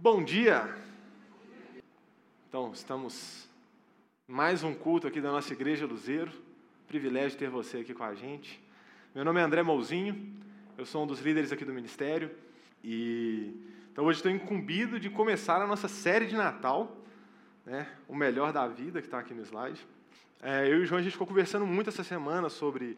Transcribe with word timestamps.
Bom 0.00 0.22
dia! 0.22 0.72
Então, 2.48 2.70
estamos 2.72 3.48
mais 4.28 4.62
um 4.62 4.72
culto 4.72 5.08
aqui 5.08 5.20
da 5.20 5.32
nossa 5.32 5.52
igreja 5.52 5.86
Luzeiro. 5.86 6.30
Privilégio 6.86 7.36
ter 7.36 7.50
você 7.50 7.78
aqui 7.78 7.92
com 7.92 8.04
a 8.04 8.14
gente. 8.14 8.62
Meu 9.12 9.24
nome 9.24 9.40
é 9.40 9.42
André 9.42 9.60
Mouzinho, 9.64 10.32
eu 10.78 10.86
sou 10.86 11.02
um 11.02 11.06
dos 11.06 11.18
líderes 11.20 11.50
aqui 11.50 11.64
do 11.64 11.72
ministério 11.72 12.30
e 12.84 13.52
então 13.90 14.04
hoje 14.04 14.20
estou 14.20 14.30
incumbido 14.30 15.00
de 15.00 15.10
começar 15.10 15.60
a 15.60 15.66
nossa 15.66 15.88
série 15.88 16.26
de 16.26 16.36
Natal, 16.36 16.96
né, 17.66 17.88
o 18.06 18.14
melhor 18.14 18.52
da 18.52 18.68
vida 18.68 19.00
que 19.00 19.08
está 19.08 19.18
aqui 19.18 19.34
no 19.34 19.42
slide. 19.42 19.84
É, 20.40 20.68
eu 20.68 20.78
e 20.78 20.82
o 20.82 20.86
João 20.86 21.00
a 21.00 21.02
gente 21.02 21.10
ficou 21.10 21.26
conversando 21.26 21.66
muito 21.66 21.90
essa 21.90 22.04
semana 22.04 22.48
sobre 22.48 22.96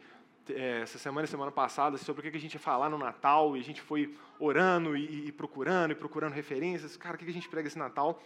essa 0.49 0.97
semana 0.97 1.25
e 1.25 1.27
semana 1.27 1.51
passada 1.51 1.97
sobre 1.97 2.27
o 2.27 2.31
que 2.31 2.37
a 2.37 2.41
gente 2.41 2.53
ia 2.53 2.59
falar 2.59 2.89
no 2.89 2.97
Natal, 2.97 3.55
e 3.55 3.59
a 3.59 3.63
gente 3.63 3.81
foi 3.81 4.15
orando 4.39 4.95
e, 4.95 5.27
e 5.27 5.31
procurando, 5.31 5.91
e 5.91 5.95
procurando 5.95 6.33
referências, 6.33 6.97
cara, 6.97 7.15
o 7.15 7.17
que 7.17 7.29
a 7.29 7.33
gente 7.33 7.49
prega 7.49 7.67
esse 7.67 7.77
Natal? 7.77 8.21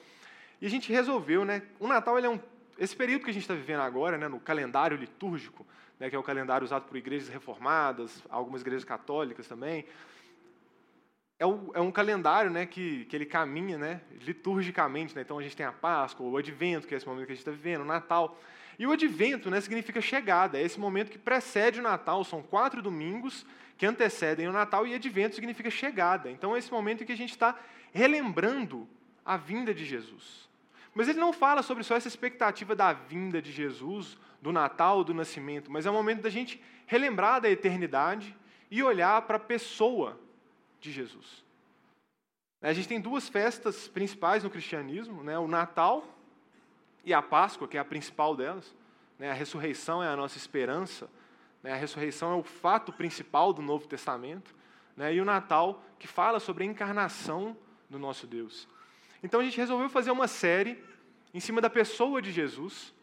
E 0.61 0.65
a 0.65 0.69
gente 0.69 0.91
resolveu, 0.91 1.43
né, 1.43 1.61
o 1.79 1.87
Natal 1.87 2.17
ele 2.17 2.27
é 2.27 2.29
um, 2.29 2.39
esse 2.77 2.95
período 2.95 3.23
que 3.23 3.29
a 3.29 3.33
gente 3.33 3.43
está 3.43 3.53
vivendo 3.53 3.81
agora, 3.81 4.17
né, 4.17 4.27
no 4.27 4.39
calendário 4.39 4.97
litúrgico, 4.97 5.65
né, 5.99 6.09
que 6.09 6.15
é 6.15 6.19
o 6.19 6.23
calendário 6.23 6.65
usado 6.65 6.83
por 6.83 6.97
igrejas 6.97 7.29
reformadas, 7.29 8.23
algumas 8.29 8.61
igrejas 8.61 8.83
católicas 8.83 9.47
também, 9.47 9.85
é, 11.37 11.45
o, 11.45 11.71
é 11.73 11.81
um 11.81 11.91
calendário 11.91 12.49
né, 12.49 12.65
que, 12.65 13.05
que 13.05 13.15
ele 13.15 13.25
caminha 13.25 13.77
né, 13.77 14.01
liturgicamente. 14.21 15.15
Né? 15.15 15.21
Então 15.21 15.37
a 15.37 15.43
gente 15.43 15.55
tem 15.55 15.65
a 15.65 15.71
Páscoa, 15.71 16.25
o 16.25 16.37
Advento, 16.37 16.87
que 16.87 16.93
é 16.93 16.97
esse 16.97 17.07
momento 17.07 17.25
que 17.25 17.33
a 17.33 17.35
gente 17.35 17.41
está 17.41 17.51
vivendo, 17.51 17.81
o 17.81 17.85
Natal. 17.85 18.39
E 18.77 18.85
o 18.85 18.91
advento 18.91 19.49
né, 19.49 19.61
significa 19.61 20.01
chegada, 20.01 20.57
é 20.57 20.61
esse 20.61 20.79
momento 20.79 21.11
que 21.11 21.17
precede 21.17 21.79
o 21.79 21.83
Natal, 21.83 22.23
são 22.23 22.41
quatro 22.41 22.81
domingos 22.81 23.45
que 23.77 23.85
antecedem 23.85 24.47
o 24.47 24.53
Natal, 24.53 24.85
e 24.85 24.93
advento 24.93 25.35
significa 25.35 25.69
chegada. 25.69 26.29
Então 26.29 26.55
é 26.55 26.59
esse 26.59 26.71
momento 26.71 27.03
em 27.03 27.05
que 27.05 27.11
a 27.13 27.17
gente 27.17 27.31
está 27.31 27.57
relembrando 27.93 28.87
a 29.25 29.37
vinda 29.37 29.73
de 29.73 29.85
Jesus. 29.85 30.49
Mas 30.93 31.09
ele 31.09 31.19
não 31.19 31.33
fala 31.33 31.61
sobre 31.61 31.83
só 31.83 31.95
essa 31.95 32.07
expectativa 32.07 32.75
da 32.75 32.93
vinda 32.93 33.41
de 33.41 33.51
Jesus, 33.51 34.17
do 34.41 34.53
Natal, 34.53 35.03
do 35.03 35.13
nascimento, 35.13 35.71
mas 35.71 35.85
é 35.85 35.89
o 35.89 35.93
momento 35.93 36.21
da 36.21 36.29
gente 36.29 36.61
relembrar 36.85 37.41
da 37.41 37.49
eternidade 37.49 38.35
e 38.69 38.83
olhar 38.83 39.21
para 39.23 39.37
a 39.37 39.39
pessoa 39.39 40.19
de 40.79 40.91
Jesus. 40.91 41.43
A 42.61 42.73
gente 42.73 42.87
tem 42.87 43.01
duas 43.01 43.27
festas 43.27 43.87
principais 43.87 44.43
no 44.43 44.49
cristianismo, 44.49 45.23
né? 45.23 45.37
o 45.37 45.47
Natal 45.47 46.14
e 47.05 47.13
a 47.13 47.21
Páscoa, 47.21 47.67
que 47.67 47.77
é 47.77 47.79
a 47.79 47.85
principal 47.85 48.35
delas. 48.35 48.75
Né? 49.19 49.29
A 49.29 49.33
ressurreição 49.33 50.03
é 50.03 50.07
a 50.07 50.15
nossa 50.15 50.37
esperança. 50.37 51.07
Né? 51.61 51.71
A 51.71 51.75
ressurreição 51.75 52.31
é 52.33 52.35
o 52.35 52.43
fato 52.43 52.91
principal 52.91 53.53
do 53.53 53.61
Novo 53.61 53.87
Testamento. 53.87 54.55
Né? 54.97 55.13
E 55.13 55.21
o 55.21 55.25
Natal, 55.25 55.83
que 55.99 56.07
fala 56.07 56.39
sobre 56.39 56.63
a 56.63 56.67
encarnação 56.67 57.55
do 57.89 57.99
nosso 57.99 58.25
Deus. 58.25 58.67
Então 59.23 59.39
a 59.39 59.43
gente 59.43 59.57
resolveu 59.57 59.87
fazer 59.87 60.11
uma 60.11 60.27
série 60.27 60.83
em 61.33 61.39
cima 61.39 61.61
da 61.61 61.69
pessoa 61.69 62.21
de 62.21 62.31
Jesus. 62.31 62.93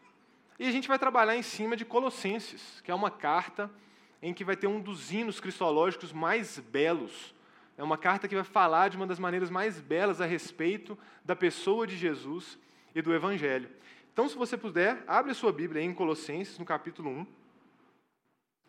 E 0.59 0.66
a 0.66 0.70
gente 0.72 0.89
vai 0.89 0.98
trabalhar 0.98 1.37
em 1.37 1.42
cima 1.42 1.77
de 1.77 1.84
Colossenses, 1.84 2.81
que 2.83 2.91
é 2.91 2.94
uma 2.94 3.11
carta 3.11 3.70
em 4.20 4.34
que 4.34 4.44
vai 4.44 4.56
ter 4.56 4.66
um 4.66 4.81
dos 4.81 5.12
hinos 5.12 5.41
cristológicos 5.41 6.12
mais 6.12 6.59
belos. 6.59 7.34
É 7.77 7.83
uma 7.83 7.98
carta 7.98 8.28
que 8.28 8.34
vai 8.34 8.44
falar 8.44 8.89
de 8.89 8.97
uma 8.97 9.06
das 9.06 9.19
maneiras 9.19 9.50
mais 9.50 9.81
belas 9.81 10.20
a 10.20 10.27
respeito 10.27 10.98
da 11.25 11.34
pessoa 11.34 11.87
de 11.87 11.97
Jesus 11.97 12.59
e 12.95 13.03
do 13.03 13.15
Evangelho. 13.15 13.69
Então, 14.12 14.29
se 14.29 14.37
você 14.37 14.57
puder, 14.57 15.03
abre 15.07 15.33
a 15.33 15.35
sua 15.35 15.53
Bíblia 15.53 15.83
em 15.83 15.95
Colossenses, 15.95 16.59
no 16.59 16.65
capítulo 16.65 17.11
1. 17.11 17.27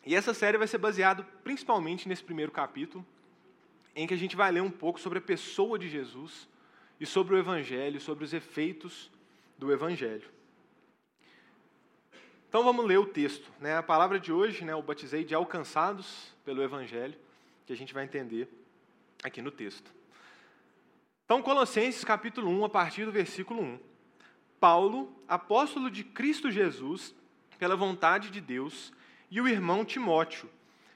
E 0.06 0.14
essa 0.14 0.32
série 0.32 0.58
vai 0.58 0.66
ser 0.66 0.78
baseada 0.78 1.22
principalmente 1.42 2.08
nesse 2.08 2.22
primeiro 2.22 2.52
capítulo, 2.52 3.04
em 3.94 4.06
que 4.06 4.14
a 4.14 4.16
gente 4.16 4.36
vai 4.36 4.50
ler 4.50 4.62
um 4.62 4.70
pouco 4.70 5.00
sobre 5.00 5.18
a 5.18 5.22
pessoa 5.22 5.78
de 5.78 5.88
Jesus 5.88 6.48
e 6.98 7.06
sobre 7.06 7.34
o 7.34 7.38
Evangelho, 7.38 8.00
sobre 8.00 8.24
os 8.24 8.32
efeitos 8.32 9.10
do 9.58 9.72
Evangelho. 9.72 10.28
Então 12.48 12.62
vamos 12.62 12.86
ler 12.86 12.98
o 12.98 13.06
texto. 13.06 13.50
Né? 13.60 13.76
A 13.76 13.82
palavra 13.82 14.18
de 14.18 14.32
hoje, 14.32 14.64
né, 14.64 14.72
eu 14.72 14.82
batizei 14.82 15.24
de 15.24 15.34
alcançados 15.34 16.34
pelo 16.44 16.62
Evangelho, 16.62 17.18
que 17.66 17.72
a 17.72 17.76
gente 17.76 17.92
vai 17.92 18.04
entender 18.04 18.48
aqui 19.22 19.42
no 19.42 19.50
texto. 19.50 19.92
Então, 21.24 21.42
Colossenses 21.42 22.04
capítulo 22.04 22.50
1, 22.50 22.66
a 22.66 22.68
partir 22.68 23.06
do 23.06 23.12
versículo 23.12 23.62
1. 23.62 23.78
Paulo, 24.64 25.14
apóstolo 25.28 25.90
de 25.90 26.02
Cristo 26.02 26.50
Jesus, 26.50 27.14
pela 27.58 27.76
vontade 27.76 28.30
de 28.30 28.40
Deus, 28.40 28.94
e 29.30 29.38
o 29.38 29.46
irmão 29.46 29.84
Timóteo, 29.84 30.48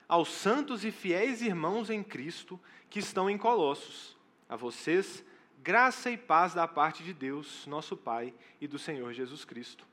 aos 0.08 0.30
santos 0.30 0.86
e 0.86 0.90
fiéis 0.90 1.42
irmãos 1.42 1.90
em 1.90 2.02
Cristo 2.02 2.58
que 2.88 2.98
estão 2.98 3.28
em 3.28 3.36
Colossos. 3.36 4.16
A 4.48 4.56
vocês, 4.56 5.22
graça 5.62 6.10
e 6.10 6.16
paz 6.16 6.54
da 6.54 6.66
parte 6.66 7.02
de 7.02 7.12
Deus, 7.12 7.66
nosso 7.66 7.94
Pai, 7.94 8.32
e 8.58 8.66
do 8.66 8.78
Senhor 8.78 9.12
Jesus 9.12 9.44
Cristo. 9.44 9.86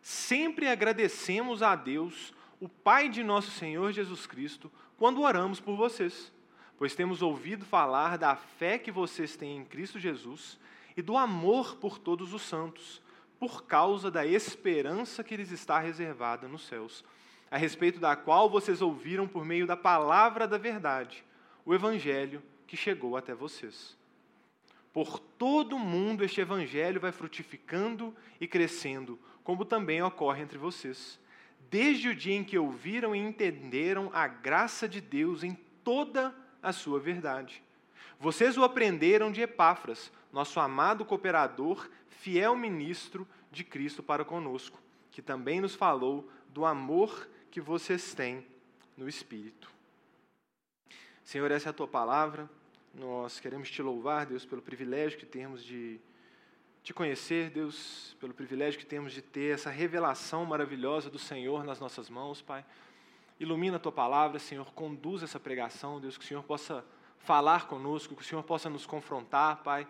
Sempre 0.00 0.68
agradecemos 0.68 1.62
a 1.62 1.76
Deus, 1.76 2.32
o 2.58 2.70
Pai 2.70 3.10
de 3.10 3.22
nosso 3.22 3.50
Senhor 3.50 3.92
Jesus 3.92 4.26
Cristo, 4.26 4.72
quando 4.96 5.20
oramos 5.20 5.60
por 5.60 5.76
vocês, 5.76 6.32
pois 6.78 6.94
temos 6.94 7.20
ouvido 7.20 7.66
falar 7.66 8.16
da 8.16 8.34
fé 8.34 8.78
que 8.78 8.90
vocês 8.90 9.36
têm 9.36 9.58
em 9.58 9.64
Cristo 9.66 9.98
Jesus 9.98 10.58
e 10.96 11.02
do 11.02 11.16
amor 11.16 11.76
por 11.76 11.98
todos 11.98 12.32
os 12.32 12.42
santos, 12.42 13.02
por 13.38 13.64
causa 13.64 14.10
da 14.10 14.24
esperança 14.24 15.24
que 15.24 15.36
lhes 15.36 15.50
está 15.50 15.78
reservada 15.78 16.46
nos 16.46 16.66
céus, 16.66 17.04
a 17.50 17.56
respeito 17.56 18.00
da 18.00 18.16
qual 18.16 18.48
vocês 18.48 18.80
ouviram 18.80 19.26
por 19.26 19.44
meio 19.44 19.66
da 19.66 19.76
palavra 19.76 20.46
da 20.46 20.56
verdade, 20.56 21.24
o 21.64 21.74
evangelho 21.74 22.42
que 22.66 22.76
chegou 22.76 23.16
até 23.16 23.34
vocês. 23.34 23.96
Por 24.92 25.18
todo 25.18 25.76
o 25.76 25.78
mundo 25.78 26.24
este 26.24 26.40
evangelho 26.40 27.00
vai 27.00 27.12
frutificando 27.12 28.14
e 28.40 28.46
crescendo, 28.46 29.18
como 29.42 29.64
também 29.64 30.02
ocorre 30.02 30.42
entre 30.42 30.58
vocês, 30.58 31.18
desde 31.70 32.08
o 32.08 32.14
dia 32.14 32.36
em 32.36 32.44
que 32.44 32.58
ouviram 32.58 33.14
e 33.14 33.18
entenderam 33.18 34.10
a 34.12 34.26
graça 34.26 34.88
de 34.88 35.00
Deus 35.00 35.42
em 35.42 35.54
toda 35.82 36.34
a 36.62 36.72
sua 36.72 37.00
verdade. 37.00 37.62
Vocês 38.20 38.56
o 38.56 38.62
aprenderam 38.62 39.32
de 39.32 39.40
Epáfras, 39.40 40.12
nosso 40.32 40.58
amado 40.58 41.04
cooperador, 41.04 41.88
fiel 42.08 42.56
ministro 42.56 43.28
de 43.50 43.62
Cristo 43.62 44.02
para 44.02 44.24
conosco, 44.24 44.80
que 45.10 45.20
também 45.20 45.60
nos 45.60 45.74
falou 45.74 46.28
do 46.48 46.64
amor 46.64 47.28
que 47.50 47.60
vocês 47.60 48.14
têm 48.14 48.46
no 48.96 49.08
Espírito. 49.08 49.70
Senhor, 51.22 51.50
essa 51.50 51.68
é 51.68 51.70
a 51.70 51.74
tua 51.74 51.86
palavra. 51.86 52.48
Nós 52.94 53.38
queremos 53.38 53.70
te 53.70 53.80
louvar, 53.82 54.26
Deus, 54.26 54.44
pelo 54.44 54.60
privilégio 54.60 55.18
que 55.18 55.26
temos 55.26 55.62
de 55.62 56.00
te 56.82 56.92
conhecer, 56.92 57.48
Deus, 57.50 58.16
pelo 58.18 58.34
privilégio 58.34 58.80
que 58.80 58.86
temos 58.86 59.12
de 59.12 59.22
ter 59.22 59.54
essa 59.54 59.70
revelação 59.70 60.44
maravilhosa 60.44 61.08
do 61.08 61.18
Senhor 61.18 61.62
nas 61.62 61.78
nossas 61.78 62.10
mãos, 62.10 62.42
Pai. 62.42 62.64
Ilumina 63.38 63.76
a 63.76 63.80
tua 63.80 63.92
palavra, 63.92 64.38
Senhor, 64.38 64.72
conduz 64.72 65.22
essa 65.22 65.38
pregação, 65.38 66.00
Deus, 66.00 66.18
que 66.18 66.24
o 66.24 66.26
Senhor 66.26 66.42
possa 66.42 66.84
falar 67.18 67.66
conosco, 67.66 68.16
que 68.16 68.22
o 68.22 68.24
Senhor 68.24 68.42
possa 68.42 68.68
nos 68.68 68.84
confrontar, 68.84 69.62
Pai, 69.62 69.86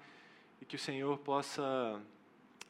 e 0.63 0.65
que 0.65 0.77
o 0.77 0.79
Senhor 0.79 1.19
possa 1.19 2.01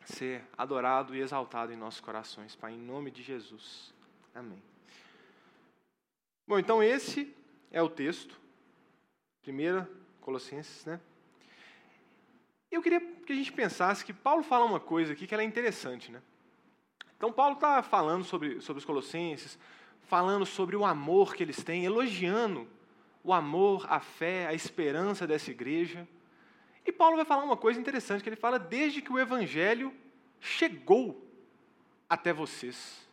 ser 0.06 0.42
adorado 0.56 1.14
e 1.14 1.20
exaltado 1.20 1.74
em 1.74 1.76
nossos 1.76 2.00
corações, 2.00 2.56
Pai, 2.56 2.72
em 2.72 2.78
nome 2.78 3.10
de 3.10 3.22
Jesus. 3.22 3.92
Amém. 4.34 4.62
Bom, 6.48 6.58
então 6.58 6.82
esse 6.82 7.36
é 7.70 7.82
o 7.82 7.90
texto. 7.90 8.40
Primeira 9.42 9.86
Colossenses, 10.22 10.86
né? 10.86 10.98
Eu 12.70 12.80
queria 12.80 12.98
que 12.98 13.32
a 13.34 13.36
gente 13.36 13.52
pensasse 13.52 14.02
que 14.02 14.14
Paulo 14.14 14.42
fala 14.42 14.64
uma 14.64 14.80
coisa 14.80 15.12
aqui 15.12 15.26
que 15.26 15.34
ela 15.34 15.42
é 15.42 15.46
interessante, 15.46 16.10
né? 16.10 16.22
Então 17.18 17.30
Paulo 17.30 17.56
está 17.56 17.82
falando 17.82 18.24
sobre, 18.24 18.58
sobre 18.62 18.78
os 18.78 18.86
Colossenses, 18.86 19.58
falando 20.04 20.46
sobre 20.46 20.76
o 20.76 20.86
amor 20.86 21.34
que 21.34 21.42
eles 21.42 21.62
têm, 21.62 21.84
elogiando 21.84 22.66
o 23.22 23.34
amor, 23.34 23.86
a 23.90 24.00
fé, 24.00 24.46
a 24.46 24.54
esperança 24.54 25.26
dessa 25.26 25.50
igreja. 25.50 26.08
E 26.84 26.92
Paulo 26.92 27.16
vai 27.16 27.24
falar 27.24 27.44
uma 27.44 27.56
coisa 27.56 27.80
interessante, 27.80 28.22
que 28.22 28.28
ele 28.28 28.36
fala 28.36 28.58
desde 28.58 29.00
que 29.00 29.12
o 29.12 29.18
evangelho 29.18 29.92
chegou 30.40 31.24
até 32.08 32.32
vocês. 32.32 33.06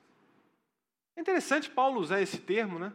É 1.16 1.22
interessante 1.22 1.70
Paulo 1.70 2.00
usar 2.00 2.22
esse 2.22 2.40
termo, 2.40 2.80
né? 2.80 2.92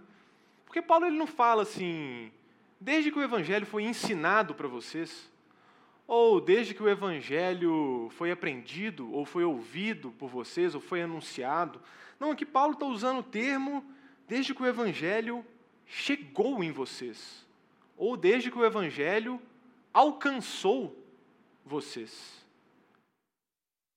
Porque 0.64 0.82
Paulo 0.82 1.06
ele 1.06 1.16
não 1.16 1.26
fala 1.26 1.62
assim, 1.62 2.32
desde 2.80 3.10
que 3.10 3.18
o 3.18 3.22
evangelho 3.22 3.66
foi 3.66 3.84
ensinado 3.84 4.54
para 4.54 4.66
vocês, 4.66 5.30
ou 6.06 6.40
desde 6.40 6.74
que 6.74 6.82
o 6.82 6.88
evangelho 6.88 8.08
foi 8.12 8.30
aprendido, 8.30 9.12
ou 9.12 9.24
foi 9.24 9.44
ouvido 9.44 10.10
por 10.18 10.28
vocês, 10.28 10.74
ou 10.74 10.80
foi 10.80 11.02
anunciado. 11.02 11.80
Não, 12.18 12.32
aqui 12.32 12.44
Paulo 12.44 12.74
está 12.74 12.86
usando 12.86 13.18
o 13.18 13.22
termo 13.22 13.84
desde 14.26 14.54
que 14.54 14.62
o 14.62 14.66
evangelho 14.66 15.44
chegou 15.86 16.62
em 16.62 16.70
vocês, 16.70 17.46
ou 17.96 18.16
desde 18.16 18.50
que 18.50 18.58
o 18.58 18.64
Evangelho 18.64 19.40
alcançou 19.94 21.00
vocês. 21.64 22.44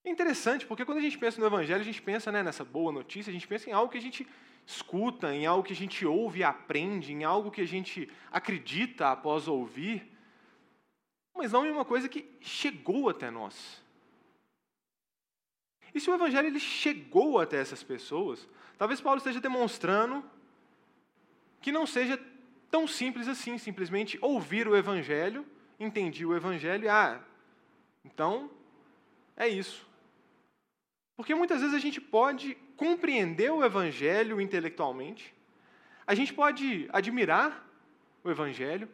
É 0.06 0.10
interessante, 0.10 0.66
porque 0.66 0.86
quando 0.86 1.00
a 1.00 1.02
gente 1.02 1.18
pensa 1.18 1.42
no 1.42 1.48
Evangelho, 1.48 1.82
a 1.82 1.84
gente 1.84 2.02
pensa 2.02 2.32
né, 2.32 2.42
nessa 2.42 2.64
boa 2.64 2.94
notícia, 2.94 3.30
a 3.30 3.34
gente 3.34 3.48
pensa 3.48 3.70
em 3.70 3.74
algo 3.74 3.92
que 3.92 3.98
a 3.98 4.02
gente 4.02 4.26
escuta, 4.66 5.34
em 5.34 5.46
algo 5.46 5.64
que 5.64 5.74
a 5.74 5.76
gente 5.76 6.06
ouve 6.06 6.40
e 6.40 6.44
aprende, 6.44 7.12
em 7.12 7.24
algo 7.24 7.52
que 7.52 7.62
a 7.62 7.68
gente 7.68 8.10
acredita 8.32 9.12
após 9.12 9.48
ouvir. 9.48 10.10
mas 11.36 11.52
não 11.52 11.66
em 11.66 11.72
uma 11.72 11.86
coisa 11.86 12.08
que 12.08 12.30
chegou 12.40 13.10
até 13.10 13.30
nós. 13.30 13.84
E 15.94 16.00
se 16.00 16.10
o 16.10 16.14
evangelho 16.14 16.48
ele 16.48 16.60
chegou 16.60 17.40
até 17.40 17.58
essas 17.58 17.84
pessoas, 17.84 18.48
talvez 18.78 19.02
Paulo 19.02 19.18
esteja 19.18 19.40
demonstrando 19.40 20.24
que 21.62 21.72
não 21.72 21.86
seja 21.86 22.20
tão 22.70 22.88
simples 22.88 23.28
assim, 23.28 23.58
simplesmente 23.58 24.18
ouvir 24.22 24.68
o 24.68 24.76
evangelho, 24.76 25.46
entendi 25.80 26.26
o 26.26 26.36
evangelho 26.36 26.90
ah, 26.90 27.22
então 28.04 28.50
é 29.36 29.48
isso. 29.48 29.86
Porque 31.16 31.34
muitas 31.34 31.62
vezes 31.62 31.76
a 31.76 31.80
gente 31.80 32.00
pode 32.00 32.56
compreender 32.76 33.52
o 33.52 33.64
evangelho 33.64 34.40
intelectualmente, 34.40 35.34
a 36.06 36.14
gente 36.14 36.34
pode 36.34 36.88
admirar 36.92 37.68
o 38.24 38.30
evangelho, 38.30 38.88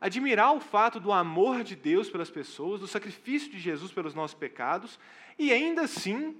admirar 0.00 0.54
o 0.54 0.60
fato 0.60 1.00
do 1.00 1.12
amor 1.12 1.64
de 1.64 1.74
Deus 1.74 2.08
pelas 2.08 2.30
pessoas, 2.30 2.80
do 2.80 2.86
sacrifício 2.86 3.50
de 3.50 3.58
Jesus 3.58 3.92
pelos 3.92 4.14
nossos 4.14 4.36
pecados, 4.36 4.98
e 5.38 5.52
ainda 5.52 5.82
assim 5.82 6.36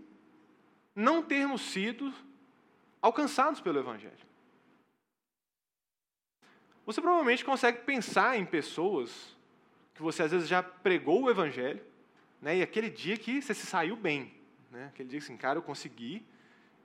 não 0.94 1.22
termos 1.22 1.60
sido 1.60 2.12
alcançados 3.02 3.60
pelo 3.60 3.78
Evangelho. 3.78 4.26
Você 6.86 7.00
provavelmente 7.00 7.44
consegue 7.44 7.82
pensar 7.82 8.38
em 8.38 8.46
pessoas 8.46 9.35
que 9.96 10.02
você 10.02 10.22
às 10.22 10.30
vezes 10.30 10.48
já 10.48 10.62
pregou 10.62 11.22
o 11.22 11.30
Evangelho, 11.30 11.82
né, 12.40 12.58
e 12.58 12.62
aquele 12.62 12.90
dia 12.90 13.16
que 13.16 13.40
você 13.40 13.54
se 13.54 13.66
saiu 13.66 13.96
bem, 13.96 14.32
né, 14.70 14.86
aquele 14.86 15.08
dia 15.08 15.18
que 15.18 15.24
assim, 15.24 15.36
cara, 15.36 15.58
eu 15.58 15.62
consegui 15.62 16.24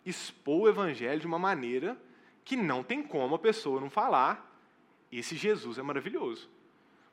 expor 0.05 0.61
o 0.61 0.69
Evangelho 0.69 1.19
de 1.19 1.27
uma 1.27 1.37
maneira 1.37 1.97
que 2.43 2.55
não 2.55 2.83
tem 2.83 3.03
como 3.03 3.35
a 3.35 3.39
pessoa 3.39 3.79
não 3.79 3.89
falar, 3.89 4.49
esse 5.11 5.35
Jesus 5.35 5.77
é 5.77 5.81
maravilhoso. 5.81 6.49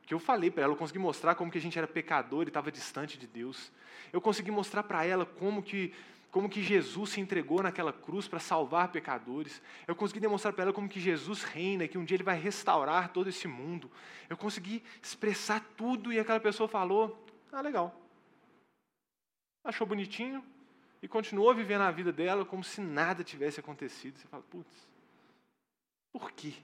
Que 0.07 0.15
eu 0.15 0.19
falei 0.19 0.51
para 0.51 0.63
ela, 0.63 0.73
eu 0.73 0.77
consegui 0.77 0.99
mostrar 0.99 1.35
como 1.35 1.51
que 1.51 1.59
a 1.59 1.61
gente 1.61 1.77
era 1.77 1.87
pecador 1.87 2.45
e 2.45 2.49
estava 2.49 2.73
distante 2.73 3.19
de 3.19 3.27
Deus. 3.27 3.71
Eu 4.11 4.23
consegui 4.23 4.51
mostrar 4.51 4.83
para 4.83 5.05
ela 5.05 5.27
como 5.27 5.63
que 5.63 5.93
como 6.39 6.49
que 6.49 6.63
Jesus 6.63 7.11
se 7.11 7.21
entregou 7.21 7.65
naquela 7.65 7.93
cruz 7.93 8.29
para 8.29 8.39
salvar 8.39 8.93
pecadores. 8.93 9.61
Eu 9.89 9.97
consegui 9.97 10.21
demonstrar 10.21 10.53
para 10.53 10.63
ela 10.63 10.73
como 10.73 10.89
que 10.89 11.01
Jesus 11.01 11.43
reina 11.43 11.83
e 11.83 11.89
que 11.89 11.99
um 11.99 12.05
dia 12.05 12.15
ele 12.15 12.23
vai 12.23 12.39
restaurar 12.39 13.13
todo 13.13 13.29
esse 13.29 13.49
mundo. 13.49 13.91
Eu 14.31 14.37
consegui 14.37 14.81
expressar 15.03 15.59
tudo 15.77 16.13
e 16.13 16.21
aquela 16.21 16.39
pessoa 16.39 16.69
falou: 16.69 17.27
"Ah, 17.51 17.61
legal". 17.61 17.93
Achou 19.65 19.85
bonitinho 19.85 20.45
e 21.03 21.09
continuou 21.09 21.53
vivendo 21.53 21.81
a 21.81 21.91
vida 21.91 22.13
dela 22.13 22.45
como 22.45 22.63
se 22.63 22.81
nada 22.81 23.25
tivesse 23.25 23.59
acontecido. 23.59 24.17
Você 24.17 24.29
fala: 24.29 24.45
"Putz. 24.45 24.89
Por 26.13 26.31
quê?" 26.31 26.55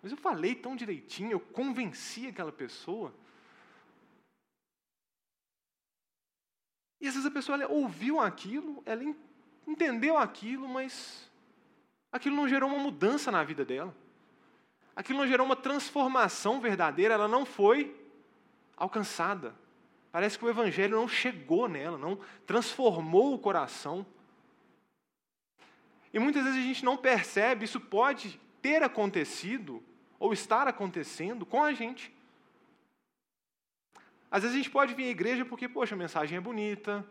Mas 0.00 0.12
eu 0.12 0.16
falei 0.16 0.54
tão 0.54 0.74
direitinho, 0.74 1.32
eu 1.32 1.40
convenci 1.40 2.26
aquela 2.26 2.50
pessoa. 2.50 3.12
E 7.04 7.06
às 7.06 7.12
vezes 7.12 7.26
a 7.26 7.30
pessoa 7.30 7.58
ouviu 7.68 8.18
aquilo, 8.18 8.82
ela 8.86 9.04
entendeu 9.66 10.16
aquilo, 10.16 10.66
mas 10.66 11.30
aquilo 12.10 12.34
não 12.34 12.48
gerou 12.48 12.70
uma 12.70 12.78
mudança 12.78 13.30
na 13.30 13.44
vida 13.44 13.62
dela. 13.62 13.94
Aquilo 14.96 15.18
não 15.18 15.26
gerou 15.26 15.44
uma 15.44 15.54
transformação 15.54 16.62
verdadeira, 16.62 17.12
ela 17.12 17.28
não 17.28 17.44
foi 17.44 17.94
alcançada. 18.74 19.54
Parece 20.10 20.38
que 20.38 20.46
o 20.46 20.48
evangelho 20.48 20.96
não 20.96 21.06
chegou 21.06 21.68
nela, 21.68 21.98
não 21.98 22.18
transformou 22.46 23.34
o 23.34 23.38
coração. 23.38 24.06
E 26.10 26.18
muitas 26.18 26.42
vezes 26.44 26.58
a 26.58 26.62
gente 26.66 26.86
não 26.86 26.96
percebe, 26.96 27.66
isso 27.66 27.80
pode 27.80 28.40
ter 28.62 28.82
acontecido 28.82 29.82
ou 30.18 30.32
estar 30.32 30.66
acontecendo 30.66 31.44
com 31.44 31.62
a 31.62 31.74
gente. 31.74 32.10
Às 34.34 34.42
vezes 34.42 34.56
a 34.56 34.58
gente 34.58 34.70
pode 34.70 34.94
vir 34.94 35.04
à 35.04 35.10
igreja 35.10 35.44
porque, 35.44 35.68
poxa, 35.68 35.94
a 35.94 35.96
mensagem 35.96 36.36
é 36.36 36.40
bonita, 36.40 37.06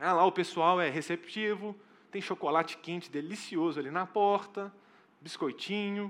ah, 0.00 0.12
lá 0.12 0.26
o 0.26 0.32
pessoal 0.32 0.80
é 0.80 0.90
receptivo, 0.90 1.72
tem 2.10 2.20
chocolate 2.20 2.78
quente 2.78 3.08
delicioso 3.08 3.78
ali 3.78 3.92
na 3.92 4.04
porta, 4.04 4.74
biscoitinho, 5.20 6.06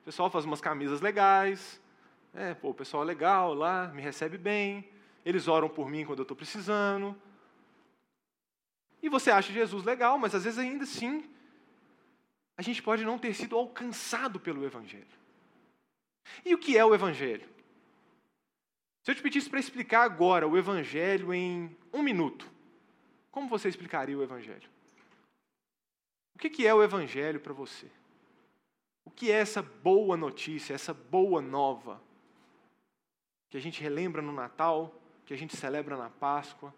o 0.00 0.04
pessoal 0.04 0.28
faz 0.28 0.44
umas 0.44 0.60
camisas 0.60 1.00
legais, 1.00 1.80
é, 2.34 2.52
pô, 2.52 2.70
o 2.70 2.74
pessoal 2.74 3.04
é 3.04 3.06
legal 3.06 3.54
lá, 3.54 3.92
me 3.94 4.02
recebe 4.02 4.36
bem, 4.36 4.90
eles 5.24 5.46
oram 5.46 5.68
por 5.68 5.88
mim 5.88 6.04
quando 6.04 6.18
eu 6.18 6.22
estou 6.24 6.36
precisando. 6.36 7.14
E 9.00 9.08
você 9.08 9.30
acha 9.30 9.52
Jesus 9.52 9.84
legal, 9.84 10.18
mas 10.18 10.34
às 10.34 10.42
vezes 10.42 10.58
ainda 10.58 10.82
assim 10.82 11.30
a 12.56 12.62
gente 12.62 12.82
pode 12.82 13.04
não 13.04 13.20
ter 13.20 13.34
sido 13.34 13.56
alcançado 13.56 14.40
pelo 14.40 14.64
Evangelho. 14.64 15.06
E 16.44 16.52
o 16.56 16.58
que 16.58 16.76
é 16.76 16.84
o 16.84 16.92
Evangelho? 16.92 17.52
Se 19.02 19.10
eu 19.10 19.14
te 19.16 19.22
pedisse 19.22 19.50
para 19.50 19.58
explicar 19.58 20.02
agora 20.02 20.46
o 20.46 20.56
Evangelho 20.56 21.34
em 21.34 21.76
um 21.92 22.02
minuto, 22.02 22.48
como 23.32 23.48
você 23.48 23.68
explicaria 23.68 24.16
o 24.16 24.22
Evangelho? 24.22 24.70
O 26.34 26.38
que 26.38 26.66
é 26.66 26.72
o 26.72 26.82
Evangelho 26.82 27.40
para 27.40 27.52
você? 27.52 27.86
O 29.04 29.10
que 29.10 29.30
é 29.30 29.34
essa 29.34 29.60
boa 29.60 30.16
notícia, 30.16 30.74
essa 30.74 30.94
boa 30.94 31.42
nova? 31.42 32.00
Que 33.50 33.56
a 33.56 33.60
gente 33.60 33.82
relembra 33.82 34.22
no 34.22 34.32
Natal, 34.32 34.94
que 35.26 35.34
a 35.34 35.36
gente 35.36 35.56
celebra 35.56 35.96
na 35.96 36.08
Páscoa, 36.08 36.72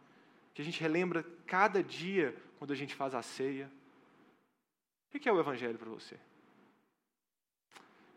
que 0.54 0.62
a 0.62 0.64
gente 0.64 0.80
relembra 0.80 1.26
cada 1.46 1.82
dia 1.82 2.34
quando 2.58 2.72
a 2.72 2.76
gente 2.76 2.94
faz 2.94 3.14
a 3.14 3.20
ceia. 3.20 3.70
O 5.12 5.18
que 5.18 5.28
é 5.28 5.32
o 5.32 5.38
Evangelho 5.38 5.78
para 5.78 5.90
você? 5.90 6.18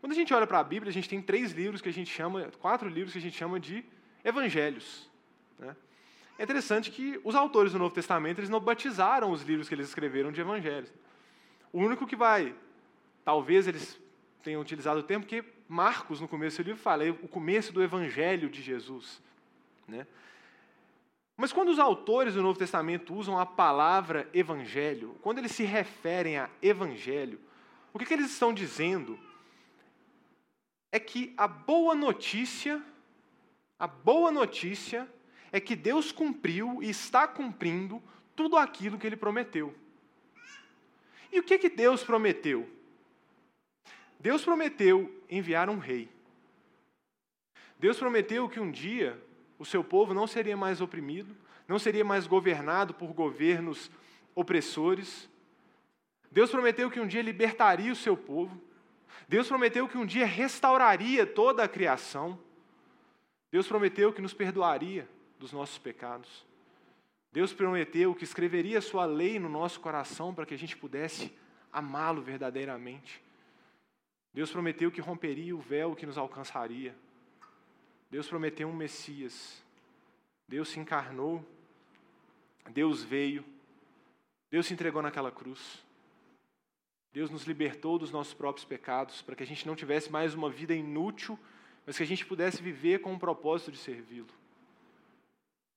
Quando 0.00 0.12
a 0.12 0.14
gente 0.14 0.32
olha 0.32 0.46
para 0.46 0.60
a 0.60 0.64
Bíblia, 0.64 0.90
a 0.90 0.92
gente 0.92 1.08
tem 1.08 1.20
três 1.20 1.52
livros 1.52 1.82
que 1.82 1.88
a 1.88 1.92
gente 1.92 2.10
chama, 2.10 2.50
quatro 2.58 2.88
livros 2.88 3.12
que 3.12 3.18
a 3.18 3.22
gente 3.22 3.36
chama 3.36 3.60
de 3.60 3.84
evangelhos. 4.24 5.08
Né? 5.58 5.74
É 6.38 6.44
interessante 6.44 6.90
que 6.90 7.20
os 7.24 7.34
autores 7.34 7.72
do 7.72 7.78
Novo 7.78 7.94
Testamento 7.94 8.38
eles 8.38 8.50
não 8.50 8.60
batizaram 8.60 9.30
os 9.30 9.42
livros 9.42 9.68
que 9.68 9.74
eles 9.74 9.88
escreveram 9.88 10.30
de 10.30 10.40
evangelhos. 10.40 10.92
O 11.72 11.80
único 11.80 12.06
que 12.06 12.16
vai, 12.16 12.54
talvez 13.24 13.66
eles 13.66 14.00
tenham 14.42 14.60
utilizado 14.60 15.00
o 15.00 15.02
termo 15.02 15.26
que 15.26 15.44
Marcos, 15.68 16.20
no 16.20 16.28
começo 16.28 16.62
do 16.62 16.66
livro, 16.66 16.80
fala 16.80 17.04
é 17.04 17.10
o 17.10 17.28
começo 17.28 17.72
do 17.72 17.82
evangelho 17.82 18.48
de 18.48 18.62
Jesus. 18.62 19.20
Né? 19.86 20.06
Mas 21.36 21.52
quando 21.52 21.68
os 21.68 21.78
autores 21.78 22.34
do 22.34 22.42
Novo 22.42 22.58
Testamento 22.58 23.14
usam 23.14 23.38
a 23.38 23.44
palavra 23.44 24.28
evangelho, 24.32 25.16
quando 25.20 25.38
eles 25.38 25.52
se 25.52 25.62
referem 25.62 26.38
a 26.38 26.48
evangelho, 26.62 27.38
o 27.92 27.98
que, 27.98 28.06
que 28.06 28.14
eles 28.14 28.30
estão 28.30 28.52
dizendo 28.52 29.18
é 30.90 30.98
que 30.98 31.34
a 31.36 31.46
boa 31.46 31.94
notícia 31.94 32.82
a 33.78 33.86
boa 33.86 34.30
notícia 34.30 35.08
é 35.52 35.60
que 35.60 35.76
Deus 35.76 36.10
cumpriu 36.10 36.82
e 36.82 36.90
está 36.90 37.26
cumprindo 37.28 38.02
tudo 38.34 38.56
aquilo 38.56 38.98
que 38.98 39.06
ele 39.06 39.16
prometeu. 39.16 39.74
E 41.32 41.38
o 41.38 41.42
que, 41.42 41.58
que 41.58 41.68
Deus 41.68 42.02
prometeu? 42.02 42.68
Deus 44.18 44.44
prometeu 44.44 45.22
enviar 45.30 45.70
um 45.70 45.78
rei. 45.78 46.10
Deus 47.78 47.98
prometeu 47.98 48.48
que 48.48 48.58
um 48.58 48.70
dia 48.70 49.22
o 49.58 49.64
seu 49.64 49.84
povo 49.84 50.12
não 50.12 50.26
seria 50.26 50.56
mais 50.56 50.80
oprimido, 50.80 51.36
não 51.66 51.78
seria 51.78 52.04
mais 52.04 52.26
governado 52.26 52.94
por 52.94 53.12
governos 53.12 53.90
opressores. 54.34 55.28
Deus 56.30 56.50
prometeu 56.50 56.90
que 56.90 57.00
um 57.00 57.06
dia 57.06 57.22
libertaria 57.22 57.92
o 57.92 57.96
seu 57.96 58.16
povo. 58.16 58.60
Deus 59.28 59.46
prometeu 59.46 59.88
que 59.88 59.98
um 59.98 60.06
dia 60.06 60.26
restauraria 60.26 61.26
toda 61.26 61.62
a 61.62 61.68
criação. 61.68 62.38
Deus 63.50 63.66
prometeu 63.66 64.12
que 64.12 64.20
nos 64.20 64.34
perdoaria 64.34 65.08
dos 65.38 65.52
nossos 65.52 65.78
pecados. 65.78 66.46
Deus 67.32 67.52
prometeu 67.52 68.14
que 68.14 68.24
escreveria 68.24 68.78
a 68.78 68.82
sua 68.82 69.04
lei 69.04 69.38
no 69.38 69.48
nosso 69.48 69.80
coração 69.80 70.34
para 70.34 70.46
que 70.46 70.54
a 70.54 70.58
gente 70.58 70.76
pudesse 70.76 71.32
amá-lo 71.72 72.22
verdadeiramente. 72.22 73.22
Deus 74.32 74.50
prometeu 74.50 74.90
que 74.90 75.00
romperia 75.00 75.54
o 75.54 75.60
véu 75.60 75.94
que 75.94 76.06
nos 76.06 76.18
alcançaria. 76.18 76.94
Deus 78.10 78.28
prometeu 78.28 78.68
um 78.68 78.74
Messias. 78.74 79.62
Deus 80.46 80.68
se 80.68 80.80
encarnou. 80.80 81.44
Deus 82.70 83.02
veio. 83.02 83.44
Deus 84.50 84.66
se 84.66 84.74
entregou 84.74 85.02
naquela 85.02 85.30
cruz. 85.30 85.84
Deus 87.12 87.30
nos 87.30 87.44
libertou 87.44 87.98
dos 87.98 88.10
nossos 88.10 88.34
próprios 88.34 88.64
pecados 88.64 89.22
para 89.22 89.34
que 89.34 89.42
a 89.42 89.46
gente 89.46 89.66
não 89.66 89.74
tivesse 89.74 90.10
mais 90.10 90.34
uma 90.34 90.50
vida 90.50 90.74
inútil 90.74 91.38
mas 91.88 91.96
que 91.96 92.02
a 92.02 92.06
gente 92.06 92.26
pudesse 92.26 92.60
viver 92.60 92.98
com 92.98 93.14
o 93.14 93.18
propósito 93.18 93.72
de 93.72 93.78
servi-lo. 93.78 94.28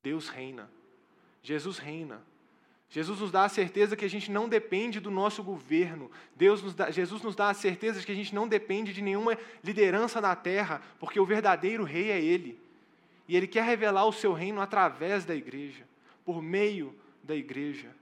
Deus 0.03 0.27
reina. 0.27 0.69
Jesus 1.41 1.77
reina. 1.77 2.21
Jesus 2.89 3.21
nos 3.21 3.31
dá 3.31 3.45
a 3.45 3.49
certeza 3.49 3.95
que 3.95 4.03
a 4.03 4.09
gente 4.09 4.29
não 4.29 4.49
depende 4.49 4.99
do 4.99 5.09
nosso 5.09 5.41
governo. 5.41 6.11
Deus 6.35 6.61
nos 6.61 6.75
dá, 6.75 6.91
Jesus 6.91 7.21
nos 7.21 7.33
dá 7.33 7.49
a 7.49 7.53
certeza 7.53 8.01
de 8.01 8.05
que 8.05 8.11
a 8.11 8.15
gente 8.15 8.35
não 8.35 8.45
depende 8.45 8.91
de 8.91 9.01
nenhuma 9.01 9.37
liderança 9.63 10.19
na 10.19 10.35
terra, 10.35 10.81
porque 10.99 11.17
o 11.17 11.25
verdadeiro 11.25 11.85
rei 11.85 12.11
é 12.11 12.21
Ele. 12.21 12.59
E 13.25 13.37
Ele 13.37 13.47
quer 13.47 13.63
revelar 13.63 14.05
o 14.05 14.11
seu 14.11 14.33
reino 14.33 14.59
através 14.59 15.23
da 15.23 15.33
igreja, 15.33 15.87
por 16.25 16.41
meio 16.41 16.93
da 17.23 17.37
igreja. 17.37 17.95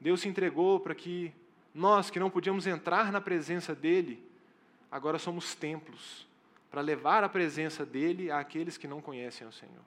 Deus 0.00 0.22
se 0.22 0.28
entregou 0.28 0.80
para 0.80 0.94
que 0.94 1.34
nós, 1.74 2.08
que 2.08 2.18
não 2.18 2.30
podíamos 2.30 2.66
entrar 2.66 3.12
na 3.12 3.20
presença 3.20 3.74
dEle, 3.74 4.32
agora 4.94 5.18
somos 5.18 5.56
templos 5.56 6.24
para 6.70 6.80
levar 6.80 7.24
a 7.24 7.28
presença 7.28 7.84
dele 7.84 8.30
àqueles 8.30 8.78
que 8.78 8.86
não 8.86 9.02
conhecem 9.02 9.44
o 9.44 9.50
Senhor. 9.50 9.84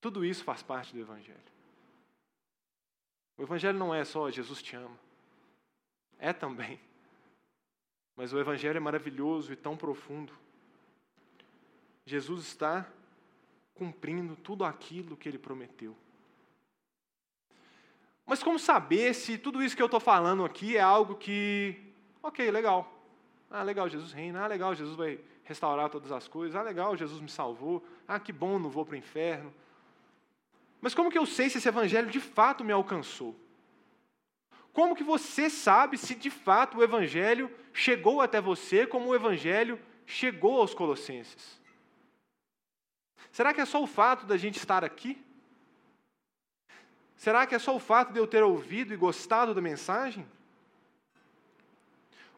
Tudo 0.00 0.24
isso 0.24 0.42
faz 0.42 0.62
parte 0.62 0.94
do 0.94 0.98
Evangelho. 0.98 1.38
O 3.36 3.42
Evangelho 3.42 3.78
não 3.78 3.94
é 3.94 4.02
só 4.02 4.30
Jesus 4.30 4.62
te 4.62 4.76
ama. 4.76 4.98
É 6.18 6.32
também. 6.32 6.80
Mas 8.16 8.32
o 8.32 8.38
Evangelho 8.38 8.78
é 8.78 8.80
maravilhoso 8.80 9.52
e 9.52 9.56
tão 9.56 9.76
profundo. 9.76 10.32
Jesus 12.06 12.46
está 12.46 12.90
cumprindo 13.74 14.36
tudo 14.36 14.64
aquilo 14.64 15.18
que 15.18 15.28
ele 15.28 15.38
prometeu. 15.38 15.94
Mas 18.24 18.42
como 18.42 18.58
saber 18.58 19.12
se 19.14 19.36
tudo 19.36 19.62
isso 19.62 19.76
que 19.76 19.82
eu 19.82 19.86
estou 19.86 20.00
falando 20.00 20.46
aqui 20.46 20.78
é 20.78 20.80
algo 20.80 21.16
que, 21.16 21.89
ok, 22.22 22.50
legal. 22.50 22.90
Ah, 23.50 23.62
legal, 23.62 23.88
Jesus 23.88 24.12
reina. 24.12 24.44
Ah, 24.44 24.46
legal, 24.46 24.74
Jesus 24.74 24.96
vai 24.96 25.18
restaurar 25.44 25.90
todas 25.90 26.12
as 26.12 26.28
coisas. 26.28 26.54
Ah, 26.54 26.62
legal, 26.62 26.96
Jesus 26.96 27.20
me 27.20 27.28
salvou. 27.28 27.84
Ah, 28.06 28.20
que 28.20 28.32
bom, 28.32 28.58
não 28.58 28.70
vou 28.70 28.84
para 28.84 28.94
o 28.94 28.98
inferno. 28.98 29.52
Mas 30.80 30.94
como 30.94 31.10
que 31.10 31.18
eu 31.18 31.26
sei 31.26 31.50
se 31.50 31.58
esse 31.58 31.68
evangelho 31.68 32.10
de 32.10 32.20
fato 32.20 32.64
me 32.64 32.72
alcançou? 32.72 33.34
Como 34.72 34.94
que 34.94 35.02
você 35.02 35.50
sabe 35.50 35.98
se 35.98 36.14
de 36.14 36.30
fato 36.30 36.78
o 36.78 36.82
evangelho 36.82 37.50
chegou 37.72 38.20
até 38.20 38.40
você 38.40 38.86
como 38.86 39.08
o 39.08 39.14
evangelho 39.14 39.78
chegou 40.06 40.60
aos 40.60 40.72
colossenses? 40.72 41.60
Será 43.32 43.52
que 43.52 43.60
é 43.60 43.64
só 43.64 43.82
o 43.82 43.86
fato 43.86 44.26
da 44.26 44.36
gente 44.36 44.58
estar 44.58 44.84
aqui? 44.84 45.22
Será 47.16 47.46
que 47.46 47.54
é 47.54 47.58
só 47.58 47.74
o 47.74 47.80
fato 47.80 48.12
de 48.12 48.18
eu 48.18 48.26
ter 48.26 48.42
ouvido 48.42 48.94
e 48.94 48.96
gostado 48.96 49.54
da 49.54 49.60
mensagem? 49.60 50.26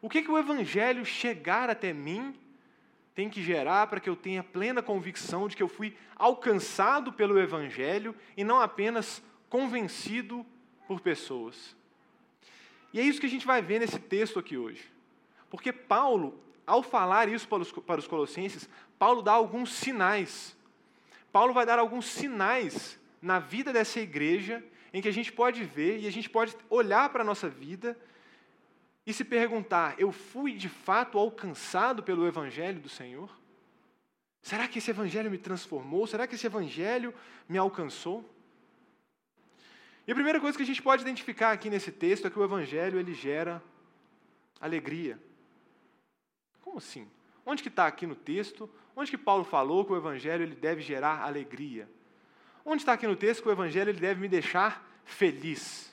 O 0.03 0.09
que, 0.09 0.21
que 0.21 0.29
o 0.29 0.37
Evangelho 0.37 1.05
chegar 1.05 1.69
até 1.69 1.93
mim 1.93 2.35
tem 3.15 3.29
que 3.29 3.41
gerar 3.41 3.87
para 3.87 4.01
que 4.01 4.09
eu 4.09 4.17
tenha 4.17 4.43
plena 4.43 4.83
convicção 4.83 5.47
de 5.47 5.55
que 5.55 5.63
eu 5.63 5.69
fui 5.69 5.95
alcançado 6.17 7.13
pelo 7.13 7.39
Evangelho 7.39 8.13
e 8.35 8.43
não 8.43 8.59
apenas 8.59 9.23
convencido 9.47 10.45
por 10.89 10.99
pessoas. 10.99 11.73
E 12.91 12.99
é 12.99 13.01
isso 13.01 13.21
que 13.21 13.27
a 13.27 13.29
gente 13.29 13.47
vai 13.47 13.61
ver 13.61 13.79
nesse 13.79 13.97
texto 13.97 14.37
aqui 14.37 14.57
hoje. 14.57 14.91
Porque 15.49 15.71
Paulo, 15.71 16.37
ao 16.67 16.83
falar 16.83 17.29
isso 17.29 17.47
para 17.47 17.61
os, 17.61 17.71
para 17.71 18.01
os 18.01 18.07
Colossenses, 18.07 18.69
Paulo 18.99 19.21
dá 19.21 19.31
alguns 19.31 19.71
sinais. 19.71 20.53
Paulo 21.31 21.53
vai 21.53 21.65
dar 21.65 21.79
alguns 21.79 22.07
sinais 22.07 22.99
na 23.21 23.39
vida 23.39 23.71
dessa 23.71 24.01
igreja 24.01 24.61
em 24.93 25.01
que 25.01 25.07
a 25.07 25.13
gente 25.13 25.31
pode 25.31 25.63
ver 25.63 26.01
e 26.01 26.07
a 26.07 26.11
gente 26.11 26.29
pode 26.29 26.57
olhar 26.69 27.07
para 27.07 27.21
a 27.21 27.25
nossa 27.25 27.47
vida 27.47 27.97
e 29.05 29.13
se 29.13 29.23
perguntar: 29.23 29.99
eu 29.99 30.11
fui 30.11 30.53
de 30.53 30.69
fato 30.69 31.17
alcançado 31.17 32.03
pelo 32.03 32.27
Evangelho 32.27 32.79
do 32.79 32.89
Senhor? 32.89 33.29
Será 34.41 34.67
que 34.67 34.79
esse 34.79 34.91
Evangelho 34.91 35.31
me 35.31 35.37
transformou? 35.37 36.05
Será 36.05 36.27
que 36.27 36.35
esse 36.35 36.45
Evangelho 36.45 37.13
me 37.47 37.57
alcançou? 37.57 38.29
E 40.05 40.11
a 40.11 40.15
primeira 40.15 40.39
coisa 40.39 40.57
que 40.57 40.63
a 40.63 40.65
gente 40.65 40.81
pode 40.81 41.01
identificar 41.01 41.51
aqui 41.51 41.69
nesse 41.69 41.91
texto 41.91 42.27
é 42.27 42.29
que 42.29 42.37
o 42.37 42.43
Evangelho 42.43 42.99
ele 42.99 43.13
gera 43.13 43.63
alegria. 44.59 45.17
Como 46.61 46.77
assim? 46.77 47.07
Onde 47.45 47.63
que 47.63 47.69
está 47.69 47.87
aqui 47.87 48.05
no 48.05 48.15
texto? 48.15 48.69
Onde 48.95 49.09
que 49.09 49.17
Paulo 49.17 49.45
falou 49.45 49.85
que 49.85 49.93
o 49.93 49.97
Evangelho 49.97 50.43
ele 50.43 50.55
deve 50.55 50.81
gerar 50.81 51.21
alegria? 51.21 51.89
Onde 52.65 52.81
está 52.81 52.93
aqui 52.93 53.07
no 53.07 53.15
texto 53.15 53.41
que 53.41 53.49
o 53.49 53.51
Evangelho 53.51 53.89
ele 53.89 53.99
deve 53.99 54.19
me 54.19 54.27
deixar 54.27 54.85
feliz? 55.05 55.92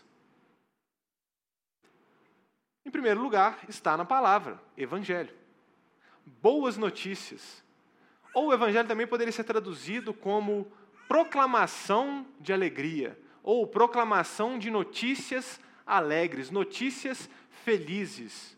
Em 2.85 2.91
primeiro 2.91 3.21
lugar, 3.21 3.59
está 3.69 3.97
na 3.97 4.05
palavra, 4.05 4.61
Evangelho. 4.77 5.35
Boas 6.25 6.77
notícias. 6.77 7.63
Ou 8.35 8.49
o 8.49 8.55
Evangelho 8.55 8.89
também 8.89 9.07
poderia 9.07 9.33
ser 9.33 9.45
traduzido 9.45 10.15
como 10.15 10.71
proclamação 11.07 12.27
de 12.39 12.53
alegria, 12.53 13.19
ou 13.43 13.67
proclamação 13.67 14.59
de 14.59 14.71
notícias 14.71 15.61
alegres, 15.85 16.51
notícias 16.51 17.29
felizes. 17.65 18.57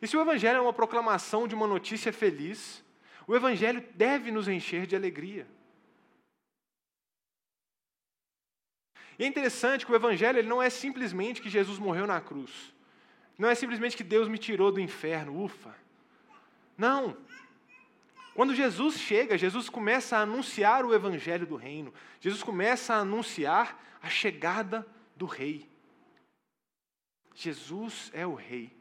E 0.00 0.06
se 0.06 0.16
o 0.16 0.20
Evangelho 0.20 0.58
é 0.58 0.60
uma 0.60 0.72
proclamação 0.72 1.46
de 1.46 1.54
uma 1.54 1.66
notícia 1.66 2.12
feliz, 2.12 2.82
o 3.26 3.36
Evangelho 3.36 3.84
deve 3.94 4.30
nos 4.30 4.48
encher 4.48 4.86
de 4.86 4.96
alegria. 4.96 5.46
E 9.18 9.24
é 9.24 9.26
interessante 9.26 9.86
que 9.86 9.92
o 9.92 9.94
Evangelho 9.94 10.38
ele 10.38 10.48
não 10.48 10.60
é 10.60 10.68
simplesmente 10.68 11.40
que 11.40 11.48
Jesus 11.48 11.78
morreu 11.78 12.06
na 12.06 12.20
cruz. 12.20 12.73
Não 13.36 13.48
é 13.48 13.54
simplesmente 13.54 13.96
que 13.96 14.04
Deus 14.04 14.28
me 14.28 14.38
tirou 14.38 14.70
do 14.70 14.80
inferno, 14.80 15.42
ufa. 15.42 15.74
Não. 16.76 17.16
Quando 18.34 18.54
Jesus 18.54 18.98
chega, 18.98 19.38
Jesus 19.38 19.68
começa 19.68 20.16
a 20.16 20.22
anunciar 20.22 20.84
o 20.84 20.94
evangelho 20.94 21.46
do 21.46 21.56
reino. 21.56 21.92
Jesus 22.20 22.42
começa 22.42 22.94
a 22.94 22.98
anunciar 22.98 23.80
a 24.02 24.08
chegada 24.08 24.86
do 25.16 25.26
rei. 25.26 25.68
Jesus 27.34 28.10
é 28.12 28.26
o 28.26 28.34
rei. 28.34 28.72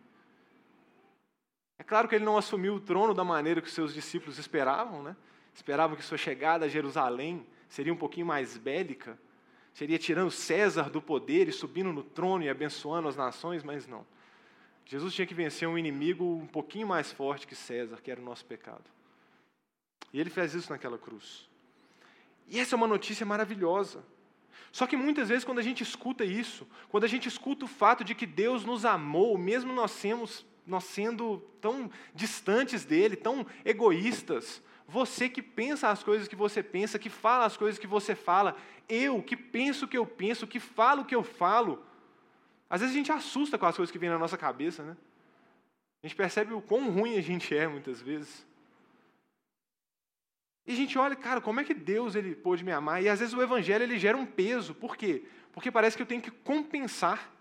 É 1.77 1.83
claro 1.83 2.07
que 2.07 2.15
ele 2.15 2.25
não 2.25 2.37
assumiu 2.37 2.75
o 2.75 2.79
trono 2.79 3.13
da 3.13 3.23
maneira 3.23 3.61
que 3.61 3.67
os 3.67 3.73
seus 3.73 3.93
discípulos 3.93 4.37
esperavam, 4.37 5.03
né? 5.03 5.15
Esperavam 5.53 5.95
que 5.95 6.03
sua 6.03 6.17
chegada 6.17 6.65
a 6.65 6.69
Jerusalém 6.69 7.45
seria 7.67 7.93
um 7.93 7.97
pouquinho 7.97 8.25
mais 8.25 8.57
bélica, 8.57 9.19
seria 9.73 9.99
tirando 9.99 10.31
César 10.31 10.89
do 10.89 11.01
poder 11.01 11.47
e 11.47 11.51
subindo 11.51 11.91
no 11.91 12.03
trono 12.03 12.43
e 12.43 12.49
abençoando 12.49 13.07
as 13.07 13.15
nações, 13.15 13.63
mas 13.63 13.87
não. 13.87 14.05
Jesus 14.85 15.13
tinha 15.13 15.25
que 15.25 15.33
vencer 15.33 15.67
um 15.67 15.77
inimigo 15.77 16.23
um 16.25 16.47
pouquinho 16.47 16.87
mais 16.87 17.11
forte 17.11 17.47
que 17.47 17.55
César, 17.55 18.01
que 18.01 18.11
era 18.11 18.21
o 18.21 18.23
nosso 18.23 18.45
pecado. 18.45 18.83
E 20.11 20.19
ele 20.19 20.29
fez 20.29 20.53
isso 20.53 20.71
naquela 20.71 20.97
cruz. 20.97 21.49
E 22.47 22.59
essa 22.59 22.75
é 22.75 22.77
uma 22.77 22.87
notícia 22.87 23.25
maravilhosa. 23.25 24.03
Só 24.71 24.85
que 24.87 24.97
muitas 24.97 25.29
vezes, 25.29 25.43
quando 25.43 25.59
a 25.59 25.63
gente 25.63 25.83
escuta 25.83 26.25
isso, 26.25 26.67
quando 26.89 27.03
a 27.03 27.07
gente 27.07 27.27
escuta 27.27 27.65
o 27.65 27.67
fato 27.67 28.03
de 28.03 28.15
que 28.15 28.25
Deus 28.25 28.65
nos 28.65 28.85
amou, 28.85 29.37
mesmo 29.37 29.71
nós, 29.71 30.03
nós 30.65 30.83
sendo 30.83 31.37
tão 31.61 31.89
distantes 32.13 32.83
dele, 32.83 33.15
tão 33.15 33.45
egoístas, 33.63 34.61
você 34.87 35.29
que 35.29 35.41
pensa 35.41 35.89
as 35.89 36.03
coisas 36.03 36.27
que 36.27 36.35
você 36.35 36.61
pensa, 36.61 36.99
que 36.99 37.09
fala 37.09 37.45
as 37.45 37.55
coisas 37.55 37.79
que 37.79 37.87
você 37.87 38.15
fala, 38.15 38.57
eu 38.89 39.21
que 39.21 39.37
penso 39.37 39.85
o 39.85 39.87
que 39.87 39.97
eu 39.97 40.05
penso, 40.05 40.47
que 40.47 40.59
falo 40.59 41.03
o 41.03 41.05
que 41.05 41.15
eu 41.15 41.23
falo, 41.23 41.83
às 42.73 42.81
vezes 42.81 42.95
a 42.95 42.97
gente 42.97 43.11
assusta 43.11 43.55
com 43.55 43.67
as 43.67 43.75
coisas 43.75 43.91
que 43.91 43.99
vêm 43.99 44.09
na 44.09 44.17
nossa 44.17 44.35
cabeça, 44.35 44.81
né? 44.81 44.97
A 46.01 46.07
gente 46.07 46.15
percebe 46.15 46.55
o 46.55 46.59
quão 46.59 46.89
ruim 46.89 47.19
a 47.19 47.21
gente 47.21 47.55
é 47.55 47.67
muitas 47.67 48.01
vezes. 48.01 48.43
E 50.65 50.73
a 50.73 50.75
gente 50.75 50.97
olha, 50.97 51.15
cara, 51.15 51.39
como 51.39 51.59
é 51.59 51.63
que 51.63 51.75
Deus 51.75 52.15
ele 52.15 52.33
pôde 52.33 52.63
me 52.63 52.71
amar? 52.71 53.03
E 53.03 53.07
às 53.07 53.19
vezes 53.19 53.35
o 53.35 53.43
evangelho 53.43 53.83
ele 53.83 53.99
gera 53.99 54.17
um 54.17 54.25
peso. 54.25 54.73
Por 54.73 54.97
quê? 54.97 55.23
Porque 55.51 55.69
parece 55.69 55.95
que 55.95 56.01
eu 56.01 56.07
tenho 56.07 56.19
que 56.19 56.31
compensar. 56.31 57.31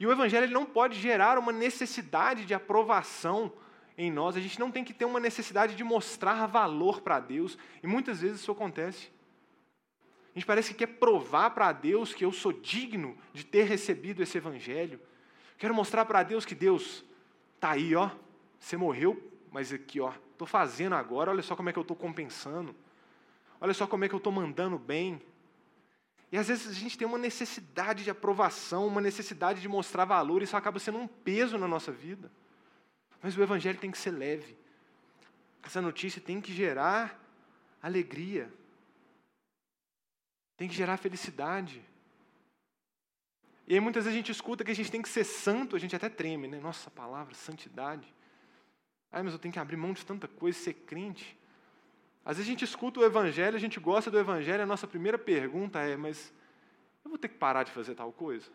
E 0.00 0.04
o 0.04 0.10
evangelho 0.10 0.46
ele 0.46 0.52
não 0.52 0.66
pode 0.66 0.98
gerar 0.98 1.38
uma 1.38 1.52
necessidade 1.52 2.44
de 2.44 2.52
aprovação 2.52 3.52
em 3.96 4.10
nós. 4.10 4.36
A 4.36 4.40
gente 4.40 4.58
não 4.58 4.72
tem 4.72 4.82
que 4.82 4.92
ter 4.92 5.04
uma 5.04 5.20
necessidade 5.20 5.76
de 5.76 5.84
mostrar 5.84 6.46
valor 6.46 7.00
para 7.00 7.20
Deus. 7.20 7.56
E 7.80 7.86
muitas 7.86 8.22
vezes 8.22 8.40
isso 8.40 8.50
acontece. 8.50 9.12
A 10.34 10.38
gente 10.38 10.46
parece 10.46 10.72
que 10.72 10.86
quer 10.86 10.94
provar 10.98 11.50
para 11.50 11.72
Deus 11.72 12.14
que 12.14 12.24
eu 12.24 12.32
sou 12.32 12.52
digno 12.52 13.18
de 13.32 13.44
ter 13.44 13.64
recebido 13.64 14.22
esse 14.22 14.38
evangelho. 14.38 15.00
Quero 15.58 15.74
mostrar 15.74 16.04
para 16.04 16.22
Deus 16.22 16.44
que 16.44 16.54
Deus 16.54 17.04
está 17.56 17.72
aí, 17.72 17.94
ó. 17.94 18.10
Você 18.58 18.76
morreu, 18.76 19.20
mas 19.50 19.72
aqui, 19.72 20.00
ó, 20.00 20.12
estou 20.32 20.46
fazendo 20.46 20.94
agora. 20.94 21.30
Olha 21.30 21.42
só 21.42 21.56
como 21.56 21.68
é 21.68 21.72
que 21.72 21.78
eu 21.78 21.82
estou 21.82 21.96
compensando. 21.96 22.74
Olha 23.60 23.74
só 23.74 23.86
como 23.86 24.04
é 24.04 24.08
que 24.08 24.14
eu 24.14 24.18
estou 24.18 24.32
mandando 24.32 24.78
bem. 24.78 25.20
E 26.32 26.38
às 26.38 26.46
vezes 26.46 26.68
a 26.68 26.72
gente 26.72 26.96
tem 26.96 27.06
uma 27.06 27.18
necessidade 27.18 28.04
de 28.04 28.10
aprovação, 28.10 28.86
uma 28.86 29.00
necessidade 29.00 29.60
de 29.60 29.68
mostrar 29.68 30.04
valor, 30.04 30.40
e 30.40 30.44
isso 30.44 30.56
acaba 30.56 30.78
sendo 30.78 30.98
um 30.98 31.08
peso 31.08 31.58
na 31.58 31.66
nossa 31.66 31.90
vida. 31.90 32.30
Mas 33.20 33.36
o 33.36 33.42
Evangelho 33.42 33.78
tem 33.78 33.90
que 33.90 33.98
ser 33.98 34.12
leve. 34.12 34.56
Essa 35.62 35.82
notícia 35.82 36.20
tem 36.20 36.40
que 36.40 36.52
gerar 36.52 37.20
alegria 37.82 38.50
tem 40.60 40.68
que 40.68 40.74
gerar 40.74 40.98
felicidade. 40.98 41.82
E 43.66 43.72
aí 43.72 43.80
muitas 43.80 44.04
vezes 44.04 44.14
a 44.14 44.20
gente 44.20 44.30
escuta 44.30 44.62
que 44.62 44.70
a 44.70 44.74
gente 44.74 44.92
tem 44.92 45.00
que 45.00 45.08
ser 45.08 45.24
santo, 45.24 45.74
a 45.74 45.78
gente 45.78 45.96
até 45.96 46.10
treme, 46.10 46.46
né? 46.46 46.60
Nossa 46.60 46.90
palavra, 46.90 47.34
santidade. 47.34 48.12
Ai, 49.10 49.22
mas 49.22 49.32
eu 49.32 49.38
tenho 49.38 49.54
que 49.54 49.58
abrir 49.58 49.78
mão 49.78 49.94
de 49.94 50.04
tanta 50.04 50.28
coisa, 50.28 50.58
ser 50.58 50.74
crente. 50.74 51.34
Às 52.22 52.36
vezes 52.36 52.46
a 52.46 52.52
gente 52.52 52.62
escuta 52.62 53.00
o 53.00 53.04
evangelho, 53.04 53.56
a 53.56 53.58
gente 53.58 53.80
gosta 53.80 54.10
do 54.10 54.18
evangelho, 54.18 54.62
a 54.62 54.66
nossa 54.66 54.86
primeira 54.86 55.16
pergunta 55.18 55.80
é: 55.80 55.96
mas 55.96 56.30
eu 57.02 57.08
vou 57.08 57.18
ter 57.18 57.28
que 57.28 57.38
parar 57.38 57.62
de 57.62 57.72
fazer 57.72 57.94
tal 57.94 58.12
coisa? 58.12 58.50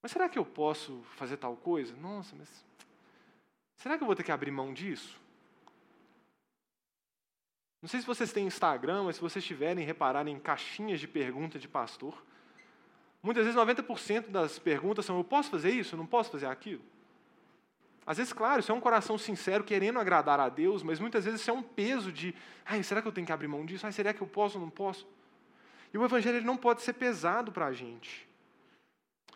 Mas 0.00 0.12
será 0.12 0.30
que 0.30 0.38
eu 0.38 0.46
posso 0.46 1.02
fazer 1.14 1.36
tal 1.36 1.58
coisa? 1.58 1.94
Nossa, 1.96 2.34
mas 2.34 2.48
será 3.76 3.98
que 3.98 4.02
eu 4.02 4.06
vou 4.06 4.16
ter 4.16 4.22
que 4.22 4.32
abrir 4.32 4.50
mão 4.50 4.72
disso? 4.72 5.19
Não 7.82 7.88
sei 7.88 8.00
se 8.00 8.06
vocês 8.06 8.32
têm 8.32 8.46
Instagram, 8.46 9.04
mas 9.04 9.16
se 9.16 9.22
vocês 9.22 9.44
tiverem, 9.44 9.84
repararem 9.84 10.34
em 10.34 10.38
caixinhas 10.38 11.00
de 11.00 11.08
pergunta 11.08 11.58
de 11.58 11.66
pastor. 11.66 12.14
Muitas 13.22 13.44
vezes 13.44 13.58
90% 13.58 14.28
das 14.28 14.58
perguntas 14.58 15.04
são: 15.04 15.16
eu 15.16 15.24
posso 15.24 15.50
fazer 15.50 15.70
isso? 15.70 15.94
Eu 15.94 15.98
não 15.98 16.06
posso 16.06 16.30
fazer 16.30 16.46
aquilo? 16.46 16.82
Às 18.06 18.18
vezes, 18.18 18.32
claro, 18.32 18.60
isso 18.60 18.72
é 18.72 18.74
um 18.74 18.80
coração 18.80 19.16
sincero 19.16 19.62
querendo 19.62 19.98
agradar 19.98 20.40
a 20.40 20.48
Deus, 20.48 20.82
mas 20.82 20.98
muitas 20.98 21.24
vezes 21.24 21.40
isso 21.40 21.50
é 21.50 21.52
um 21.52 21.62
peso 21.62 22.10
de, 22.10 22.34
ai, 22.64 22.82
será 22.82 23.00
que 23.00 23.06
eu 23.08 23.12
tenho 23.12 23.26
que 23.26 23.32
abrir 23.32 23.46
mão 23.46 23.64
disso? 23.64 23.86
Ai, 23.86 23.92
será 23.92 24.12
que 24.12 24.20
eu 24.20 24.26
posso 24.26 24.58
ou 24.58 24.64
não 24.64 24.70
posso? 24.70 25.06
E 25.92 25.98
o 25.98 26.04
Evangelho 26.04 26.38
ele 26.38 26.46
não 26.46 26.56
pode 26.56 26.82
ser 26.82 26.94
pesado 26.94 27.52
para 27.52 27.66
a 27.66 27.72
gente. 27.72 28.28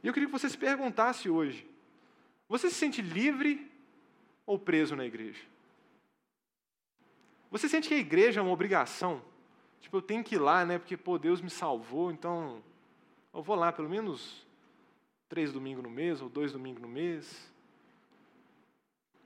E 0.03 0.07
eu 0.07 0.13
queria 0.13 0.27
que 0.27 0.33
você 0.33 0.49
se 0.49 0.59
perguntasse 0.59 1.29
hoje: 1.31 1.67
você 2.49 2.69
se 2.69 2.77
sente 2.77 3.01
livre 3.01 3.71
ou 4.47 4.59
preso 4.59 4.97
na 4.97 5.05
igreja? 5.05 5.54
Você 7.55 7.69
sente 7.69 7.87
que 7.87 7.95
a 7.95 7.99
igreja 7.99 8.41
é 8.41 8.43
uma 8.43 8.51
obrigação? 8.51 9.23
Tipo, 9.81 9.99
eu 9.99 10.03
tenho 10.03 10.25
que 10.25 10.35
ir 10.35 10.39
lá, 10.39 10.67
né? 10.67 10.77
Porque, 10.77 10.97
pô, 10.97 11.17
Deus 11.17 11.41
me 11.41 11.49
salvou, 11.49 12.11
então 12.11 12.61
eu 13.33 13.45
vou 13.45 13.55
lá 13.55 13.71
pelo 13.71 13.89
menos 13.89 14.45
três 15.29 15.53
domingos 15.53 15.85
no 15.85 15.89
mês 15.89 16.21
ou 16.21 16.29
dois 16.29 16.51
domingos 16.51 16.83
no 16.83 16.89
mês. 16.89 17.49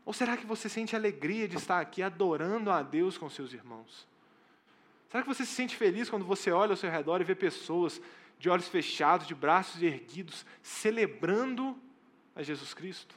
Ou 0.04 0.12
será 0.12 0.37
que 0.37 0.44
você 0.44 0.68
sente 0.68 0.94
alegria 0.94 1.49
de 1.49 1.56
estar 1.56 1.80
aqui 1.80 2.02
adorando 2.02 2.70
a 2.70 2.82
Deus 2.82 3.16
com 3.16 3.30
seus 3.30 3.54
irmãos? 3.54 4.06
Será 5.08 5.23
que 5.23 5.28
você 5.28 5.47
se 5.47 5.54
sente 5.54 5.75
feliz 5.75 6.11
quando 6.11 6.26
você 6.26 6.50
olha 6.50 6.73
ao 6.73 6.76
seu 6.76 6.90
redor 6.90 7.23
e 7.23 7.25
vê 7.25 7.35
pessoas 7.35 7.99
de 8.38 8.50
olhos 8.50 8.68
fechados, 8.68 9.26
de 9.26 9.35
braços 9.35 9.82
erguidos, 9.82 10.44
celebrando 10.62 11.75
a 12.37 12.42
Jesus 12.42 12.75
Cristo? 12.75 13.14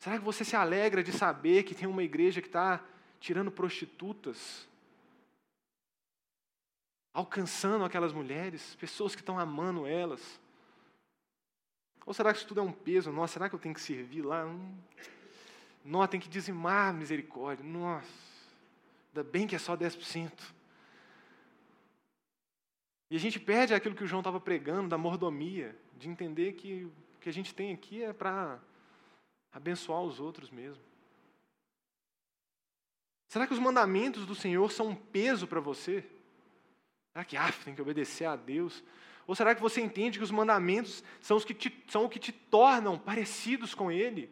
Será 0.00 0.18
que 0.18 0.24
você 0.24 0.46
se 0.46 0.56
alegra 0.56 1.02
de 1.02 1.12
saber 1.12 1.62
que 1.62 1.74
tem 1.74 1.86
uma 1.86 2.02
igreja 2.02 2.40
que 2.40 2.48
está 2.48 2.82
tirando 3.20 3.50
prostitutas, 3.50 4.66
alcançando 7.12 7.84
aquelas 7.84 8.10
mulheres, 8.10 8.74
pessoas 8.76 9.14
que 9.14 9.20
estão 9.20 9.38
amando 9.38 9.86
elas? 9.86 10.40
Ou 12.06 12.14
será 12.14 12.32
que 12.32 12.38
isso 12.38 12.48
tudo 12.48 12.60
é 12.60 12.62
um 12.62 12.72
peso? 12.72 13.12
Nossa, 13.12 13.34
será 13.34 13.50
que 13.50 13.54
eu 13.54 13.58
tenho 13.58 13.74
que 13.74 13.80
servir 13.80 14.22
lá? 14.22 14.46
Hum. 14.46 14.74
Nossa, 15.84 16.08
tem 16.08 16.20
que 16.20 16.30
dizimar 16.30 16.94
misericórdia. 16.94 17.62
Nossa, 17.62 18.08
ainda 19.08 19.22
bem 19.22 19.46
que 19.46 19.54
é 19.54 19.58
só 19.58 19.76
10%. 19.76 20.32
E 23.10 23.16
a 23.16 23.20
gente 23.20 23.38
perde 23.38 23.74
aquilo 23.74 23.94
que 23.94 24.04
o 24.04 24.06
João 24.06 24.20
estava 24.20 24.40
pregando, 24.40 24.88
da 24.88 24.96
mordomia, 24.96 25.76
de 25.98 26.08
entender 26.08 26.54
que 26.54 26.84
o 26.84 27.20
que 27.20 27.28
a 27.28 27.32
gente 27.32 27.54
tem 27.54 27.74
aqui 27.74 28.02
é 28.02 28.14
para 28.14 28.58
abençoar 29.52 30.02
os 30.02 30.20
outros 30.20 30.50
mesmo. 30.50 30.82
Será 33.28 33.46
que 33.46 33.52
os 33.52 33.58
mandamentos 33.58 34.26
do 34.26 34.34
Senhor 34.34 34.70
são 34.72 34.88
um 34.88 34.94
peso 34.94 35.46
para 35.46 35.60
você? 35.60 36.04
Será 37.12 37.24
que 37.24 37.36
ah, 37.36 37.52
tem 37.64 37.74
que 37.74 37.82
obedecer 37.82 38.24
a 38.24 38.36
Deus? 38.36 38.82
Ou 39.26 39.34
será 39.34 39.54
que 39.54 39.62
você 39.62 39.80
entende 39.80 40.18
que 40.18 40.24
os 40.24 40.30
mandamentos 40.30 41.04
são, 41.20 41.36
os 41.36 41.44
que 41.44 41.54
te, 41.54 41.84
são 41.88 42.04
o 42.04 42.08
que 42.08 42.18
te 42.18 42.32
tornam 42.32 42.98
parecidos 42.98 43.74
com 43.74 43.90
Ele? 43.90 44.28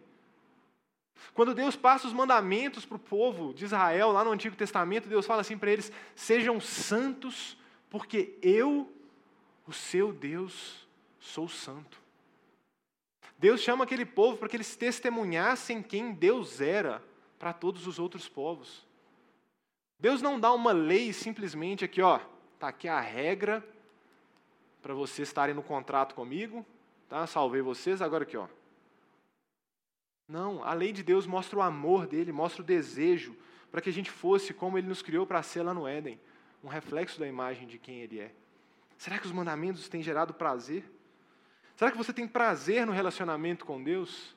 Quando 1.34 1.54
Deus 1.54 1.76
passa 1.76 2.06
os 2.06 2.12
mandamentos 2.12 2.84
para 2.84 2.96
o 2.96 3.00
povo 3.00 3.52
de 3.54 3.64
Israel, 3.64 4.10
lá 4.10 4.24
no 4.24 4.32
Antigo 4.32 4.56
Testamento, 4.56 5.08
Deus 5.08 5.26
fala 5.26 5.40
assim 5.40 5.58
para 5.58 5.70
eles: 5.70 5.92
sejam 6.14 6.60
santos, 6.60 7.56
porque 7.90 8.36
eu, 8.42 8.92
o 9.66 9.72
seu 9.72 10.12
Deus, 10.12 10.86
sou 11.20 11.48
santo. 11.48 12.00
Deus 13.38 13.60
chama 13.60 13.84
aquele 13.84 14.04
povo 14.04 14.36
para 14.36 14.48
que 14.48 14.56
eles 14.56 14.74
testemunhassem 14.74 15.80
quem 15.80 16.12
Deus 16.12 16.60
era 16.60 17.02
para 17.38 17.52
todos 17.52 17.86
os 17.86 17.98
outros 17.98 18.28
povos. 18.28 18.84
Deus 20.00 20.20
não 20.20 20.38
dá 20.40 20.52
uma 20.52 20.72
lei 20.72 21.12
simplesmente 21.12 21.84
aqui, 21.84 22.02
ó, 22.02 22.20
tá 22.58 22.68
aqui 22.68 22.88
a 22.88 23.00
regra 23.00 23.64
para 24.82 24.92
vocês 24.92 25.28
estarem 25.28 25.54
no 25.54 25.62
contrato 25.62 26.14
comigo, 26.14 26.66
tá? 27.08 27.26
Salvei 27.26 27.62
vocês, 27.62 28.02
agora 28.02 28.24
aqui, 28.24 28.36
ó. 28.36 28.48
Não, 30.28 30.62
a 30.62 30.74
lei 30.74 30.92
de 30.92 31.02
Deus 31.02 31.26
mostra 31.26 31.58
o 31.58 31.62
amor 31.62 32.06
dele, 32.06 32.32
mostra 32.32 32.62
o 32.62 32.64
desejo 32.64 33.36
para 33.70 33.80
que 33.80 33.88
a 33.88 33.92
gente 33.92 34.10
fosse 34.10 34.52
como 34.52 34.78
ele 34.78 34.86
nos 34.86 35.02
criou 35.02 35.26
para 35.26 35.42
ser 35.42 35.62
lá 35.62 35.72
no 35.72 35.86
Éden, 35.86 36.20
um 36.62 36.68
reflexo 36.68 37.18
da 37.18 37.26
imagem 37.26 37.66
de 37.66 37.78
quem 37.78 38.00
ele 38.00 38.20
é. 38.20 38.32
Será 38.96 39.18
que 39.18 39.26
os 39.26 39.32
mandamentos 39.32 39.88
têm 39.88 40.02
gerado 40.02 40.34
prazer? 40.34 40.84
Será 41.78 41.92
que 41.92 41.96
você 41.96 42.12
tem 42.12 42.26
prazer 42.26 42.84
no 42.84 42.90
relacionamento 42.90 43.64
com 43.64 43.80
Deus? 43.80 44.34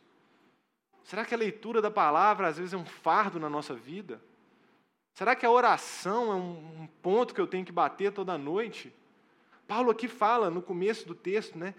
Será 1.04 1.26
que 1.26 1.34
a 1.34 1.38
leitura 1.38 1.82
da 1.82 1.90
palavra 1.90 2.48
às 2.48 2.60
vezes 2.60 2.72
é 2.72 2.78
um 2.78 2.86
fardo 2.86 3.40
na 3.40 3.50
nossa 3.50 3.74
vida? 3.74 4.22
Será 5.16 5.36
que 5.36 5.44
a 5.44 5.50
oração 5.50 6.32
é 6.32 6.36
um 6.36 6.88
ponto 7.02 7.34
que 7.34 7.42
eu 7.42 7.48
tenho 7.48 7.66
que 7.66 7.72
bater 7.72 8.12
toda 8.12 8.38
noite? 8.38 8.94
Paulo 9.68 9.90
aqui 9.90 10.08
fala 10.08 10.52
no 10.52 10.62
começo 10.62 11.08
do 11.08 11.16
texto, 11.16 11.58
né, 11.58 11.74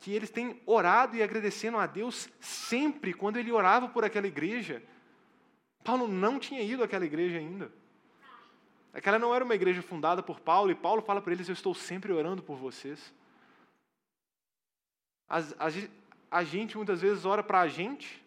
que 0.00 0.14
eles 0.14 0.30
têm 0.30 0.58
orado 0.64 1.14
e 1.14 1.22
agradecendo 1.22 1.76
a 1.76 1.84
Deus 1.84 2.30
sempre 2.40 3.12
quando 3.12 3.36
ele 3.36 3.52
orava 3.52 3.88
por 3.88 4.06
aquela 4.06 4.26
igreja. 4.26 4.82
Paulo 5.84 6.08
não 6.08 6.38
tinha 6.38 6.62
ido 6.62 6.82
àquela 6.82 7.04
igreja 7.04 7.36
ainda. 7.36 7.70
Aquela 8.94 9.18
não 9.18 9.34
era 9.34 9.44
uma 9.44 9.54
igreja 9.54 9.82
fundada 9.82 10.22
por 10.22 10.40
Paulo, 10.40 10.70
e 10.70 10.74
Paulo 10.74 11.02
fala 11.02 11.20
para 11.20 11.34
eles: 11.34 11.50
Eu 11.50 11.52
estou 11.52 11.74
sempre 11.74 12.12
orando 12.12 12.42
por 12.42 12.56
vocês. 12.56 13.12
A 15.28 16.44
gente 16.44 16.76
muitas 16.76 17.00
vezes 17.00 17.24
ora 17.24 17.42
para 17.42 17.60
a 17.60 17.68
gente, 17.68 18.22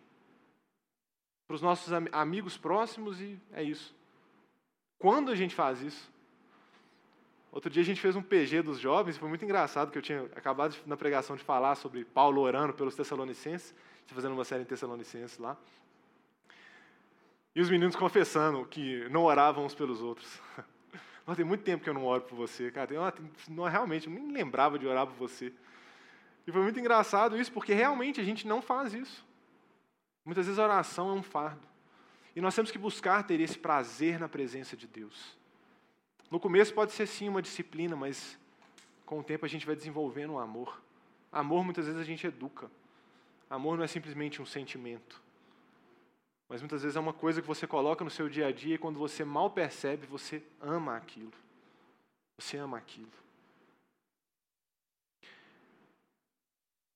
para 1.47 1.55
os 1.55 1.61
nossos 1.61 1.91
amigos 2.11 2.57
próximos, 2.57 3.21
e 3.21 3.39
é 3.53 3.63
isso. 3.63 3.95
Quando 4.97 5.31
a 5.31 5.35
gente 5.35 5.53
faz 5.53 5.81
isso? 5.81 6.11
Outro 7.51 7.69
dia 7.69 7.81
a 7.81 7.85
gente 7.85 8.01
fez 8.01 8.15
um 8.15 8.21
PG 8.21 8.63
dos 8.63 8.79
jovens, 8.79 9.17
foi 9.17 9.29
muito 9.29 9.45
engraçado, 9.45 9.89
que 9.89 9.97
eu 9.97 10.01
tinha 10.01 10.23
acabado 10.35 10.73
de, 10.73 10.81
na 10.85 10.97
pregação 10.97 11.35
de 11.35 11.43
falar 11.43 11.75
sobre 11.75 12.03
Paulo 12.03 12.41
orando 12.41 12.73
pelos 12.73 12.95
Tessalonicenses, 12.95 13.73
fazendo 14.07 14.33
uma 14.33 14.43
série 14.43 14.63
em 14.63 14.65
Tessalonicenses 14.65 15.37
lá. 15.37 15.55
E 17.55 17.61
os 17.61 17.69
meninos 17.69 17.95
confessando 17.95 18.65
que 18.65 19.07
não 19.09 19.23
oravam 19.23 19.65
uns 19.65 19.73
pelos 19.73 20.01
outros. 20.01 20.41
Mas 21.25 21.37
tem 21.37 21.45
muito 21.45 21.63
tempo 21.63 21.81
que 21.81 21.89
eu 21.89 21.93
não 21.93 22.03
oro 22.03 22.23
por 22.23 22.35
você, 22.35 22.69
cara. 22.69 22.91
Realmente, 23.71 24.07
eu 24.07 24.13
nem 24.13 24.31
lembrava 24.31 24.77
de 24.77 24.85
orar 24.85 25.07
por 25.07 25.15
você. 25.15 25.53
E 26.47 26.51
foi 26.51 26.61
muito 26.61 26.79
engraçado 26.79 27.37
isso, 27.37 27.51
porque 27.51 27.73
realmente 27.73 28.21
a 28.21 28.23
gente 28.23 28.47
não 28.47 28.61
faz 28.61 28.93
isso. 28.93 29.25
Muitas 30.23 30.45
vezes 30.45 30.59
a 30.59 30.63
oração 30.63 31.09
é 31.09 31.13
um 31.13 31.23
fardo. 31.23 31.67
E 32.35 32.41
nós 32.41 32.53
temos 32.53 32.71
que 32.71 32.77
buscar 32.77 33.23
ter 33.23 33.39
esse 33.39 33.57
prazer 33.57 34.19
na 34.19 34.27
presença 34.27 34.75
de 34.75 34.87
Deus. 34.87 35.37
No 36.29 36.39
começo 36.39 36.73
pode 36.73 36.91
ser 36.91 37.07
sim 37.07 37.29
uma 37.29 37.41
disciplina, 37.41 37.95
mas 37.95 38.37
com 39.05 39.19
o 39.19 39.23
tempo 39.23 39.45
a 39.45 39.49
gente 39.49 39.65
vai 39.65 39.75
desenvolvendo 39.75 40.33
o 40.33 40.39
amor. 40.39 40.81
Amor 41.31 41.63
muitas 41.63 41.85
vezes 41.85 42.01
a 42.01 42.03
gente 42.03 42.25
educa. 42.25 42.69
Amor 43.49 43.77
não 43.77 43.83
é 43.83 43.87
simplesmente 43.87 44.41
um 44.41 44.45
sentimento. 44.45 45.21
Mas 46.49 46.61
muitas 46.61 46.81
vezes 46.81 46.95
é 46.95 46.99
uma 46.99 47.13
coisa 47.13 47.41
que 47.41 47.47
você 47.47 47.65
coloca 47.65 48.03
no 48.03 48.09
seu 48.09 48.27
dia 48.29 48.47
a 48.47 48.51
dia 48.51 48.75
e 48.75 48.77
quando 48.77 48.99
você 48.99 49.23
mal 49.23 49.49
percebe, 49.49 50.05
você 50.05 50.43
ama 50.61 50.95
aquilo. 50.95 51.33
Você 52.37 52.57
ama 52.57 52.77
aquilo. 52.77 53.24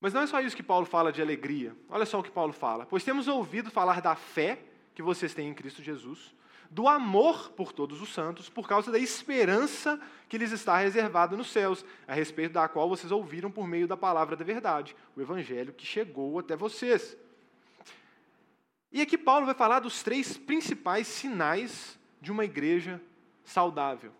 Mas 0.01 0.13
não 0.13 0.21
é 0.21 0.27
só 0.27 0.39
isso 0.39 0.55
que 0.55 0.63
Paulo 0.63 0.85
fala 0.85 1.11
de 1.11 1.21
alegria. 1.21 1.75
Olha 1.89 2.05
só 2.05 2.19
o 2.19 2.23
que 2.23 2.31
Paulo 2.31 2.53
fala. 2.53 2.85
Pois 2.85 3.03
temos 3.03 3.27
ouvido 3.27 3.69
falar 3.69 4.01
da 4.01 4.15
fé 4.15 4.59
que 4.95 5.01
vocês 5.01 5.33
têm 5.33 5.49
em 5.49 5.53
Cristo 5.53 5.83
Jesus, 5.83 6.33
do 6.69 6.87
amor 6.87 7.51
por 7.51 7.73
todos 7.73 8.01
os 8.01 8.13
santos, 8.13 8.49
por 8.49 8.67
causa 8.67 8.91
da 8.91 8.99
esperança 8.99 9.99
que 10.27 10.37
lhes 10.37 10.51
está 10.51 10.77
reservada 10.77 11.35
nos 11.35 11.51
céus, 11.51 11.83
a 12.07 12.13
respeito 12.13 12.53
da 12.53 12.67
qual 12.67 12.87
vocês 12.87 13.11
ouviram 13.11 13.49
por 13.49 13.67
meio 13.67 13.87
da 13.87 13.97
palavra 13.97 14.35
da 14.35 14.45
verdade, 14.45 14.95
o 15.15 15.21
evangelho 15.21 15.73
que 15.73 15.85
chegou 15.85 16.37
até 16.37 16.55
vocês. 16.55 17.17
E 18.91 19.01
aqui 19.01 19.17
Paulo 19.17 19.45
vai 19.45 19.55
falar 19.55 19.79
dos 19.79 20.01
três 20.03 20.37
principais 20.37 21.07
sinais 21.07 21.99
de 22.21 22.31
uma 22.31 22.45
igreja 22.45 23.01
saudável. 23.43 24.11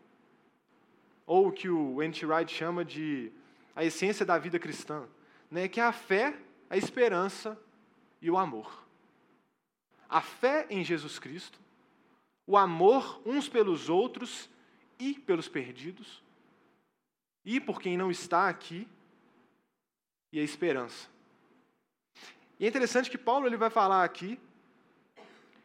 Ou 1.26 1.48
o 1.48 1.52
que 1.52 1.70
o 1.70 2.02
N.T. 2.02 2.26
Wright 2.26 2.52
chama 2.52 2.84
de 2.84 3.32
a 3.76 3.84
essência 3.86 4.26
da 4.26 4.38
vida 4.38 4.58
cristã, 4.58 5.08
né? 5.50 5.68
que 5.68 5.80
é 5.80 5.84
a 5.84 5.92
fé, 5.92 6.38
a 6.70 6.78
esperança 6.78 7.60
e 8.22 8.30
o 8.30 8.38
amor. 8.38 8.86
A 10.08 10.22
fé 10.22 10.66
em 10.70 10.84
Jesus 10.84 11.20
Cristo, 11.20 11.60
o 12.46 12.58
amor 12.58 13.22
uns 13.26 13.48
pelos 13.48 13.90
outros 13.90 14.50
e 14.98 15.14
pelos 15.14 15.48
perdidos, 15.48 16.24
e 17.46 17.60
por 17.60 17.80
quem 17.80 17.98
não 17.98 18.10
está 18.10 18.50
aqui, 18.50 18.88
e 20.32 20.40
a 20.40 20.44
esperança. 20.44 21.08
E 22.60 22.66
é 22.66 22.68
interessante 22.68 23.10
que 23.10 23.18
Paulo 23.18 23.48
ele 23.48 23.58
vai 23.58 23.70
falar 23.70 24.04
aqui 24.04 24.40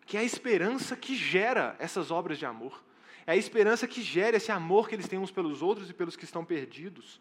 que 0.07 0.17
é 0.17 0.21
a 0.21 0.25
esperança 0.25 0.97
que 0.97 1.17
gera 1.17 1.75
essas 1.79 2.11
obras 2.11 2.39
de 2.39 2.47
amor. 2.47 2.83
É 3.27 3.33
a 3.33 3.37
esperança 3.37 3.87
que 3.87 4.03
gera 4.03 4.37
esse 4.37 4.53
amor 4.53 4.89
que 4.89 4.95
eles 4.95 5.09
têm 5.09 5.19
uns 5.19 5.31
pelos 5.31 5.63
outros 5.63 5.89
e 5.89 5.95
pelos 5.95 6.15
que 6.15 6.25
estão 6.25 6.45
perdidos. 6.45 7.21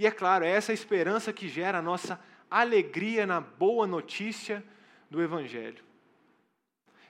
E 0.00 0.06
é 0.06 0.10
claro, 0.10 0.46
é 0.46 0.48
essa 0.48 0.72
esperança 0.72 1.30
que 1.30 1.46
gera 1.46 1.76
a 1.76 1.82
nossa 1.82 2.18
alegria 2.50 3.26
na 3.26 3.38
boa 3.38 3.86
notícia 3.86 4.64
do 5.10 5.20
Evangelho. 5.20 5.84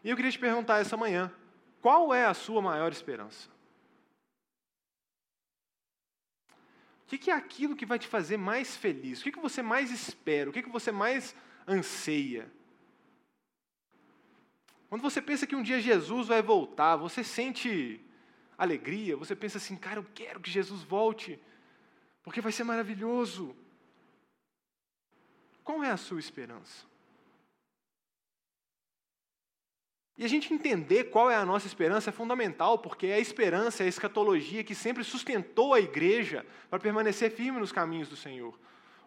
E 0.03 0.11
eu 0.11 0.17
queria 0.17 0.33
te 0.33 0.41
perguntar 0.41 0.81
essa 0.81 0.97
manhã: 0.97 1.33
qual 1.81 2.13
é 2.13 2.27
a 2.27 2.35
sua 2.35 2.61
maior 2.61 2.91
esperança? 2.91 3.49
O 7.07 7.17
que 7.17 7.31
é 7.31 7.33
aquilo 7.33 7.77
que 7.77 7.87
vai 7.87 7.97
te 7.97 8.09
fazer 8.09 8.37
mais 8.37 8.77
feliz? 8.77 9.21
O 9.21 9.23
que 9.23 9.39
você 9.39 9.63
mais 9.63 9.93
espera? 9.93 10.51
O 10.51 10.53
que 10.53 10.61
você 10.63 10.91
mais 10.91 11.33
anseia? 11.69 12.51
Quando 14.89 15.03
você 15.03 15.23
pensa 15.23 15.47
que 15.47 15.55
um 15.55 15.63
dia 15.63 15.81
Jesus 15.81 16.27
vai 16.27 16.43
voltar, 16.43 16.97
você 16.97 17.23
sente 17.23 18.05
alegria, 18.59 19.17
você 19.17 19.37
pensa 19.37 19.59
assim, 19.59 19.77
cara, 19.77 20.01
eu 20.01 20.07
quero 20.13 20.41
que 20.41 20.51
Jesus 20.51 20.83
volte, 20.83 21.41
porque 22.23 22.41
vai 22.41 22.53
ser 22.53 22.65
maravilhoso. 22.65 23.57
Qual 25.65 25.83
é 25.85 25.91
a 25.91 25.97
sua 25.97 26.19
esperança? 26.19 26.91
E 30.21 30.25
a 30.25 30.29
gente 30.29 30.53
entender 30.53 31.05
qual 31.05 31.31
é 31.31 31.37
a 31.37 31.47
nossa 31.47 31.67
esperança 31.67 32.11
é 32.11 32.13
fundamental, 32.13 32.79
porque 32.79 33.07
é 33.07 33.15
a 33.15 33.19
esperança, 33.19 33.83
é 33.83 33.87
a 33.87 33.89
escatologia 33.89 34.63
que 34.63 34.75
sempre 34.75 35.03
sustentou 35.03 35.73
a 35.73 35.81
igreja 35.81 36.45
para 36.69 36.79
permanecer 36.79 37.31
firme 37.31 37.59
nos 37.59 37.73
caminhos 37.73 38.09
do 38.09 38.17
Senhor. 38.17 38.59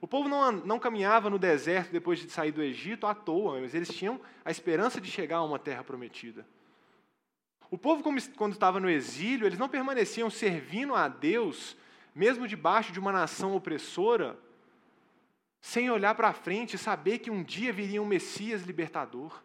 O 0.02 0.08
povo 0.08 0.28
não, 0.28 0.52
não 0.52 0.80
caminhava 0.80 1.30
no 1.30 1.38
deserto 1.38 1.92
depois 1.92 2.20
de 2.20 2.30
sair 2.32 2.52
do 2.52 2.64
Egito 2.64 3.06
à 3.06 3.14
toa, 3.14 3.62
mas 3.62 3.76
eles 3.76 3.90
tinham 3.90 4.20
a 4.44 4.50
esperança 4.50 5.00
de 5.00 5.10
chegar 5.12 5.38
a 5.38 5.44
uma 5.44 5.60
terra 5.60 5.84
prometida. 5.84 6.48
O 7.70 7.78
povo, 7.78 8.04
quando 8.36 8.54
estava 8.54 8.80
no 8.80 8.90
exílio, 8.90 9.48
eles 9.48 9.60
não 9.60 9.70
permaneciam 9.70 10.30
servindo 10.30 10.96
a 10.96 11.08
Deus, 11.08 11.78
mesmo 12.14 12.48
debaixo 12.48 12.92
de 12.92 13.00
uma 13.00 13.12
nação 13.12 13.56
opressora, 13.56 14.38
sem 15.60 15.90
olhar 15.90 16.14
para 16.16 16.34
frente 16.34 16.76
e 16.76 16.78
saber 16.80 17.20
que 17.20 17.32
um 17.32 17.42
dia 17.42 17.72
viria 17.72 18.02
um 18.02 18.06
Messias 18.06 18.64
libertador. 18.64 19.42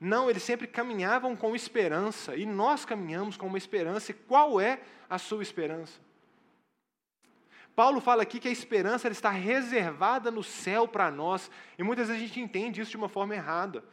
Não, 0.00 0.28
eles 0.28 0.42
sempre 0.42 0.66
caminhavam 0.66 1.36
com 1.36 1.54
esperança, 1.54 2.34
e 2.34 2.44
nós 2.44 2.84
caminhamos 2.84 3.36
com 3.36 3.46
uma 3.46 3.58
esperança. 3.58 4.10
E 4.10 4.14
qual 4.14 4.60
é 4.60 4.80
a 5.08 5.18
sua 5.18 5.42
esperança? 5.42 6.00
Paulo 7.76 8.00
fala 8.00 8.22
aqui 8.22 8.40
que 8.40 8.48
a 8.48 8.52
esperança 8.52 9.08
está 9.08 9.30
reservada 9.30 10.30
no 10.30 10.42
céu 10.42 10.88
para 10.88 11.10
nós, 11.10 11.50
e 11.78 11.82
muitas 11.82 12.08
vezes 12.08 12.22
a 12.22 12.26
gente 12.26 12.40
entende 12.40 12.80
isso 12.80 12.90
de 12.90 12.96
uma 12.96 13.08
forma 13.08 13.34
errada. 13.34 13.84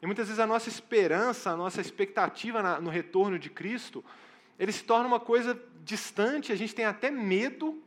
E 0.00 0.06
muitas 0.06 0.28
vezes 0.28 0.40
a 0.40 0.46
nossa 0.46 0.68
esperança, 0.68 1.50
a 1.50 1.56
nossa 1.56 1.80
expectativa 1.80 2.62
na, 2.62 2.80
no 2.80 2.88
retorno 2.88 3.38
de 3.38 3.50
Cristo, 3.50 4.04
ele 4.58 4.72
se 4.72 4.84
torna 4.84 5.06
uma 5.06 5.20
coisa 5.20 5.60
distante, 5.84 6.52
a 6.52 6.56
gente 6.56 6.74
tem 6.74 6.84
até 6.84 7.10
medo, 7.10 7.82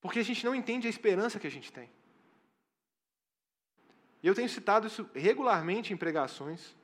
porque 0.00 0.18
a 0.18 0.24
gente 0.24 0.44
não 0.44 0.54
entende 0.54 0.86
a 0.86 0.90
esperança 0.90 1.38
que 1.38 1.46
a 1.46 1.50
gente 1.50 1.72
tem. 1.72 1.90
E 4.22 4.26
eu 4.26 4.34
tenho 4.34 4.48
citado 4.48 4.86
isso 4.86 5.08
regularmente 5.14 5.92
em 5.92 5.96
pregações. 5.96 6.74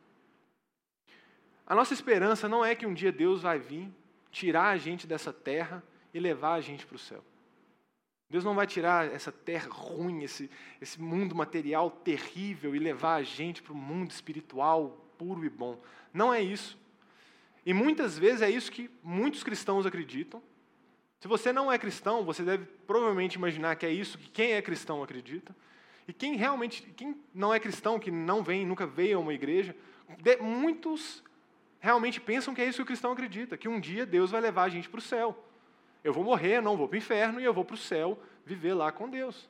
A 1.67 1.75
nossa 1.75 1.95
esperança 1.95 2.49
não 2.49 2.65
é 2.65 2.75
que 2.75 2.87
um 2.87 2.95
dia 2.95 3.11
Deus 3.11 3.43
vai 3.43 3.59
vir, 3.59 3.91
tirar 4.31 4.69
a 4.69 4.77
gente 4.77 5.07
dessa 5.07 5.33
terra 5.33 5.83
e 6.13 6.21
levar 6.21 6.55
a 6.55 6.61
gente 6.61 6.87
para 6.87 6.97
o 6.97 6.99
céu. 6.99 7.25
Deus 8.29 8.45
não 8.45 8.55
vai 8.55 8.67
tirar 8.67 9.13
essa 9.13 9.31
terra 9.31 9.69
ruim, 9.71 10.23
esse, 10.23 10.51
esse 10.81 11.01
mundo 11.01 11.35
material 11.35 11.91
terrível 11.91 12.75
e 12.75 12.79
levar 12.79 13.17
a 13.17 13.23
gente 13.23 13.63
para 13.63 13.73
o 13.73 13.77
mundo 13.77 14.11
espiritual 14.11 14.91
puro 15.19 15.45
e 15.45 15.51
bom. 15.51 15.81
Não 16.13 16.33
é 16.33 16.41
isso. 16.41 16.79
E 17.65 17.73
muitas 17.73 18.19
vezes 18.19 18.43
é 18.43 18.51
isso 18.51 18.71
que 18.71 18.91
muitos 19.03 19.43
cristãos 19.43 19.87
acreditam. 19.87 20.43
Se 21.21 21.29
você 21.29 21.53
não 21.53 21.71
é 21.71 21.79
cristão, 21.79 22.25
você 22.25 22.43
deve 22.43 22.67
provavelmente 22.87 23.37
imaginar 23.37 23.77
que 23.77 23.87
é 23.87 23.93
isso 23.93 24.19
que 24.19 24.29
quem 24.29 24.53
é 24.53 24.63
cristão 24.63 25.03
acredita. 25.03 25.55
E 26.09 26.13
quem 26.13 26.35
realmente, 26.35 26.83
quem 26.97 27.17
não 27.33 27.55
é 27.55 27.61
cristão, 27.61 27.99
que 27.99 28.11
não 28.11 28.43
vem, 28.43 28.67
nunca 28.67 28.87
veio 28.87 29.19
a 29.19 29.21
uma 29.21 29.33
igreja, 29.33 29.77
muitos 30.41 31.23
realmente 31.79 32.21
pensam 32.21 32.53
que 32.53 32.61
é 32.61 32.65
isso 32.65 32.79
que 32.79 32.83
o 32.83 32.87
cristão 32.87 33.13
acredita, 33.13 33.57
que 33.57 33.69
um 33.69 33.79
dia 33.79 34.05
Deus 34.05 34.33
vai 34.33 34.41
levar 34.41 34.65
a 34.65 34.69
gente 34.69 34.89
para 34.89 34.99
o 34.99 35.03
céu. 35.03 35.49
Eu 36.03 36.13
vou 36.13 36.25
morrer, 36.25 36.61
não 36.61 36.77
vou 36.77 36.89
para 36.89 36.97
o 36.97 36.99
inferno 36.99 37.41
e 37.41 37.45
eu 37.45 37.55
vou 37.55 37.65
para 37.65 37.75
o 37.75 37.79
céu 37.79 38.21
viver 38.45 38.75
lá 38.75 38.91
com 38.91 39.09
Deus. 39.09 39.49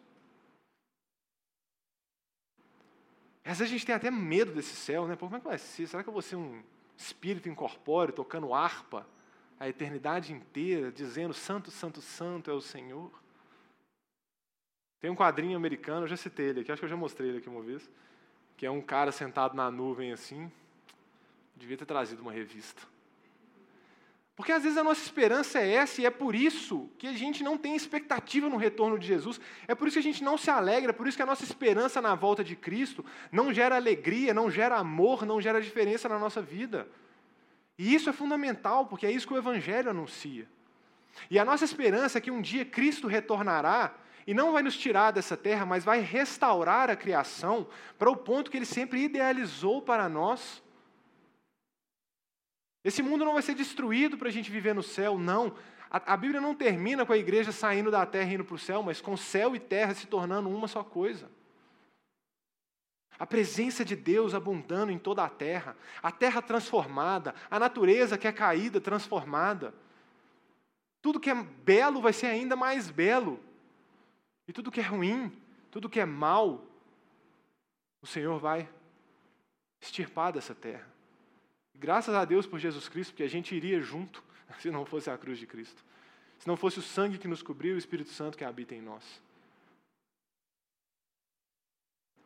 Às 3.44 3.59
vezes 3.59 3.62
a 3.62 3.77
gente 3.77 3.87
tem 3.87 3.94
até 3.94 4.11
medo 4.11 4.53
desse 4.53 4.77
céu, 4.77 5.07
né? 5.07 5.16
Pô, 5.16 5.27
como 5.27 5.37
é 5.37 5.40
que 5.40 5.46
vai 5.46 5.59
ser? 5.59 5.87
Será 5.87 6.03
que 6.03 6.09
eu 6.09 6.12
vou 6.12 6.22
ser 6.22 6.37
um 6.37 6.62
espírito 6.96 7.48
incorpóreo 7.48 8.14
tocando 8.14 8.55
harpa 8.55 9.07
a 9.59 9.68
eternidade 9.68 10.33
inteira, 10.33 10.90
dizendo 10.90 11.33
Santo, 11.33 11.70
Santo, 11.70 12.00
Santo 12.00 12.50
é 12.50 12.55
o 12.55 12.61
Senhor? 12.61 13.11
Tem 15.00 15.11
um 15.11 15.16
quadrinho 15.16 15.57
americano, 15.57 16.05
eu 16.05 16.09
já 16.09 16.16
citei 16.16 16.50
ele 16.50 16.61
aqui, 16.61 16.70
acho 16.70 16.81
que 16.81 16.85
eu 16.85 16.90
já 16.90 16.96
mostrei 16.96 17.28
ele 17.28 17.38
aqui 17.38 17.48
uma 17.48 17.62
vez, 17.62 17.90
que 18.57 18.66
é 18.66 18.70
um 18.70 18.81
cara 18.81 19.11
sentado 19.11 19.55
na 19.55 19.70
nuvem 19.70 20.12
assim. 20.12 20.50
Devia 21.57 21.76
ter 21.76 21.87
trazido 21.87 22.22
uma 22.22 22.33
revista. 22.33 22.91
Porque 24.35 24.51
às 24.51 24.62
vezes 24.62 24.79
a 24.79 24.85
nossa 24.85 25.03
esperança 25.03 25.61
é 25.61 25.75
essa 25.75 26.01
e 26.01 26.07
é 26.07 26.11
por 26.11 26.35
isso 26.35 26.90
que 26.99 27.07
a 27.07 27.12
gente 27.12 27.45
não 27.45 27.59
tem 27.59 27.77
expectativa 27.77 28.49
no 28.49 28.57
retorno 28.57 28.99
de 28.99 29.07
Jesus. 29.07 29.40
É 29.68 29.75
por 29.75 29.87
isso 29.87 29.97
que 29.97 30.01
a 30.01 30.11
gente 30.11 30.25
não 30.25 30.38
se 30.38 30.51
alegra, 30.51 30.90
é 30.90 30.92
por 30.92 31.07
isso 31.07 31.16
que 31.16 31.23
a 31.23 31.27
nossa 31.27 31.45
esperança 31.45 32.01
na 32.01 32.14
volta 32.14 32.42
de 32.42 32.57
Cristo 32.57 33.05
não 33.31 33.53
gera 33.53 33.77
alegria, 33.77 34.33
não 34.33 34.51
gera 34.51 34.77
amor, 34.77 35.27
não 35.27 35.40
gera 35.40 35.61
diferença 35.61 36.09
na 36.09 36.18
nossa 36.18 36.40
vida. 36.40 36.88
E 37.79 37.95
isso 37.95 38.09
é 38.09 38.12
fundamental, 38.12 38.87
porque 38.87 39.07
é 39.07 39.11
isso 39.11 39.27
que 39.27 39.35
o 39.35 39.38
Evangelho 39.38 39.90
anuncia. 39.90 40.49
E 41.31 41.38
a 41.38 41.45
nossa 41.45 41.64
esperança 41.64 42.16
é 42.16 42.21
que 42.21 42.31
um 42.31 42.40
dia 42.40 42.64
Cristo 42.64 43.07
retornará 43.07 43.95
e 44.27 44.33
não 44.33 44.53
vai 44.53 44.62
nos 44.62 44.77
tirar 44.77 45.11
dessa 45.11 45.37
terra, 45.37 45.66
mas 45.66 45.85
vai 45.85 46.01
restaurar 46.01 46.88
a 46.88 46.97
criação 46.97 47.66
para 47.99 48.11
o 48.11 48.16
ponto 48.16 48.51
que 48.51 48.57
ele 48.57 48.64
sempre 48.64 49.03
idealizou 49.03 49.83
para 49.83 50.09
nós. 50.09 50.62
Esse 52.85 53.03
mundo 53.03 53.25
não 53.25 53.35
vai 53.35 53.42
ser 53.42 53.55
destruído 53.55 54.18
para 54.18 54.29
a 54.29 54.33
gente 54.33 54.51
viver 54.51 54.75
no 54.75 54.83
céu, 54.83 55.18
não. 55.18 55.55
A, 55.90 56.14
a, 56.14 56.16
Bíblia 56.16 56.40
não 56.40 56.55
termina 56.55 57.07
com 57.07 57.12
a 57.12 57.18
igreja 57.18 57.53
saindo 57.53 57.90
da 57.90 58.05
terra 58.05 58.31
e 58.31 58.35
indo 58.35 58.45
para 58.45 58.55
o 58.55 58.59
céu, 58.59 58.83
mas 58.83 59.01
com 59.01 59.16
céu 59.16 59.55
e 59.55 59.61
terra 59.61 59.95
se 59.95 60.07
tornando 60.07 60.49
uma 60.49 60.66
só 60.66 60.83
coisa. 60.83 61.31
A 63.18 63.27
presença 63.27 63.85
de 63.85 63.95
Deus 63.95 64.35
abundando 64.35 64.90
em 64.90 64.99
toda 64.99 65.23
a 65.23 65.29
terra, 65.29 65.77
a 66.03 66.11
terra 66.11 66.42
transformada, 66.42 67.35
a 67.51 67.59
natureza 67.59 68.18
que 68.18 68.27
é 68.27 68.33
caída 68.33 68.81
transformada. 68.81 69.73
Tudo 71.01 71.21
que 71.21 71.31
é 71.31 71.35
belo 71.35 72.01
vai 72.01 72.12
ser 72.12 72.27
ainda 72.27 72.57
mais 72.57 72.90
belo. 72.90 73.38
E 74.49 74.53
tudo 74.53 74.73
que 74.73 74.81
é 74.81 74.83
ruim, 74.83 75.31
tudo 75.71 75.88
que 75.88 76.01
é 76.01 76.05
mal, 76.05 76.64
o 78.01 78.07
Senhor 78.07 78.38
vai 78.40 78.68
extirpar 79.81 80.33
dessa 80.33 80.55
terra. 80.55 80.91
Graças 81.74 82.14
a 82.14 82.24
Deus 82.24 82.46
por 82.46 82.58
Jesus 82.58 82.88
Cristo, 82.88 83.11
porque 83.12 83.22
a 83.22 83.28
gente 83.28 83.54
iria 83.54 83.80
junto 83.80 84.22
se 84.61 84.70
não 84.70 84.85
fosse 84.85 85.11
a 85.11 85.18
cruz 85.18 85.38
de 85.38 85.46
Cristo. 85.46 85.85
Se 86.38 86.48
não 86.48 86.56
fosse 86.56 86.78
o 86.78 86.82
sangue 86.82 87.18
que 87.18 87.28
nos 87.28 87.42
cobriu 87.42 87.72
e 87.72 87.76
o 87.76 87.78
Espírito 87.78 88.11
Santo 88.11 88.37
que 88.37 88.44
habita 88.44 88.74
em 88.74 88.82
nós. 88.82 89.22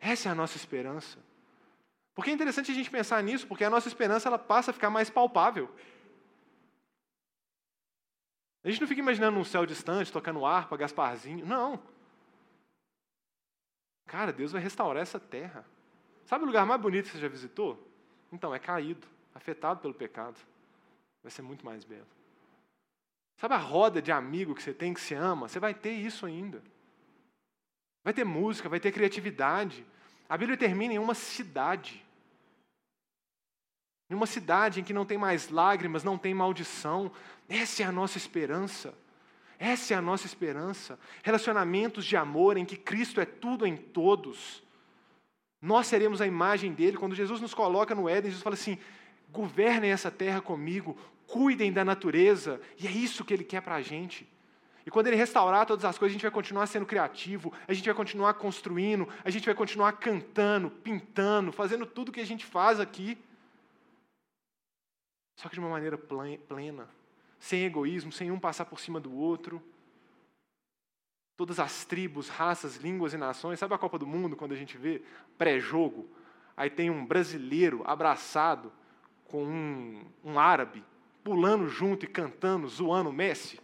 Essa 0.01 0.29
é 0.29 0.33
a 0.33 0.35
nossa 0.35 0.57
esperança. 0.57 1.19
Porque 2.15 2.31
é 2.31 2.33
interessante 2.33 2.71
a 2.71 2.75
gente 2.75 2.91
pensar 2.91 3.23
nisso, 3.23 3.47
porque 3.47 3.65
a 3.65 3.71
nossa 3.71 3.89
esperança 3.89 4.29
ela 4.29 4.39
passa 4.39 4.71
a 4.71 4.75
ficar 4.75 4.89
mais 4.89 5.11
palpável. 5.11 5.69
A 8.65 8.71
gente 8.71 8.81
não 8.81 8.89
fica 8.89 9.01
imaginando 9.01 9.39
um 9.39 9.45
céu 9.45 9.67
distante, 9.67 10.11
tocando 10.11 10.45
harpa, 10.45 10.77
Gasparzinho. 10.77 11.45
Não. 11.45 11.81
Cara, 14.07 14.33
Deus 14.33 14.53
vai 14.53 14.63
restaurar 14.63 15.03
essa 15.03 15.21
terra. 15.21 15.65
Sabe 16.25 16.45
o 16.45 16.47
lugar 16.47 16.65
mais 16.65 16.81
bonito 16.81 17.07
que 17.07 17.13
você 17.13 17.21
já 17.21 17.29
visitou? 17.29 17.87
Então, 18.33 18.55
é 18.55 18.59
caído, 18.59 19.07
afetado 19.37 19.81
pelo 19.81 19.95
pecado. 19.95 20.37
Vai 21.23 21.31
ser 21.31 21.43
muito 21.43 21.65
mais 21.65 21.85
belo. 21.85 22.07
Sabe 23.37 23.55
a 23.55 23.59
roda 23.59 24.01
de 24.01 24.11
amigo 24.11 24.55
que 24.55 24.63
você 24.63 24.73
tem, 24.73 24.95
que 24.95 25.01
se 25.01 25.15
ama? 25.15 25.49
Você 25.49 25.61
vai 25.61 25.75
ter 25.75 25.93
isso 25.93 26.25
ainda. 26.25 26.63
Vai 28.03 28.15
ter 28.15 28.25
música, 28.25 28.69
vai 28.69 28.81
ter 28.81 28.93
criatividade. 28.93 29.85
A 30.29 30.39
Bíblia 30.39 30.57
termina 30.57 30.95
em 30.95 30.99
uma 30.99 31.15
cidade. 31.15 32.03
Em 34.09 34.15
uma 34.15 34.27
cidade 34.27 34.81
em 34.81 34.85
que 34.85 34.93
não 34.93 35.05
tem 35.05 35.19
mais 35.19 35.51
lágrimas, 35.51 36.03
não 36.03 36.17
tem 36.17 36.33
maldição. 36.33 37.13
Essa 37.49 37.83
é 37.83 37.87
a 37.87 37.93
nossa 37.93 38.17
esperança. 38.17 38.95
Essa 39.59 39.95
é 39.95 39.97
a 39.97 40.03
nossa 40.03 40.27
esperança. 40.27 40.99
Relacionamentos 41.23 42.05
de 42.05 42.17
amor 42.17 42.57
em 42.57 42.65
que 42.65 42.77
Cristo 42.77 43.21
é 43.21 43.27
tudo 43.27 43.67
em 43.67 43.77
todos. 43.77 44.63
Nós 45.61 45.87
seremos 45.87 46.21
a 46.21 46.27
imagem 46.27 46.73
dele. 46.73 46.97
Quando 46.97 47.15
Jesus 47.15 47.41
nos 47.41 47.53
coloca 47.53 47.95
no 47.95 48.09
Éden, 48.09 48.31
Jesus 48.31 48.43
fala 48.43 48.55
assim: 48.55 48.79
governem 49.37 49.91
essa 49.91 50.11
terra 50.11 50.41
comigo, 50.41 50.97
cuidem 51.27 51.73
da 51.73 51.85
natureza. 51.85 52.61
E 52.79 52.87
é 52.87 52.91
isso 52.91 53.25
que 53.25 53.35
ele 53.35 53.45
quer 53.45 53.61
para 53.61 53.75
a 53.75 53.83
gente. 53.83 54.27
E 54.87 54.91
quando 54.91 55.09
ele 55.09 55.17
restaurar 55.17 55.67
todas 55.67 55.85
as 55.85 55.99
coisas, 55.99 56.13
a 56.13 56.17
gente 56.17 56.23
vai 56.23 56.31
continuar 56.31 56.67
sendo 56.67 56.87
criativo, 56.87 57.53
a 57.67 57.75
gente 57.75 57.85
vai 57.85 57.95
continuar 57.95 58.35
construindo, 58.35 59.09
a 59.25 59.31
gente 59.31 59.45
vai 59.45 59.55
continuar 59.55 59.93
cantando, 59.95 60.71
pintando, 60.71 61.53
fazendo 61.53 61.85
tudo 61.85 62.13
que 62.13 62.21
a 62.21 62.27
gente 62.27 62.47
faz 62.47 62.79
aqui. 62.81 63.19
Só 65.37 65.49
que 65.49 65.57
de 65.57 65.61
uma 65.61 65.69
maneira 65.69 65.99
plena, 65.99 66.89
sem 67.39 67.65
egoísmo, 67.65 68.13
sem 68.13 68.31
um 68.31 68.39
passar 68.39 68.65
por 68.65 68.81
cima 68.81 68.99
do 69.01 69.13
outro. 69.13 69.61
Todas 71.37 71.59
as 71.59 71.85
tribos, 71.85 72.29
raças, 72.29 72.77
línguas 72.77 73.13
e 73.13 73.19
nações. 73.19 73.59
Sabe 73.59 73.75
a 73.75 73.79
Copa 73.79 73.99
do 73.99 74.07
Mundo, 74.07 74.37
quando 74.37 74.53
a 74.53 74.57
gente 74.57 74.79
vê 74.79 75.03
pré-jogo? 75.37 76.09
Aí 76.57 76.71
tem 76.71 76.89
um 76.89 77.05
brasileiro 77.05 77.83
abraçado 77.85 78.73
com 79.29 79.45
um, 79.45 80.05
um 80.25 80.39
árabe, 80.39 80.85
pulando 81.23 81.69
junto 81.69 82.05
e 82.05 82.09
cantando, 82.09 82.69
zoando 82.69 83.11
o 83.11 83.13
Messi. 83.13 83.61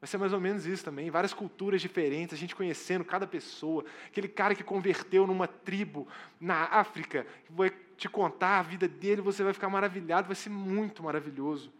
Vai 0.00 0.08
ser 0.08 0.18
mais 0.18 0.34
ou 0.34 0.40
menos 0.40 0.66
isso 0.66 0.84
também. 0.84 1.10
Várias 1.10 1.32
culturas 1.32 1.80
diferentes, 1.80 2.34
a 2.34 2.38
gente 2.38 2.54
conhecendo 2.54 3.04
cada 3.04 3.26
pessoa. 3.26 3.84
Aquele 4.06 4.28
cara 4.28 4.54
que 4.54 4.62
converteu 4.62 5.26
numa 5.26 5.48
tribo 5.48 6.06
na 6.38 6.64
África, 6.64 7.26
vai 7.48 7.70
te 7.96 8.08
contar 8.08 8.58
a 8.58 8.62
vida 8.62 8.86
dele, 8.86 9.22
você 9.22 9.42
vai 9.42 9.54
ficar 9.54 9.70
maravilhado, 9.70 10.26
vai 10.26 10.36
ser 10.36 10.50
muito 10.50 11.02
maravilhoso. 11.02 11.72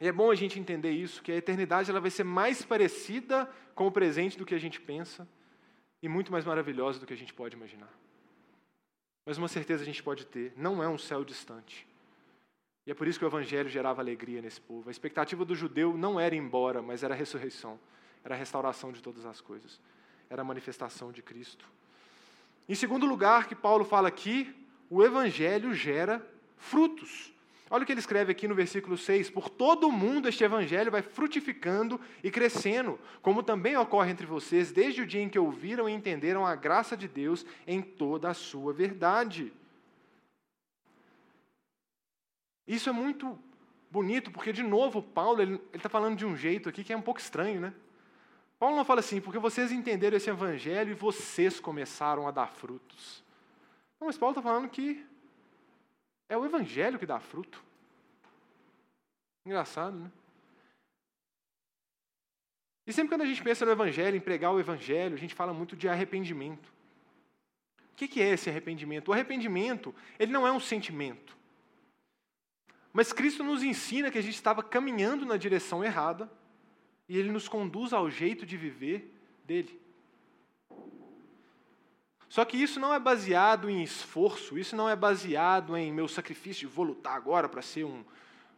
E 0.00 0.08
é 0.08 0.12
bom 0.12 0.30
a 0.30 0.34
gente 0.34 0.58
entender 0.58 0.92
isso, 0.92 1.22
que 1.22 1.30
a 1.30 1.36
eternidade 1.36 1.90
ela 1.90 2.00
vai 2.00 2.10
ser 2.10 2.24
mais 2.24 2.62
parecida 2.62 3.46
com 3.74 3.86
o 3.86 3.92
presente 3.92 4.38
do 4.38 4.46
que 4.46 4.54
a 4.54 4.58
gente 4.58 4.80
pensa 4.80 5.28
e 6.02 6.08
muito 6.08 6.32
mais 6.32 6.46
maravilhosa 6.46 6.98
do 6.98 7.06
que 7.06 7.12
a 7.12 7.16
gente 7.16 7.34
pode 7.34 7.54
imaginar. 7.54 7.92
Mas 9.30 9.38
uma 9.38 9.46
certeza 9.46 9.84
a 9.84 9.86
gente 9.86 10.02
pode 10.02 10.26
ter: 10.26 10.52
não 10.56 10.82
é 10.82 10.88
um 10.88 10.98
céu 10.98 11.24
distante. 11.24 11.86
E 12.84 12.90
é 12.90 12.94
por 12.94 13.06
isso 13.06 13.16
que 13.16 13.24
o 13.24 13.28
evangelho 13.28 13.68
gerava 13.68 14.02
alegria 14.02 14.42
nesse 14.42 14.60
povo. 14.60 14.88
A 14.88 14.90
expectativa 14.90 15.44
do 15.44 15.54
judeu 15.54 15.96
não 15.96 16.18
era 16.18 16.34
ir 16.34 16.38
embora, 16.38 16.82
mas 16.82 17.04
era 17.04 17.14
a 17.14 17.16
ressurreição, 17.16 17.78
era 18.24 18.34
a 18.34 18.36
restauração 18.36 18.90
de 18.90 19.00
todas 19.00 19.24
as 19.24 19.40
coisas, 19.40 19.80
era 20.28 20.42
a 20.42 20.44
manifestação 20.44 21.12
de 21.12 21.22
Cristo. 21.22 21.64
Em 22.68 22.74
segundo 22.74 23.06
lugar, 23.06 23.46
que 23.46 23.54
Paulo 23.54 23.84
fala 23.84 24.08
aqui, 24.08 24.52
o 24.90 25.00
evangelho 25.00 25.72
gera 25.72 26.20
frutos. 26.56 27.32
Olha 27.72 27.84
o 27.84 27.86
que 27.86 27.92
ele 27.92 28.00
escreve 28.00 28.32
aqui 28.32 28.48
no 28.48 28.54
versículo 28.54 28.98
6: 28.98 29.30
Por 29.30 29.48
todo 29.48 29.86
o 29.86 29.92
mundo 29.92 30.28
este 30.28 30.42
evangelho 30.42 30.90
vai 30.90 31.02
frutificando 31.02 32.00
e 32.22 32.28
crescendo, 32.28 32.98
como 33.22 33.44
também 33.44 33.76
ocorre 33.76 34.10
entre 34.10 34.26
vocês, 34.26 34.72
desde 34.72 35.02
o 35.02 35.06
dia 35.06 35.22
em 35.22 35.28
que 35.28 35.38
ouviram 35.38 35.88
e 35.88 35.92
entenderam 35.92 36.44
a 36.44 36.56
graça 36.56 36.96
de 36.96 37.06
Deus 37.06 37.46
em 37.68 37.80
toda 37.80 38.28
a 38.28 38.34
sua 38.34 38.72
verdade. 38.72 39.52
Isso 42.66 42.88
é 42.88 42.92
muito 42.92 43.38
bonito, 43.88 44.32
porque, 44.32 44.52
de 44.52 44.64
novo, 44.64 45.00
Paulo 45.00 45.40
ele 45.40 45.60
está 45.72 45.88
falando 45.88 46.16
de 46.16 46.26
um 46.26 46.36
jeito 46.36 46.68
aqui 46.68 46.82
que 46.82 46.92
é 46.92 46.96
um 46.96 47.02
pouco 47.02 47.20
estranho, 47.20 47.60
né? 47.60 47.72
Paulo 48.58 48.76
não 48.76 48.84
fala 48.84 49.00
assim, 49.00 49.20
porque 49.20 49.38
vocês 49.38 49.70
entenderam 49.72 50.16
esse 50.16 50.28
evangelho 50.28 50.90
e 50.90 50.94
vocês 50.94 51.60
começaram 51.60 52.26
a 52.26 52.30
dar 52.30 52.48
frutos. 52.48 53.24
Não, 53.98 54.06
mas 54.06 54.18
Paulo 54.18 54.32
está 54.32 54.42
falando 54.42 54.68
que 54.68 55.04
é 56.30 56.36
o 56.38 56.46
evangelho 56.46 56.98
que 56.98 57.04
dá 57.04 57.20
fruto. 57.20 57.62
Engraçado, 59.44 59.98
né? 59.98 60.10
E 62.86 62.92
sempre 62.92 63.10
quando 63.10 63.22
a 63.22 63.26
gente 63.26 63.42
pensa 63.42 63.66
no 63.66 63.72
evangelho, 63.72 64.16
em 64.16 64.20
pregar 64.20 64.52
o 64.52 64.60
evangelho, 64.60 65.14
a 65.14 65.18
gente 65.18 65.34
fala 65.34 65.52
muito 65.52 65.76
de 65.76 65.88
arrependimento. 65.88 66.72
O 67.92 67.96
que 67.96 68.22
é 68.22 68.30
esse 68.30 68.48
arrependimento? 68.48 69.08
O 69.08 69.12
arrependimento, 69.12 69.94
ele 70.18 70.32
não 70.32 70.46
é 70.46 70.52
um 70.52 70.60
sentimento. 70.60 71.36
Mas 72.92 73.12
Cristo 73.12 73.44
nos 73.44 73.62
ensina 73.62 74.10
que 74.10 74.18
a 74.18 74.22
gente 74.22 74.34
estava 74.34 74.62
caminhando 74.62 75.26
na 75.26 75.36
direção 75.36 75.84
errada 75.84 76.30
e 77.08 77.16
Ele 77.16 77.30
nos 77.30 77.48
conduz 77.48 77.92
ao 77.92 78.10
jeito 78.10 78.46
de 78.46 78.56
viver 78.56 79.14
dele. 79.44 79.80
Só 82.30 82.46
que 82.46 82.56
isso 82.56 82.80
não 82.80 82.94
é 82.94 82.98
baseado 82.98 83.68
em 83.68 83.82
esforço, 83.82 84.58
isso 84.58 84.74
não 84.74 84.88
é 84.88 84.96
baseado 84.96 85.76
em 85.76 85.92
meu 85.92 86.08
sacrifício, 86.08 86.66
vou 86.66 86.86
lutar 86.86 87.14
agora 87.14 87.46
para 87.46 87.60
ser 87.60 87.84
um 87.84 88.02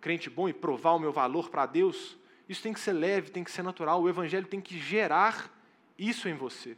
crente 0.00 0.30
bom 0.30 0.48
e 0.48 0.52
provar 0.52 0.92
o 0.92 1.00
meu 1.00 1.12
valor 1.12 1.50
para 1.50 1.66
Deus. 1.66 2.16
Isso 2.48 2.62
tem 2.62 2.72
que 2.72 2.78
ser 2.78 2.92
leve, 2.92 3.32
tem 3.32 3.42
que 3.42 3.50
ser 3.50 3.64
natural. 3.64 4.00
O 4.00 4.08
Evangelho 4.08 4.46
tem 4.46 4.60
que 4.60 4.78
gerar 4.78 5.50
isso 5.98 6.28
em 6.28 6.34
você 6.34 6.76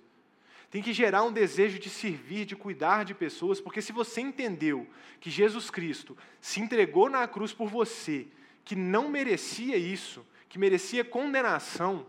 tem 0.75 0.83
que 0.83 0.93
gerar 0.93 1.23
um 1.23 1.31
desejo 1.31 1.79
de 1.79 1.89
servir, 1.89 2.45
de 2.45 2.57
cuidar 2.57 3.05
de 3.05 3.15
pessoas, 3.15 3.61
porque 3.61 3.81
se 3.81 3.93
você 3.93 4.21
entendeu 4.21 4.89
que 5.21 5.31
Jesus 5.31 5.71
Cristo 5.71 6.19
se 6.41 6.61
entregou 6.61 7.09
na 7.09 7.29
cruz 7.29 7.53
por 7.53 7.69
você, 7.69 8.27
que 8.65 8.75
não 8.75 9.09
merecia 9.09 9.77
isso, 9.77 10.27
que 10.49 10.59
merecia 10.59 11.05
condenação, 11.05 12.05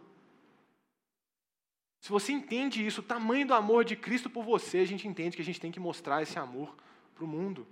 se 2.06 2.12
você 2.12 2.32
entende 2.32 2.86
isso, 2.86 3.02
o 3.02 3.04
tamanho 3.04 3.48
do 3.48 3.54
amor 3.56 3.84
de 3.84 3.96
Cristo 3.96 4.30
por 4.30 4.44
você, 4.44 4.78
a 4.78 4.86
gente 4.86 5.08
entende 5.08 5.36
que 5.36 5.42
a 5.42 5.46
gente 5.46 5.60
tem 5.60 5.72
que 5.72 5.80
mostrar 5.80 6.22
esse 6.22 6.38
amor 6.38 6.76
para 7.16 7.26
o 7.26 7.28
mundo. 7.28 7.66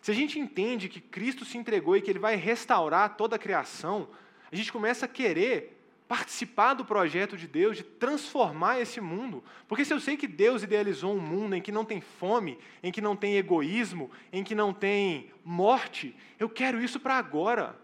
Se 0.00 0.10
a 0.10 0.14
gente 0.14 0.38
entende 0.38 0.88
que 0.88 1.02
Cristo 1.02 1.44
se 1.44 1.58
entregou 1.58 1.94
e 1.94 2.00
que 2.00 2.10
Ele 2.10 2.18
vai 2.18 2.34
restaurar 2.34 3.14
toda 3.14 3.36
a 3.36 3.38
criação, 3.38 4.08
a 4.50 4.56
gente 4.56 4.72
começa 4.72 5.04
a 5.04 5.08
querer 5.08 5.78
participar 6.08 6.72
do 6.72 6.86
projeto 6.86 7.36
de 7.36 7.46
Deus, 7.46 7.76
de 7.76 7.82
transformar 7.82 8.80
esse 8.80 9.02
mundo. 9.02 9.44
Porque 9.68 9.84
se 9.84 9.92
eu 9.92 10.00
sei 10.00 10.16
que 10.16 10.26
Deus 10.26 10.62
idealizou 10.62 11.14
um 11.14 11.20
mundo 11.20 11.54
em 11.54 11.60
que 11.60 11.70
não 11.70 11.84
tem 11.84 12.00
fome, 12.00 12.58
em 12.82 12.90
que 12.90 13.02
não 13.02 13.14
tem 13.14 13.36
egoísmo, 13.36 14.10
em 14.32 14.42
que 14.42 14.54
não 14.54 14.72
tem 14.72 15.30
morte, 15.44 16.16
eu 16.38 16.48
quero 16.48 16.82
isso 16.82 16.98
para 16.98 17.16
agora. 17.18 17.78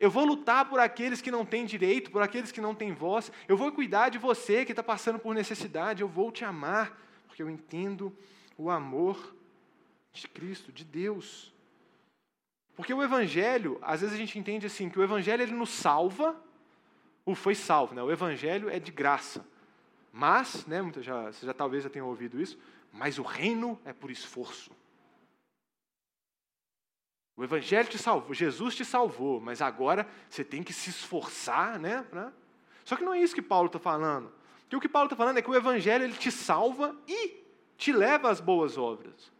Eu 0.00 0.10
vou 0.10 0.24
lutar 0.24 0.66
por 0.66 0.80
aqueles 0.80 1.20
que 1.20 1.30
não 1.30 1.44
têm 1.44 1.66
direito, 1.66 2.10
por 2.10 2.22
aqueles 2.22 2.50
que 2.50 2.60
não 2.60 2.74
têm 2.74 2.92
voz. 2.92 3.30
Eu 3.46 3.54
vou 3.54 3.70
cuidar 3.70 4.08
de 4.08 4.16
você 4.16 4.64
que 4.64 4.72
está 4.72 4.82
passando 4.82 5.18
por 5.18 5.34
necessidade. 5.34 6.00
Eu 6.00 6.08
vou 6.08 6.32
te 6.32 6.42
amar, 6.42 6.98
porque 7.26 7.42
eu 7.42 7.50
entendo 7.50 8.10
o 8.56 8.70
amor 8.70 9.36
de 10.10 10.26
Cristo, 10.26 10.72
de 10.72 10.86
Deus. 10.86 11.52
Porque 12.74 12.94
o 12.94 13.02
evangelho, 13.02 13.78
às 13.82 14.00
vezes 14.00 14.14
a 14.14 14.18
gente 14.18 14.38
entende 14.38 14.66
assim, 14.66 14.88
que 14.88 14.98
o 14.98 15.02
evangelho 15.02 15.42
ele 15.42 15.52
nos 15.52 15.68
salva, 15.68 16.34
o 17.26 17.34
foi 17.34 17.54
salvo, 17.54 17.94
né? 17.94 18.02
O 18.02 18.10
evangelho 18.10 18.70
é 18.70 18.80
de 18.80 18.90
graça. 18.90 19.46
Mas, 20.10 20.64
né, 20.66 20.80
já, 21.00 21.30
você 21.30 21.44
já 21.44 21.52
talvez 21.52 21.84
já 21.84 21.90
tenha 21.90 22.06
ouvido 22.06 22.40
isso, 22.40 22.58
mas 22.90 23.18
o 23.18 23.22
reino 23.22 23.78
é 23.84 23.92
por 23.92 24.10
esforço. 24.10 24.70
O 27.40 27.44
evangelho 27.44 27.88
te 27.88 27.96
salvou, 27.96 28.34
Jesus 28.34 28.74
te 28.74 28.84
salvou, 28.84 29.40
mas 29.40 29.62
agora 29.62 30.06
você 30.28 30.44
tem 30.44 30.62
que 30.62 30.74
se 30.74 30.90
esforçar, 30.90 31.78
né? 31.78 32.02
Pra... 32.10 32.30
Só 32.84 32.96
que 32.96 33.02
não 33.02 33.14
é 33.14 33.22
isso 33.22 33.34
que 33.34 33.40
Paulo 33.40 33.68
está 33.68 33.78
falando. 33.78 34.30
Porque 34.64 34.76
o 34.76 34.80
que 34.80 34.86
Paulo 34.90 35.06
está 35.06 35.16
falando 35.16 35.38
é 35.38 35.42
que 35.42 35.48
o 35.48 35.54
evangelho 35.54 36.04
ele 36.04 36.12
te 36.12 36.30
salva 36.30 36.94
e 37.08 37.42
te 37.78 37.92
leva 37.92 38.28
às 38.28 38.40
boas 38.40 38.76
obras. 38.76 39.32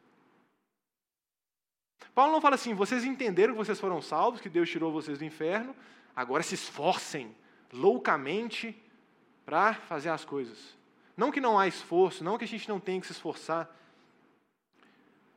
Paulo 2.14 2.32
não 2.32 2.40
fala 2.40 2.54
assim, 2.54 2.72
vocês 2.72 3.04
entenderam 3.04 3.52
que 3.52 3.58
vocês 3.58 3.78
foram 3.78 4.00
salvos, 4.00 4.40
que 4.40 4.48
Deus 4.48 4.70
tirou 4.70 4.90
vocês 4.90 5.18
do 5.18 5.24
inferno, 5.26 5.76
agora 6.16 6.42
se 6.42 6.54
esforcem 6.54 7.36
loucamente 7.70 8.82
para 9.44 9.74
fazer 9.74 10.08
as 10.08 10.24
coisas. 10.24 10.74
Não 11.14 11.30
que 11.30 11.38
não 11.38 11.58
há 11.58 11.68
esforço, 11.68 12.24
não 12.24 12.38
que 12.38 12.44
a 12.44 12.48
gente 12.48 12.66
não 12.66 12.80
tenha 12.80 12.98
que 12.98 13.06
se 13.06 13.12
esforçar, 13.12 13.70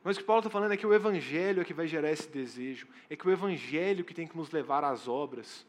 mas 0.04 0.16
o 0.16 0.20
que 0.20 0.26
Paulo 0.26 0.40
está 0.40 0.50
falando 0.50 0.72
é 0.72 0.76
que 0.76 0.86
o 0.86 0.92
Evangelho 0.92 1.62
é 1.62 1.64
que 1.64 1.72
vai 1.72 1.88
gerar 1.88 2.12
esse 2.12 2.28
desejo, 2.28 2.86
é 3.08 3.16
que 3.16 3.26
o 3.26 3.30
Evangelho 3.30 4.04
que 4.04 4.12
tem 4.12 4.26
que 4.26 4.36
nos 4.36 4.50
levar 4.50 4.84
às 4.84 5.08
obras. 5.08 5.66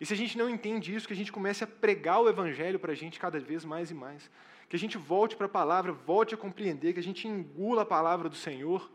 E 0.00 0.04
se 0.04 0.12
a 0.12 0.16
gente 0.16 0.36
não 0.36 0.50
entende 0.50 0.92
isso, 0.92 1.06
que 1.06 1.12
a 1.12 1.16
gente 1.16 1.30
comece 1.30 1.62
a 1.62 1.68
pregar 1.68 2.20
o 2.20 2.28
Evangelho 2.28 2.80
para 2.80 2.90
a 2.90 2.96
gente 2.96 3.20
cada 3.20 3.38
vez 3.38 3.64
mais 3.64 3.90
e 3.92 3.94
mais. 3.94 4.28
Que 4.68 4.74
a 4.74 4.78
gente 4.78 4.98
volte 4.98 5.36
para 5.36 5.46
a 5.46 5.48
palavra, 5.48 5.92
volte 5.92 6.34
a 6.34 6.38
compreender, 6.38 6.94
que 6.94 7.00
a 7.00 7.02
gente 7.02 7.28
engula 7.28 7.82
a 7.82 7.86
palavra 7.86 8.28
do 8.28 8.34
Senhor 8.34 8.90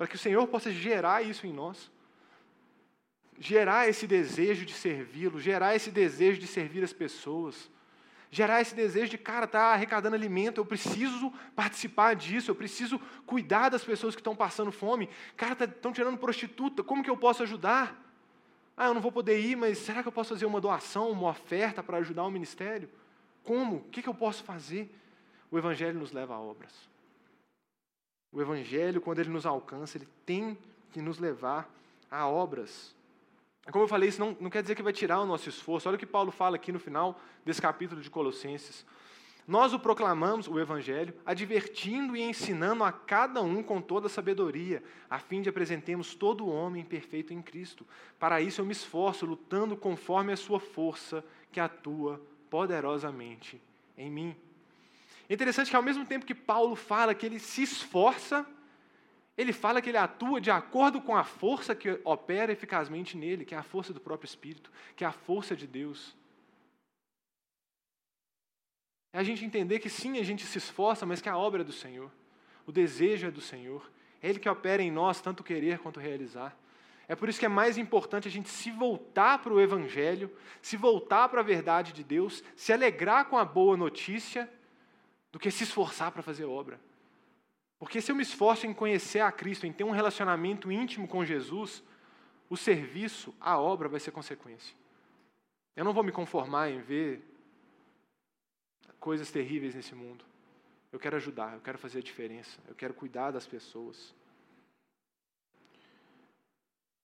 para 0.00 0.06
que 0.06 0.14
o 0.14 0.18
Senhor 0.18 0.46
possa 0.46 0.70
gerar 0.70 1.22
isso 1.22 1.46
em 1.46 1.52
nós. 1.52 1.90
Gerar 3.38 3.88
esse 3.88 4.06
desejo 4.06 4.64
de 4.64 4.72
servi-lo, 4.72 5.40
gerar 5.40 5.74
esse 5.74 5.90
desejo 5.90 6.40
de 6.40 6.46
servir 6.46 6.82
as 6.84 6.92
pessoas. 6.92 7.68
Gerar 8.30 8.60
esse 8.60 8.74
desejo 8.74 9.10
de, 9.10 9.18
cara, 9.18 9.46
tá 9.46 9.72
arrecadando 9.72 10.14
alimento, 10.14 10.58
eu 10.58 10.64
preciso 10.64 11.32
participar 11.54 12.14
disso, 12.14 12.50
eu 12.50 12.54
preciso 12.54 13.00
cuidar 13.26 13.70
das 13.70 13.82
pessoas 13.82 14.14
que 14.14 14.20
estão 14.20 14.36
passando 14.36 14.70
fome. 14.70 15.08
Cara, 15.36 15.52
estão 15.64 15.90
tá, 15.90 15.92
tirando 15.92 16.16
prostituta, 16.16 16.84
como 16.84 17.02
que 17.02 17.10
eu 17.10 17.16
posso 17.16 17.42
ajudar? 17.42 18.00
Ah, 18.76 18.86
eu 18.86 18.94
não 18.94 19.00
vou 19.00 19.10
poder 19.10 19.40
ir, 19.40 19.56
mas 19.56 19.78
será 19.78 20.00
que 20.00 20.08
eu 20.08 20.12
posso 20.12 20.30
fazer 20.30 20.46
uma 20.46 20.60
doação, 20.60 21.10
uma 21.10 21.30
oferta 21.30 21.82
para 21.82 21.98
ajudar 21.98 22.24
o 22.24 22.30
ministério? 22.30 22.88
Como? 23.42 23.76
O 23.76 23.84
que, 23.90 24.00
que 24.00 24.08
eu 24.08 24.14
posso 24.14 24.44
fazer? 24.44 24.94
O 25.50 25.58
Evangelho 25.58 25.98
nos 25.98 26.12
leva 26.12 26.34
a 26.34 26.40
obras. 26.40 26.72
O 28.32 28.40
Evangelho, 28.40 29.00
quando 29.00 29.18
ele 29.18 29.30
nos 29.30 29.44
alcança, 29.44 29.98
ele 29.98 30.08
tem 30.24 30.56
que 30.92 31.02
nos 31.02 31.18
levar 31.18 31.68
a 32.08 32.28
obras. 32.28 32.94
Como 33.70 33.84
eu 33.84 33.88
falei, 33.88 34.08
isso 34.08 34.20
não, 34.20 34.36
não 34.40 34.50
quer 34.50 34.62
dizer 34.62 34.74
que 34.74 34.82
vai 34.82 34.92
tirar 34.92 35.20
o 35.20 35.26
nosso 35.26 35.48
esforço. 35.48 35.88
Olha 35.88 35.96
o 35.96 35.98
que 35.98 36.06
Paulo 36.06 36.30
fala 36.30 36.56
aqui 36.56 36.72
no 36.72 36.78
final 36.78 37.20
desse 37.44 37.60
capítulo 37.60 38.00
de 38.00 38.10
Colossenses. 38.10 38.84
Nós 39.46 39.72
o 39.72 39.80
proclamamos, 39.80 40.46
o 40.46 40.60
Evangelho, 40.60 41.14
advertindo 41.26 42.16
e 42.16 42.22
ensinando 42.22 42.84
a 42.84 42.92
cada 42.92 43.42
um 43.42 43.62
com 43.62 43.80
toda 43.80 44.06
a 44.06 44.10
sabedoria, 44.10 44.82
a 45.08 45.18
fim 45.18 45.42
de 45.42 45.48
apresentemos 45.48 46.14
todo 46.14 46.44
o 46.44 46.48
homem 46.48 46.84
perfeito 46.84 47.32
em 47.34 47.42
Cristo. 47.42 47.84
Para 48.18 48.40
isso 48.40 48.60
eu 48.60 48.64
me 48.64 48.72
esforço, 48.72 49.26
lutando 49.26 49.76
conforme 49.76 50.32
a 50.32 50.36
sua 50.36 50.60
força 50.60 51.24
que 51.50 51.58
atua 51.58 52.20
poderosamente 52.48 53.60
em 53.96 54.10
mim. 54.10 54.36
É 55.28 55.34
interessante 55.34 55.70
que 55.70 55.76
ao 55.76 55.82
mesmo 55.82 56.04
tempo 56.04 56.26
que 56.26 56.34
Paulo 56.34 56.76
fala 56.76 57.14
que 57.14 57.26
ele 57.26 57.38
se 57.38 57.62
esforça, 57.62 58.46
ele 59.40 59.52
fala 59.52 59.80
que 59.80 59.88
ele 59.88 59.96
atua 59.96 60.40
de 60.40 60.50
acordo 60.50 61.00
com 61.00 61.16
a 61.16 61.24
força 61.24 61.74
que 61.74 61.98
opera 62.04 62.52
eficazmente 62.52 63.16
nele, 63.16 63.44
que 63.44 63.54
é 63.54 63.58
a 63.58 63.62
força 63.62 63.92
do 63.92 64.00
próprio 64.00 64.28
Espírito, 64.28 64.70
que 64.94 65.02
é 65.02 65.06
a 65.06 65.12
força 65.12 65.56
de 65.56 65.66
Deus. 65.66 66.14
É 69.12 69.18
a 69.18 69.22
gente 69.22 69.44
entender 69.44 69.78
que 69.78 69.88
sim, 69.88 70.18
a 70.18 70.22
gente 70.22 70.44
se 70.44 70.58
esforça, 70.58 71.06
mas 71.06 71.22
que 71.22 71.28
a 71.28 71.38
obra 71.38 71.62
é 71.62 71.64
do 71.64 71.72
Senhor. 71.72 72.10
O 72.66 72.72
desejo 72.72 73.26
é 73.26 73.30
do 73.30 73.40
Senhor. 73.40 73.90
É 74.22 74.28
Ele 74.28 74.38
que 74.38 74.48
opera 74.48 74.82
em 74.82 74.90
nós 74.90 75.20
tanto 75.20 75.42
querer 75.42 75.78
quanto 75.78 75.98
realizar. 75.98 76.56
É 77.08 77.16
por 77.16 77.28
isso 77.28 77.40
que 77.40 77.46
é 77.46 77.48
mais 77.48 77.78
importante 77.78 78.28
a 78.28 78.30
gente 78.30 78.48
se 78.50 78.70
voltar 78.70 79.38
para 79.38 79.52
o 79.52 79.60
Evangelho, 79.60 80.30
se 80.60 80.76
voltar 80.76 81.28
para 81.28 81.40
a 81.40 81.44
verdade 81.44 81.92
de 81.92 82.04
Deus, 82.04 82.44
se 82.54 82.72
alegrar 82.72 83.24
com 83.24 83.38
a 83.38 83.44
boa 83.44 83.76
notícia, 83.76 84.48
do 85.32 85.38
que 85.38 85.50
se 85.50 85.64
esforçar 85.64 86.12
para 86.12 86.22
fazer 86.22 86.44
obra. 86.44 86.78
Porque 87.80 88.02
se 88.02 88.12
eu 88.12 88.14
me 88.14 88.22
esforço 88.22 88.66
em 88.66 88.74
conhecer 88.74 89.20
a 89.20 89.32
Cristo, 89.32 89.66
em 89.66 89.72
ter 89.72 89.84
um 89.84 89.90
relacionamento 89.90 90.70
íntimo 90.70 91.08
com 91.08 91.24
Jesus, 91.24 91.82
o 92.50 92.56
serviço, 92.56 93.34
a 93.40 93.58
obra 93.58 93.88
vai 93.88 93.98
ser 93.98 94.10
consequência. 94.10 94.76
Eu 95.74 95.82
não 95.82 95.94
vou 95.94 96.04
me 96.04 96.12
conformar 96.12 96.68
em 96.68 96.78
ver 96.78 97.24
coisas 99.00 99.30
terríveis 99.30 99.74
nesse 99.74 99.94
mundo. 99.94 100.22
Eu 100.92 101.00
quero 101.00 101.16
ajudar, 101.16 101.54
eu 101.54 101.60
quero 101.60 101.78
fazer 101.78 102.00
a 102.00 102.02
diferença, 102.02 102.60
eu 102.68 102.74
quero 102.74 102.92
cuidar 102.92 103.30
das 103.30 103.46
pessoas. 103.46 104.14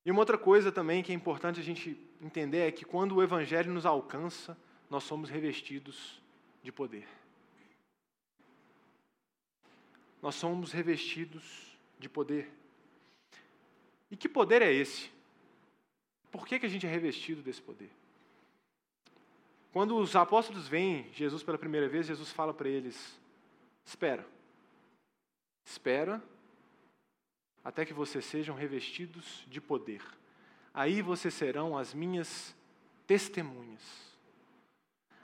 E 0.04 0.10
uma 0.10 0.20
outra 0.20 0.36
coisa 0.36 0.70
também 0.70 1.02
que 1.02 1.10
é 1.10 1.14
importante 1.14 1.58
a 1.58 1.62
gente 1.62 1.98
entender 2.20 2.68
é 2.68 2.70
que 2.70 2.84
quando 2.84 3.16
o 3.16 3.22
Evangelho 3.22 3.72
nos 3.72 3.86
alcança, 3.86 4.58
nós 4.90 5.04
somos 5.04 5.30
revestidos 5.30 6.20
de 6.62 6.70
poder. 6.70 7.08
Nós 10.22 10.34
somos 10.34 10.72
revestidos 10.72 11.78
de 11.98 12.08
poder. 12.08 12.50
E 14.10 14.16
que 14.16 14.28
poder 14.28 14.62
é 14.62 14.72
esse? 14.72 15.10
Por 16.30 16.46
que, 16.46 16.58
que 16.58 16.66
a 16.66 16.68
gente 16.68 16.86
é 16.86 16.90
revestido 16.90 17.42
desse 17.42 17.62
poder? 17.62 17.90
Quando 19.72 19.96
os 19.96 20.16
apóstolos 20.16 20.66
veem 20.66 21.10
Jesus 21.12 21.42
pela 21.42 21.58
primeira 21.58 21.88
vez, 21.88 22.06
Jesus 22.06 22.30
fala 22.30 22.54
para 22.54 22.68
eles: 22.68 23.18
Espera. 23.84 24.26
Espera 25.64 26.22
até 27.66 27.84
que 27.84 27.92
vocês 27.92 28.24
sejam 28.24 28.54
revestidos 28.54 29.44
de 29.48 29.60
poder. 29.60 30.00
Aí 30.72 31.02
vocês 31.02 31.34
serão 31.34 31.76
as 31.76 31.92
minhas 31.92 32.54
testemunhas. 33.06 33.82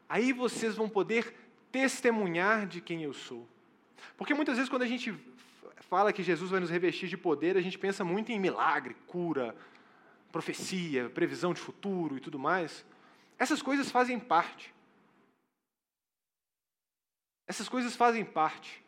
Aí 0.08 0.32
vocês 0.32 0.74
vão 0.74 0.88
poder 0.88 1.34
testemunhar 1.70 2.66
de 2.66 2.80
quem 2.80 3.04
eu 3.04 3.12
sou. 3.12 3.48
Porque 4.16 4.34
muitas 4.34 4.56
vezes, 4.56 4.68
quando 4.68 4.82
a 4.82 4.86
gente 4.86 5.14
fala 5.80 6.12
que 6.12 6.22
Jesus 6.22 6.50
vai 6.50 6.60
nos 6.60 6.70
revestir 6.70 7.08
de 7.08 7.16
poder, 7.16 7.56
a 7.56 7.60
gente 7.60 7.78
pensa 7.78 8.04
muito 8.04 8.32
em 8.32 8.40
milagre, 8.40 8.96
cura, 9.06 9.54
profecia, 10.30 11.10
previsão 11.10 11.52
de 11.52 11.60
futuro 11.60 12.16
e 12.16 12.20
tudo 12.20 12.38
mais. 12.38 12.84
Essas 13.38 13.60
coisas 13.60 13.90
fazem 13.90 14.18
parte. 14.18 14.72
Essas 17.46 17.68
coisas 17.68 17.94
fazem 17.94 18.24
parte. 18.24 18.82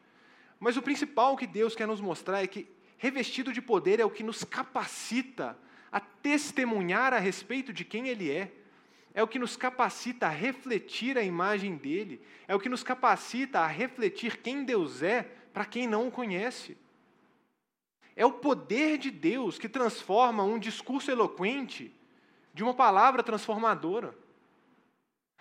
Mas 0.59 0.77
o 0.77 0.83
principal 0.83 1.37
que 1.37 1.46
Deus 1.46 1.74
quer 1.74 1.87
nos 1.87 2.00
mostrar 2.00 2.42
é 2.42 2.46
que 2.46 2.66
revestido 2.96 3.53
de 3.53 3.61
poder 3.61 4.00
é 4.00 4.05
o 4.05 4.11
que 4.11 4.22
nos 4.22 4.44
capacita 4.44 5.59
a 5.92 6.00
testemunhar 6.00 7.12
a 7.12 7.18
respeito 7.18 7.72
de 7.72 7.85
quem 7.85 8.09
Ele 8.09 8.31
é, 8.31 8.50
é 9.14 9.22
o 9.22 9.29
que 9.29 9.38
nos 9.38 9.57
capacita 9.57 10.27
a 10.27 10.31
refletir 10.31 11.16
a 11.16 11.22
imagem 11.22 11.77
dele, 11.77 12.20
é 12.48 12.55
o 12.55 12.59
que 12.59 12.68
nos 12.68 12.83
capacita 12.83 13.61
a 13.61 13.66
refletir 13.66 14.38
quem 14.38 14.64
Deus 14.64 15.03
é 15.03 15.22
para 15.53 15.64
quem 15.64 15.87
não 15.87 16.09
o 16.09 16.11
conhece. 16.11 16.77
É 18.16 18.27
o 18.27 18.33
poder 18.33 18.98
de 18.98 19.12
Deus 19.12 19.57
que 19.57 19.68
transforma 19.68 20.42
um 20.42 20.59
discurso 20.59 21.12
eloquente 21.12 21.94
de 22.53 22.64
uma 22.64 22.74
palavra 22.74 23.22
transformadora. 23.22 24.16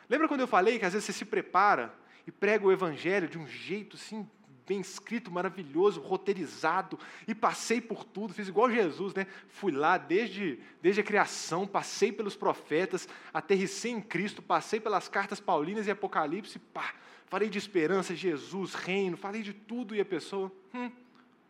Lembra 0.08 0.28
quando 0.28 0.42
eu 0.42 0.48
falei 0.48 0.78
que 0.78 0.86
às 0.86 0.94
vezes 0.94 1.08
você 1.08 1.14
se 1.14 1.26
prepara 1.26 1.94
e 2.28 2.32
prega 2.32 2.66
o 2.66 2.72
evangelho 2.72 3.28
de 3.28 3.40
um 3.40 3.48
jeito 3.48 3.96
assim 3.96 4.30
bem 4.66 4.80
escrito, 4.80 5.32
maravilhoso, 5.32 6.02
roteirizado, 6.02 6.98
e 7.28 7.36
passei 7.36 7.82
por 7.82 8.04
tudo, 8.04 8.34
fiz 8.34 8.48
igual 8.48 8.72
Jesus, 8.72 9.14
né? 9.14 9.28
Fui 9.50 9.72
lá 9.72 9.98
desde, 9.98 10.60
desde 10.82 11.02
a 11.02 11.04
criação, 11.04 11.68
passei 11.68 12.12
pelos 12.12 12.36
profetas, 12.36 13.08
aterrissei 13.34 13.92
em 13.92 14.02
Cristo, 14.02 14.42
passei 14.42 14.80
pelas 14.80 15.08
cartas 15.08 15.40
paulinas 15.40 15.88
e 15.88 15.92
Apocalipse, 15.92 16.60
pá, 16.60 16.94
falei 17.28 17.50
de 17.50 17.58
esperança, 17.58 18.16
Jesus, 18.16 18.74
reino, 18.74 19.18
falei 19.18 19.42
de 19.42 19.54
tudo, 19.54 19.96
e 19.96 20.00
a 20.00 20.06
pessoa, 20.06 20.52
hum, 20.74 20.92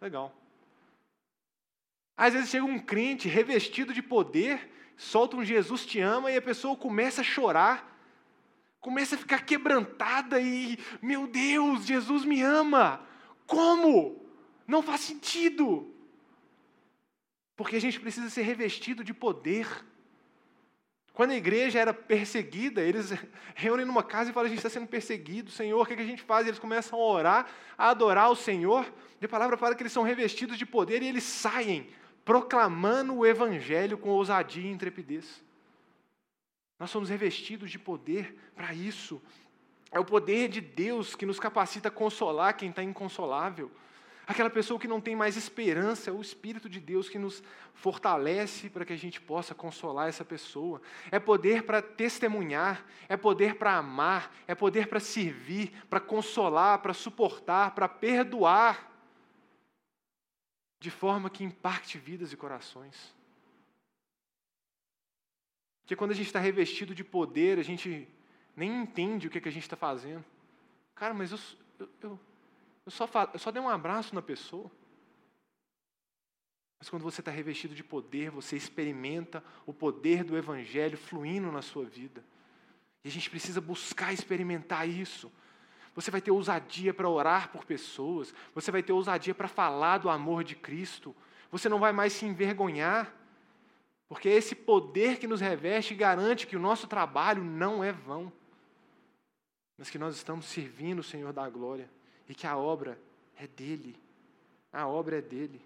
legal. 0.01 0.35
Às 2.15 2.33
vezes 2.33 2.49
chega 2.49 2.65
um 2.65 2.79
crente 2.79 3.27
revestido 3.27 3.93
de 3.93 4.01
poder, 4.01 4.69
solta 4.95 5.35
um 5.35 5.43
Jesus 5.43 5.85
te 5.85 5.99
ama, 5.99 6.31
e 6.31 6.37
a 6.37 6.41
pessoa 6.41 6.75
começa 6.75 7.21
a 7.21 7.23
chorar, 7.23 7.92
começa 8.83 9.15
a 9.15 9.17
ficar 9.17 9.45
quebrantada 9.45 10.41
e, 10.41 10.77
meu 11.01 11.25
Deus, 11.25 11.85
Jesus 11.85 12.25
me 12.25 12.41
ama. 12.41 12.99
Como? 13.47 14.21
Não 14.67 14.83
faz 14.83 14.99
sentido. 14.99 15.89
Porque 17.55 17.77
a 17.77 17.81
gente 17.81 17.97
precisa 17.97 18.29
ser 18.29 18.41
revestido 18.41 19.01
de 19.01 19.13
poder. 19.13 19.65
Quando 21.13 21.31
a 21.31 21.37
igreja 21.37 21.79
era 21.79 21.93
perseguida, 21.93 22.81
eles 22.81 23.13
reúnem 23.55 23.85
numa 23.85 24.03
casa 24.03 24.31
e 24.31 24.33
falam: 24.33 24.47
a 24.47 24.49
gente 24.49 24.59
está 24.59 24.69
sendo 24.69 24.87
perseguido, 24.87 25.49
Senhor, 25.49 25.81
o 25.81 25.85
que, 25.85 25.93
a 25.93 26.05
gente 26.05 26.21
faz? 26.21 26.45
eles 26.45 26.59
começam 26.59 26.99
a 26.99 27.03
orar, 27.05 27.47
a 27.77 27.89
adorar 27.89 28.29
o 28.29 28.35
Senhor. 28.35 28.85
E 29.21 29.25
a 29.25 29.29
palavra 29.29 29.55
fala 29.55 29.75
que 29.75 29.83
eles 29.83 29.93
são 29.93 30.03
revestidos 30.03 30.57
de 30.57 30.65
poder 30.65 31.01
e 31.01 31.07
eles 31.07 31.23
saem 31.23 31.87
proclamando 32.25 33.15
o 33.15 33.25
Evangelho 33.25 33.97
com 33.97 34.09
ousadia 34.09 34.69
e 34.69 34.73
intrepidez. 34.73 35.42
Nós 36.83 36.91
somos 36.91 37.07
revestidos 37.07 37.71
de 37.71 37.79
poder 37.79 38.37
para 38.53 38.73
isso. 38.73 39.21
É 39.89 39.97
o 39.97 40.03
poder 40.03 40.49
de 40.49 40.59
Deus 40.59 41.15
que 41.15 41.25
nos 41.25 41.39
capacita 41.39 41.87
a 41.87 41.91
consolar 41.91 42.57
quem 42.57 42.71
está 42.71 42.83
inconsolável. 42.83 43.71
Aquela 44.27 44.49
pessoa 44.49 44.77
que 44.77 44.85
não 44.85 44.99
tem 44.99 45.15
mais 45.15 45.37
esperança, 45.37 46.09
é 46.09 46.13
o 46.13 46.19
Espírito 46.19 46.67
de 46.67 46.81
Deus 46.81 47.07
que 47.07 47.17
nos 47.17 47.41
fortalece 47.73 48.69
para 48.69 48.83
que 48.83 48.91
a 48.91 48.97
gente 48.97 49.21
possa 49.21 49.55
consolar 49.55 50.09
essa 50.09 50.25
pessoa. 50.25 50.81
É 51.09 51.19
poder 51.19 51.63
para 51.63 51.81
testemunhar, 51.81 52.85
é 53.07 53.15
poder 53.15 53.55
para 53.55 53.77
amar, 53.77 54.35
é 54.45 54.53
poder 54.53 54.87
para 54.87 54.99
servir, 54.99 55.71
para 55.89 56.01
consolar, 56.01 56.79
para 56.79 56.93
suportar, 56.93 57.71
para 57.73 57.87
perdoar, 57.87 58.91
de 60.81 60.91
forma 60.91 61.29
que 61.29 61.45
impacte 61.45 61.97
vidas 61.97 62.33
e 62.33 62.35
corações. 62.35 63.15
Porque 65.83 65.95
quando 65.95 66.11
a 66.11 66.15
gente 66.15 66.27
está 66.27 66.39
revestido 66.39 66.95
de 66.95 67.03
poder, 67.03 67.59
a 67.59 67.63
gente 67.63 68.07
nem 68.55 68.81
entende 68.81 69.27
o 69.27 69.29
que, 69.29 69.37
é 69.37 69.41
que 69.41 69.49
a 69.49 69.51
gente 69.51 69.63
está 69.63 69.75
fazendo. 69.75 70.23
Cara, 70.95 71.13
mas 71.13 71.31
eu, 71.31 71.39
eu, 71.79 71.89
eu, 72.01 72.19
eu, 72.85 72.91
só 72.91 73.05
falo, 73.05 73.31
eu 73.33 73.39
só 73.39 73.51
dei 73.51 73.61
um 73.61 73.69
abraço 73.69 74.15
na 74.15 74.21
pessoa. 74.21 74.71
Mas 76.79 76.89
quando 76.89 77.03
você 77.03 77.21
está 77.21 77.31
revestido 77.31 77.75
de 77.75 77.83
poder, 77.83 78.29
você 78.29 78.55
experimenta 78.55 79.43
o 79.65 79.73
poder 79.73 80.23
do 80.23 80.37
Evangelho 80.37 80.97
fluindo 80.97 81.51
na 81.51 81.61
sua 81.61 81.85
vida. 81.85 82.23
E 83.03 83.07
a 83.09 83.11
gente 83.11 83.29
precisa 83.29 83.59
buscar 83.59 84.13
experimentar 84.13 84.87
isso. 84.87 85.31
Você 85.95 86.09
vai 86.09 86.21
ter 86.21 86.31
ousadia 86.31 86.93
para 86.93 87.09
orar 87.09 87.49
por 87.49 87.65
pessoas, 87.65 88.33
você 88.55 88.71
vai 88.71 88.81
ter 88.81 88.93
ousadia 88.93 89.35
para 89.35 89.47
falar 89.47 89.97
do 89.99 90.09
amor 90.09 90.43
de 90.43 90.55
Cristo, 90.55 91.15
você 91.51 91.69
não 91.69 91.79
vai 91.79 91.91
mais 91.91 92.13
se 92.13 92.25
envergonhar. 92.25 93.13
Porque 94.13 94.29
é 94.29 94.33
esse 94.33 94.53
poder 94.53 95.17
que 95.17 95.25
nos 95.25 95.41
reveste 95.41 95.95
garante 95.95 96.45
que 96.45 96.55
o 96.55 96.59
nosso 96.59 96.85
trabalho 96.85 97.43
não 97.43 97.83
é 97.83 97.91
vão, 97.91 98.31
mas 99.75 99.89
que 99.89 99.97
nós 99.97 100.15
estamos 100.15 100.45
servindo 100.45 100.99
o 100.99 101.03
Senhor 101.03 101.33
da 101.33 101.49
glória 101.49 101.89
e 102.29 102.35
que 102.35 102.45
a 102.45 102.55
obra 102.55 103.01
é 103.35 103.47
dele. 103.47 103.97
A 104.71 104.85
obra 104.85 105.17
é 105.17 105.21
dele. 105.21 105.59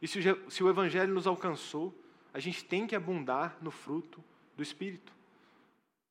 E 0.00 0.08
se 0.08 0.62
o, 0.64 0.68
Evangelho 0.70 1.12
nos 1.12 1.26
alcançou, 1.26 1.94
a 2.32 2.38
gente 2.38 2.64
tem 2.64 2.86
que 2.86 2.96
abundar 2.96 3.54
no 3.60 3.70
fruto 3.70 4.24
do 4.56 4.62
Espírito. 4.62 5.12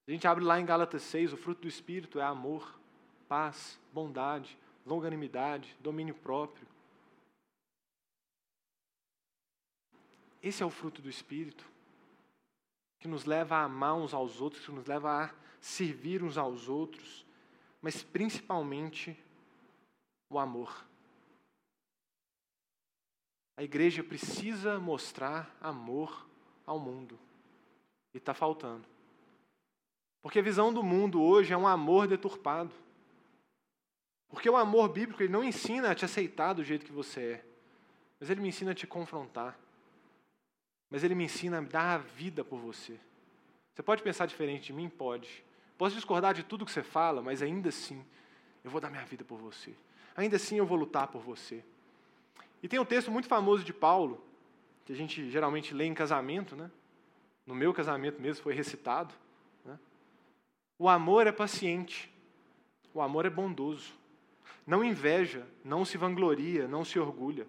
A 0.08 0.12
gente 0.12 0.28
abre 0.28 0.43
lá 0.43 0.60
em 0.60 0.65
Gálatas 0.65 1.02
6, 1.02 1.34
o 1.34 1.38
fruto 1.38 1.62
do 1.62 1.67
Espírito 1.67 2.19
é 2.19 2.24
amor, 2.24 2.80
paz, 3.28 3.80
bondade, 3.91 4.56
longanimidade, 4.86 5.76
domínio 5.80 6.13
próprio, 6.13 6.67
Esse 10.41 10.63
é 10.63 10.65
o 10.65 10.71
fruto 10.71 11.01
do 11.01 11.10
Espírito, 11.10 11.65
que 12.99 13.08
nos 13.08 13.25
leva 13.25 13.58
a 13.58 13.63
amar 13.63 13.96
uns 13.96 14.13
aos 14.13 14.42
outros, 14.42 14.65
que 14.65 14.71
nos 14.71 14.85
leva 14.85 15.25
a 15.25 15.33
servir 15.60 16.23
uns 16.23 16.37
aos 16.37 16.67
outros, 16.67 17.25
mas 17.81 18.02
principalmente 18.02 19.17
o 20.29 20.39
amor. 20.39 20.85
A 23.56 23.63
igreja 23.63 24.04
precisa 24.04 24.79
mostrar 24.79 25.56
amor 25.62 26.27
ao 26.65 26.79
mundo, 26.79 27.19
e 28.13 28.17
está 28.17 28.33
faltando. 28.33 28.87
Porque 30.21 30.39
a 30.39 30.44
visão 30.44 30.73
do 30.73 30.83
mundo 30.83 31.21
hoje 31.21 31.54
é 31.54 31.58
um 31.58 31.67
amor 31.67 32.08
deturpado. 32.08 32.71
Porque 34.29 34.50
o 34.50 34.56
amor 34.56 34.89
bíblico 34.89 35.21
ele 35.21 35.33
não 35.33 35.44
ensina 35.44 35.92
a 35.92 35.96
te 35.96 36.06
aceitar 36.06 36.54
do 36.54 36.63
jeito 36.63 36.85
que 36.85 36.92
você 36.92 37.21
é, 37.21 37.46
mas 38.19 38.29
ele 38.29 38.42
me 38.42 38.50
ensina 38.50 38.71
a 38.71 38.75
te 38.75 38.87
confrontar 38.87 39.60
mas 40.92 41.04
ele 41.06 41.15
me 41.15 41.23
ensina 41.23 41.60
a 41.60 41.62
dar 41.62 41.96
a 41.96 41.98
vida 41.98 42.44
por 42.44 42.60
você. 42.60 43.00
Você 43.73 43.81
pode 43.81 44.04
pensar 44.04 44.25
diferente 44.25 44.65
de 44.65 44.73
mim? 44.73 44.89
Pode. 44.89 45.44
Posso 45.77 45.96
discordar 45.96 46.33
de 46.33 46.44
tudo 46.44 46.65
que 46.65 46.71
você 46.71 46.83
fala, 46.83 47.21
mas 47.21 47.42
ainda 47.42 47.69
assim, 47.69 48.06
eu 48.63 48.69
vou 48.69 48.81
dar 48.81 48.92
minha 48.92 49.06
vida 49.06 49.23
por 49.23 49.37
você. 49.39 49.73
Ainda 50.15 50.35
assim, 50.35 50.58
eu 50.58 50.65
vou 50.65 50.77
lutar 50.77 51.08
por 51.08 51.21
você. 51.21 51.63
E 52.62 52.67
tem 52.67 52.79
um 52.79 52.85
texto 52.85 53.10
muito 53.10 53.27
famoso 53.27 53.63
de 53.63 53.73
Paulo, 53.73 54.21
que 54.85 54.92
a 54.92 54.96
gente 54.96 55.31
geralmente 55.31 55.73
lê 55.73 55.85
em 55.85 55.94
casamento, 55.94 56.56
né? 56.56 56.69
No 57.46 57.56
meu 57.56 57.73
casamento 57.73 58.21
mesmo 58.21 58.44
foi 58.44 58.54
recitado. 58.54 59.13
Né? 59.65 59.79
O 60.77 60.87
amor 60.89 61.25
é 61.25 61.31
paciente. 61.31 62.12
O 62.94 63.02
amor 63.02 63.25
é 63.25 63.29
bondoso. 63.29 63.94
Não 64.67 64.83
inveja, 64.83 65.48
não 65.63 65.83
se 65.83 65.98
vangloria, 65.98 66.67
não 66.67 66.85
se 66.85 67.00
orgulha. 67.00 67.48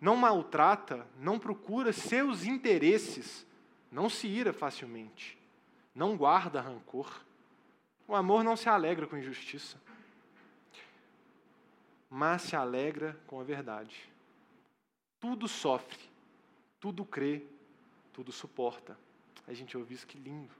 Não 0.00 0.16
maltrata, 0.16 1.06
não 1.18 1.38
procura 1.38 1.92
seus 1.92 2.44
interesses, 2.44 3.46
não 3.90 4.08
se 4.08 4.26
ira 4.26 4.52
facilmente. 4.52 5.38
Não 5.94 6.16
guarda 6.16 6.60
rancor. 6.60 7.24
O 8.06 8.14
amor 8.14 8.44
não 8.44 8.56
se 8.56 8.68
alegra 8.68 9.06
com 9.06 9.16
injustiça, 9.16 9.80
mas 12.08 12.42
se 12.42 12.54
alegra 12.54 13.18
com 13.26 13.40
a 13.40 13.44
verdade. 13.44 14.08
Tudo 15.18 15.48
sofre, 15.48 15.98
tudo 16.78 17.04
crê, 17.04 17.42
tudo 18.12 18.30
suporta. 18.30 18.96
A 19.46 19.52
gente 19.54 19.76
ouve 19.76 19.94
isso, 19.94 20.06
que 20.06 20.18
lindo. 20.18 20.54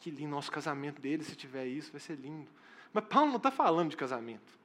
Que 0.00 0.10
lindo, 0.10 0.30
nosso 0.30 0.50
casamento 0.50 1.02
dele, 1.02 1.24
se 1.24 1.34
tiver 1.34 1.66
isso, 1.66 1.90
vai 1.90 2.00
ser 2.00 2.16
lindo. 2.16 2.50
Mas 2.92 3.04
Paulo 3.06 3.30
não 3.30 3.36
está 3.36 3.50
falando 3.50 3.90
de 3.90 3.96
casamento. 3.96 4.58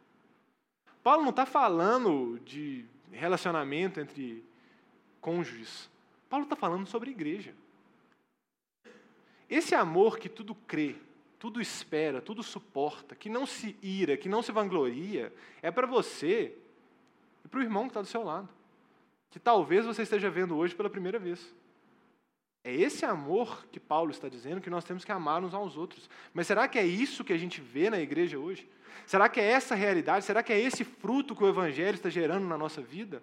Paulo 1.04 1.22
não 1.22 1.32
está 1.32 1.46
falando 1.46 2.40
de 2.46 2.86
relacionamento 3.12 4.00
entre 4.00 4.44
cônjuges. 5.20 5.90
Paulo 6.30 6.46
está 6.46 6.56
falando 6.56 6.88
sobre 6.88 7.12
igreja. 7.12 7.54
Esse 9.50 9.76
amor 9.76 10.18
que 10.18 10.30
tudo 10.30 10.56
crê, 10.56 10.96
tudo 11.38 11.62
espera, 11.62 12.22
tudo 12.22 12.42
suporta, 12.42 13.16
que 13.16 13.30
não 13.30 13.46
se 13.46 13.76
ira, 13.84 14.16
que 14.16 14.30
não 14.30 14.42
se 14.42 14.52
vangloria, 14.52 15.32
é 15.62 15.70
para 15.70 15.86
você 15.86 16.58
e 17.44 17.48
para 17.50 17.60
o 17.60 17.64
irmão 17.64 17.84
que 17.84 17.90
está 17.90 18.02
do 18.02 18.08
seu 18.08 18.24
lado, 18.24 18.50
que 19.30 19.40
talvez 19.40 19.86
você 19.86 20.04
esteja 20.04 20.30
vendo 20.30 20.56
hoje 20.56 20.74
pela 20.74 20.90
primeira 20.90 21.20
vez. 21.20 21.54
É 22.64 22.74
esse 22.74 23.06
amor 23.06 23.66
que 23.72 23.80
Paulo 23.80 24.12
está 24.12 24.30
dizendo 24.30 24.62
que 24.62 24.70
nós 24.70 24.86
temos 24.86 25.04
que 25.04 25.12
amar 25.12 25.44
uns 25.44 25.54
aos 25.54 25.76
outros. 25.76 26.10
Mas 26.34 26.48
será 26.48 26.68
que 26.68 26.80
é 26.80 26.86
isso 26.86 27.24
que 27.24 27.34
a 27.34 27.38
gente 27.38 27.60
vê 27.60 27.90
na 27.90 28.00
igreja 28.00 28.40
hoje? 28.40 28.70
Será 29.06 29.28
que 29.28 29.40
é 29.40 29.44
essa 29.44 29.76
realidade? 29.76 30.24
Será 30.24 30.42
que 30.42 30.54
é 30.54 30.60
esse 30.60 30.84
fruto 30.86 31.36
que 31.36 31.44
o 31.44 31.50
Evangelho 31.50 31.96
está 31.96 32.10
gerando 32.10 32.48
na 32.48 32.58
nossa 32.58 32.82
vida? 32.82 33.22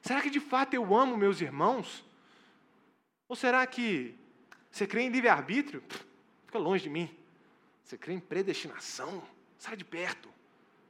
Será 0.00 0.22
que 0.22 0.30
de 0.30 0.40
fato 0.40 0.72
eu 0.72 0.94
amo 0.94 1.18
meus 1.18 1.42
irmãos? 1.42 2.02
Ou 3.28 3.36
será 3.36 3.66
que 3.66 4.14
você 4.70 4.86
crê 4.86 5.02
em 5.02 5.10
livre-arbítrio? 5.10 5.82
Fica 6.46 6.58
longe 6.58 6.84
de 6.84 6.90
mim. 6.90 7.14
Você 7.84 7.98
crê 7.98 8.14
em 8.14 8.20
predestinação? 8.20 9.22
Sai 9.58 9.76
de 9.76 9.84
perto. 9.84 10.30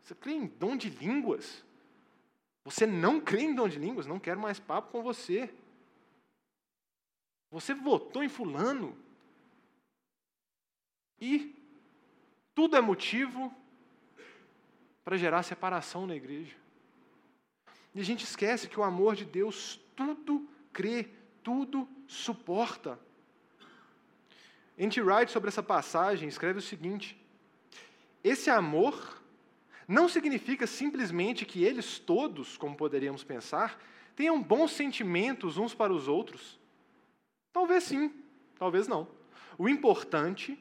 Você 0.03 0.15
crê 0.15 0.33
em 0.33 0.47
dom 0.47 0.77
de 0.77 0.89
línguas? 0.89 1.65
Você 2.65 2.87
não 2.87 3.21
crê 3.21 3.43
em 3.43 3.55
dom 3.55 3.69
de 3.69 3.79
línguas? 3.79 4.07
Não 4.07 4.21
quero 4.21 4.39
mais 4.39 4.61
papo 4.61 4.93
com 4.93 5.03
você. 5.03 5.51
Você 7.51 7.75
votou 7.75 8.23
em 8.23 8.29
Fulano. 8.29 8.97
E 11.21 11.55
tudo 12.55 12.77
é 12.77 12.81
motivo 12.81 13.55
para 15.05 15.17
gerar 15.17 15.43
separação 15.43 16.07
na 16.07 16.15
igreja. 16.15 16.57
E 17.95 18.01
a 18.01 18.05
gente 18.05 18.25
esquece 18.25 18.69
que 18.69 18.79
o 18.79 18.85
amor 18.85 19.17
de 19.17 19.25
Deus 19.25 19.81
tudo 19.97 20.49
crê, 20.73 21.09
tudo 21.43 21.89
suporta. 22.07 22.99
N.T. 24.79 25.03
Wright, 25.03 25.31
sobre 25.31 25.49
essa 25.49 25.63
passagem, 25.63 26.29
escreve 26.29 26.61
o 26.61 26.63
seguinte: 26.63 27.21
Esse 28.23 28.49
amor 28.49 29.21
não 29.89 30.09
significa 30.09 30.67
simplesmente 30.67 31.45
que 31.45 31.65
eles 31.65 31.99
todos, 31.99 32.57
como 32.57 32.77
poderíamos 32.77 33.25
pensar, 33.25 33.83
tenham 34.15 34.41
bons 34.41 34.71
sentimentos 34.71 35.59
uns 35.59 35.75
para 35.75 35.93
os 35.93 36.07
outros 36.07 36.60
Talvez 37.53 37.85
sim, 37.85 38.13
talvez 38.59 38.87
não. 38.87 39.09
O 39.59 39.69
importante 39.69 40.59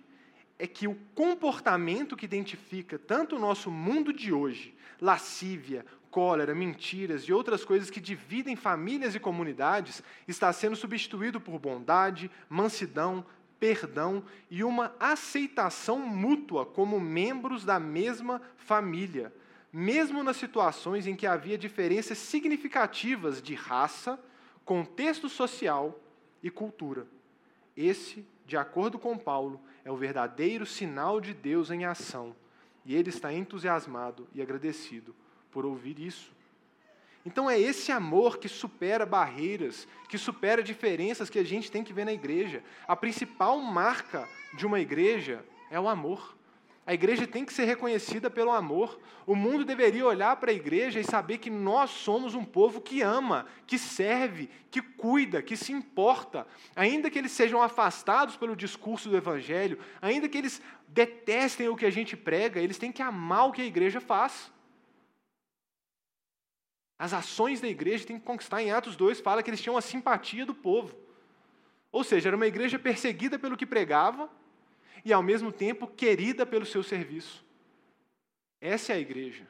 é 0.57 0.67
que 0.67 0.87
o 0.87 0.95
comportamento 1.15 2.17
que 2.17 2.25
identifica 2.25 2.99
tanto 2.99 3.35
o 3.35 3.39
nosso 3.39 3.71
mundo 3.71 4.11
de 4.11 4.33
hoje, 4.33 4.75
lascívia, 4.99 5.85
cólera, 6.11 6.55
mentiras 6.55 7.23
e 7.23 7.31
outras 7.31 7.63
coisas 7.63 7.89
que 7.89 8.01
dividem 8.01 8.55
famílias 8.55 9.15
e 9.15 9.19
comunidades, 9.19 10.03
está 10.27 10.51
sendo 10.51 10.75
substituído 10.75 11.39
por 11.39 11.59
bondade, 11.59 12.29
mansidão, 12.49 13.25
perdão 13.59 14.23
e 14.49 14.63
uma 14.63 14.95
aceitação 14.99 15.99
mútua 15.99 16.65
como 16.65 16.99
membros 16.99 17.63
da 17.63 17.79
mesma 17.79 18.41
família, 18.57 19.33
mesmo 19.71 20.23
nas 20.23 20.37
situações 20.37 21.05
em 21.05 21.15
que 21.15 21.27
havia 21.27 21.57
diferenças 21.57 22.17
significativas 22.17 23.41
de 23.41 23.53
raça, 23.53 24.19
contexto 24.65 25.29
social 25.29 25.99
e 26.41 26.49
cultura. 26.49 27.07
Esse, 27.75 28.25
de 28.45 28.57
acordo 28.57 28.99
com 28.99 29.17
Paulo, 29.17 29.61
é 29.83 29.91
o 29.91 29.97
verdadeiro 29.97 30.65
sinal 30.65 31.21
de 31.21 31.33
Deus 31.33 31.71
em 31.71 31.85
ação, 31.85 32.35
e 32.85 32.95
ele 32.95 33.09
está 33.09 33.31
entusiasmado 33.31 34.27
e 34.33 34.41
agradecido 34.41 35.15
por 35.51 35.65
ouvir 35.65 35.99
isso. 35.99 36.31
Então 37.25 37.49
é 37.49 37.59
esse 37.59 37.91
amor 37.91 38.37
que 38.37 38.47
supera 38.47 39.05
barreiras, 39.05 39.87
que 40.07 40.17
supera 40.17 40.63
diferenças 40.63 41.29
que 41.29 41.37
a 41.37 41.43
gente 41.43 41.71
tem 41.71 41.83
que 41.83 41.93
ver 41.93 42.05
na 42.05 42.13
igreja. 42.13 42.63
A 42.87 42.95
principal 42.95 43.59
marca 43.59 44.27
de 44.57 44.65
uma 44.65 44.79
igreja 44.79 45.45
é 45.69 45.79
o 45.79 45.87
amor. 45.87 46.35
A 46.89 46.93
igreja 46.95 47.27
tem 47.27 47.45
que 47.45 47.53
ser 47.53 47.65
reconhecida 47.65 48.31
pelo 48.31 48.49
amor. 48.49 48.99
O 49.27 49.35
mundo 49.35 49.63
deveria 49.63 50.03
olhar 50.03 50.35
para 50.37 50.49
a 50.49 50.53
igreja 50.55 50.99
e 50.99 51.03
saber 51.03 51.37
que 51.37 51.47
nós 51.47 51.91
somos 51.91 52.33
um 52.33 52.43
povo 52.43 52.81
que 52.81 53.03
ama, 53.03 53.45
que 53.67 53.77
serve, 53.77 54.49
que 54.71 54.81
cuida, 54.81 55.39
que 55.39 55.55
se 55.55 55.71
importa. 55.71 56.47
Ainda 56.75 57.11
que 57.11 57.19
eles 57.19 57.31
sejam 57.31 57.61
afastados 57.61 58.35
pelo 58.35 58.55
discurso 58.55 59.07
do 59.07 59.15
evangelho, 59.15 59.77
ainda 60.01 60.27
que 60.27 60.35
eles 60.35 60.63
detestem 60.87 61.69
o 61.69 61.75
que 61.75 61.85
a 61.85 61.91
gente 61.91 62.17
prega, 62.17 62.59
eles 62.59 62.79
têm 62.79 62.91
que 62.91 63.03
amar 63.03 63.49
o 63.49 63.51
que 63.51 63.61
a 63.61 63.65
igreja 63.65 64.01
faz. 64.01 64.51
As 66.97 67.13
ações 67.13 67.61
da 67.61 67.67
igreja 67.67 68.07
têm 68.07 68.17
que 68.17 68.25
conquistar. 68.25 68.63
Em 68.63 68.71
Atos 68.71 68.95
2 68.95 69.19
fala 69.19 69.43
que 69.43 69.51
eles 69.51 69.61
tinham 69.61 69.77
a 69.77 69.81
simpatia 69.81 70.43
do 70.43 70.55
povo. 70.55 70.97
Ou 71.91 72.03
seja, 72.03 72.29
era 72.29 72.35
uma 72.35 72.47
igreja 72.47 72.79
perseguida 72.79 73.37
pelo 73.37 73.55
que 73.55 73.67
pregava, 73.67 74.27
e, 75.03 75.13
ao 75.13 75.23
mesmo 75.23 75.51
tempo, 75.51 75.87
querida 75.87 76.45
pelo 76.45 76.65
seu 76.65 76.83
serviço. 76.83 77.45
Essa 78.61 78.93
é 78.93 78.95
a 78.95 78.99
igreja. 78.99 79.47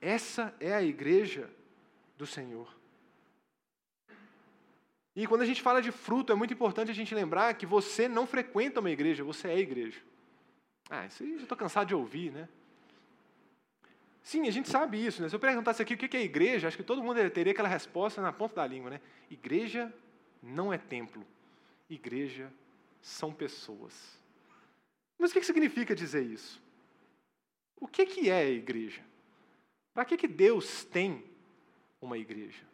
Essa 0.00 0.54
é 0.60 0.74
a 0.74 0.82
igreja 0.82 1.50
do 2.16 2.26
Senhor. 2.26 2.68
E 5.16 5.26
quando 5.26 5.42
a 5.42 5.46
gente 5.46 5.62
fala 5.62 5.80
de 5.80 5.92
fruto, 5.92 6.32
é 6.32 6.34
muito 6.34 6.52
importante 6.52 6.90
a 6.90 6.94
gente 6.94 7.14
lembrar 7.14 7.54
que 7.54 7.64
você 7.64 8.08
não 8.08 8.26
frequenta 8.26 8.80
uma 8.80 8.90
igreja, 8.90 9.22
você 9.22 9.48
é 9.48 9.58
igreja. 9.58 10.00
Ah, 10.90 11.06
isso 11.06 11.22
aí 11.22 11.36
já 11.36 11.42
estou 11.44 11.56
cansado 11.56 11.88
de 11.88 11.94
ouvir, 11.94 12.32
né? 12.32 12.48
Sim, 14.22 14.48
a 14.48 14.50
gente 14.50 14.68
sabe 14.68 15.04
isso, 15.04 15.22
né? 15.22 15.28
Se 15.28 15.36
eu 15.36 15.40
perguntasse 15.40 15.82
aqui 15.82 15.94
o 15.94 15.96
que 15.96 16.16
é 16.16 16.22
igreja, 16.22 16.66
acho 16.66 16.76
que 16.76 16.82
todo 16.82 17.02
mundo 17.02 17.30
teria 17.30 17.52
aquela 17.52 17.68
resposta 17.68 18.20
na 18.20 18.32
ponta 18.32 18.56
da 18.56 18.66
língua, 18.66 18.90
né? 18.90 19.00
Igreja 19.30 19.92
não 20.42 20.72
é 20.72 20.78
templo. 20.78 21.24
Igreja 21.88 22.52
são 23.00 23.32
pessoas. 23.32 24.18
Mas 25.18 25.30
o 25.30 25.34
que 25.34 25.42
significa 25.42 25.94
dizer 25.94 26.22
isso? 26.22 26.62
O 27.80 27.86
que 27.86 28.30
é 28.30 28.38
a 28.38 28.50
igreja? 28.50 29.02
Para 29.92 30.04
que 30.04 30.26
Deus 30.26 30.84
tem 30.84 31.24
uma 32.00 32.18
igreja? 32.18 32.64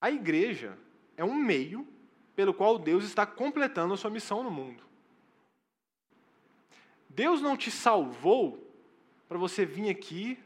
A 0.00 0.10
igreja 0.10 0.78
é 1.16 1.24
um 1.24 1.34
meio 1.34 1.86
pelo 2.36 2.54
qual 2.54 2.78
Deus 2.78 3.04
está 3.04 3.26
completando 3.26 3.94
a 3.94 3.96
sua 3.96 4.10
missão 4.10 4.42
no 4.42 4.50
mundo. 4.50 4.82
Deus 7.08 7.40
não 7.40 7.56
te 7.56 7.70
salvou 7.70 8.64
para 9.28 9.36
você 9.36 9.66
vir 9.66 9.90
aqui, 9.90 10.38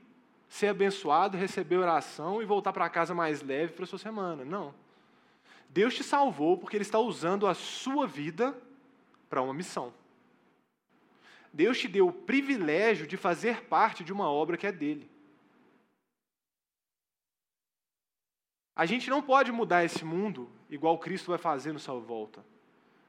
ser 0.49 0.69
abençoado, 0.69 1.37
receber 1.37 1.77
oração 1.77 2.41
e 2.41 2.47
voltar 2.47 2.73
para 2.73 2.89
casa 2.89 3.15
mais 3.15 3.43
leve 3.43 3.75
para 3.75 3.85
a 3.85 3.87
sua 3.87 3.99
semana. 3.99 4.45
Não. 4.45 4.75
Deus 5.69 5.95
te 5.95 6.03
salvou 6.03 6.57
porque 6.57 6.77
Ele 6.77 6.83
está 6.83 6.99
usando 6.99 7.47
a 7.47 7.55
sua 7.55 8.07
vida 8.07 8.57
para 9.33 9.41
uma 9.41 9.55
missão. 9.55 9.95
Deus 11.51 11.79
te 11.79 11.89
deu 11.89 12.07
o 12.07 12.13
privilégio 12.13 13.07
de 13.07 13.17
fazer 13.17 13.65
parte 13.65 14.05
de 14.05 14.13
uma 14.13 14.31
obra 14.31 14.59
que 14.59 14.67
é 14.67 14.71
dele. 14.71 15.11
A 18.77 18.85
gente 18.85 19.09
não 19.09 19.23
pode 19.23 19.51
mudar 19.51 19.85
esse 19.85 20.05
mundo 20.05 20.51
igual 20.69 20.99
Cristo 20.99 21.31
vai 21.31 21.39
fazer 21.39 21.73
no 21.73 21.79
sua 21.79 21.99
volta, 21.99 22.45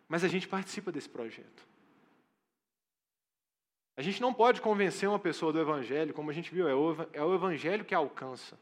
mas 0.08 0.24
a 0.24 0.30
gente 0.30 0.48
participa 0.48 0.94
desse 0.94 1.10
projeto. 1.10 1.68
A 3.98 4.02
gente 4.02 4.22
não 4.22 4.34
pode 4.34 4.62
convencer 4.62 5.10
uma 5.10 5.20
pessoa 5.20 5.52
do 5.52 5.60
Evangelho, 5.60 6.14
como 6.14 6.30
a 6.30 6.34
gente 6.34 6.54
viu, 6.54 6.70
é 6.70 6.74
o, 6.74 6.96
é 7.12 7.36
Evangelho 7.36 7.84
que 7.84 7.94
alcança. 7.94 8.58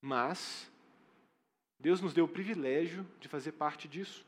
Mas, 0.00 0.70
Deus 1.76 2.00
nos 2.00 2.14
deu 2.14 2.26
o 2.26 2.28
privilégio 2.28 3.04
de 3.18 3.26
fazer 3.26 3.50
parte 3.50 3.88
disso. 3.88 4.27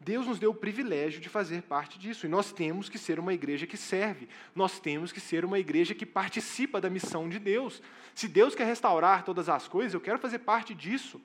Deus 0.00 0.26
nos 0.26 0.38
deu 0.38 0.50
o 0.50 0.54
privilégio 0.54 1.20
de 1.20 1.28
fazer 1.28 1.62
parte 1.62 1.98
disso. 1.98 2.26
E 2.26 2.28
nós 2.28 2.52
temos 2.52 2.88
que 2.88 2.98
ser 2.98 3.18
uma 3.18 3.34
igreja 3.34 3.66
que 3.66 3.76
serve. 3.76 4.28
Nós 4.54 4.78
temos 4.78 5.10
que 5.12 5.20
ser 5.20 5.44
uma 5.44 5.58
igreja 5.58 5.94
que 5.94 6.06
participa 6.06 6.80
da 6.80 6.88
missão 6.88 7.28
de 7.28 7.38
Deus. 7.38 7.82
Se 8.14 8.28
Deus 8.28 8.54
quer 8.54 8.64
restaurar 8.64 9.24
todas 9.24 9.48
as 9.48 9.66
coisas, 9.66 9.94
eu 9.94 10.00
quero 10.00 10.18
fazer 10.18 10.38
parte 10.40 10.74
disso. 10.74 11.20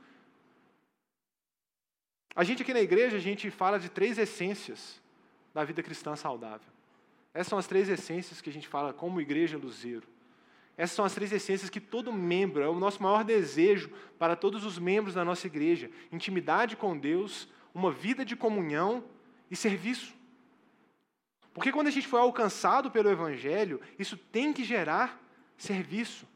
A 2.35 2.43
gente 2.43 2.63
aqui 2.63 2.73
na 2.73 2.81
igreja, 2.81 3.17
a 3.17 3.19
gente 3.19 3.51
fala 3.51 3.79
de 3.79 3.89
três 3.89 4.17
essências 4.17 4.99
da 5.53 5.63
vida 5.63 5.83
cristã 5.83 6.15
saudável. 6.15 6.73
Essas 7.31 7.47
são 7.47 7.59
as 7.59 7.67
três 7.67 7.87
essências 7.89 8.41
que 8.41 8.49
a 8.49 8.53
gente 8.53 8.67
fala 8.67 8.91
como 8.91 9.21
igreja 9.21 9.57
luzeiro. 9.57 10.07
Essas 10.75 10.95
são 10.95 11.05
as 11.05 11.13
três 11.13 11.31
essências 11.31 11.69
que 11.69 11.79
todo 11.79 12.11
membro, 12.11 12.63
é 12.63 12.67
o 12.67 12.79
nosso 12.79 13.01
maior 13.01 13.23
desejo 13.23 13.91
para 14.17 14.35
todos 14.35 14.65
os 14.65 14.79
membros 14.79 15.13
da 15.13 15.23
nossa 15.23 15.45
igreja: 15.45 15.91
intimidade 16.11 16.75
com 16.75 16.97
Deus, 16.97 17.47
uma 17.73 17.91
vida 17.91 18.23
de 18.23 18.35
comunhão 18.35 19.03
e 19.49 19.55
serviço. 19.55 20.13
Porque 21.53 21.71
quando 21.71 21.87
a 21.87 21.91
gente 21.91 22.07
foi 22.07 22.19
alcançado 22.19 22.89
pelo 22.89 23.09
Evangelho, 23.09 23.79
isso 23.97 24.17
tem 24.17 24.51
que 24.51 24.63
gerar 24.63 25.21
serviço, 25.57 26.27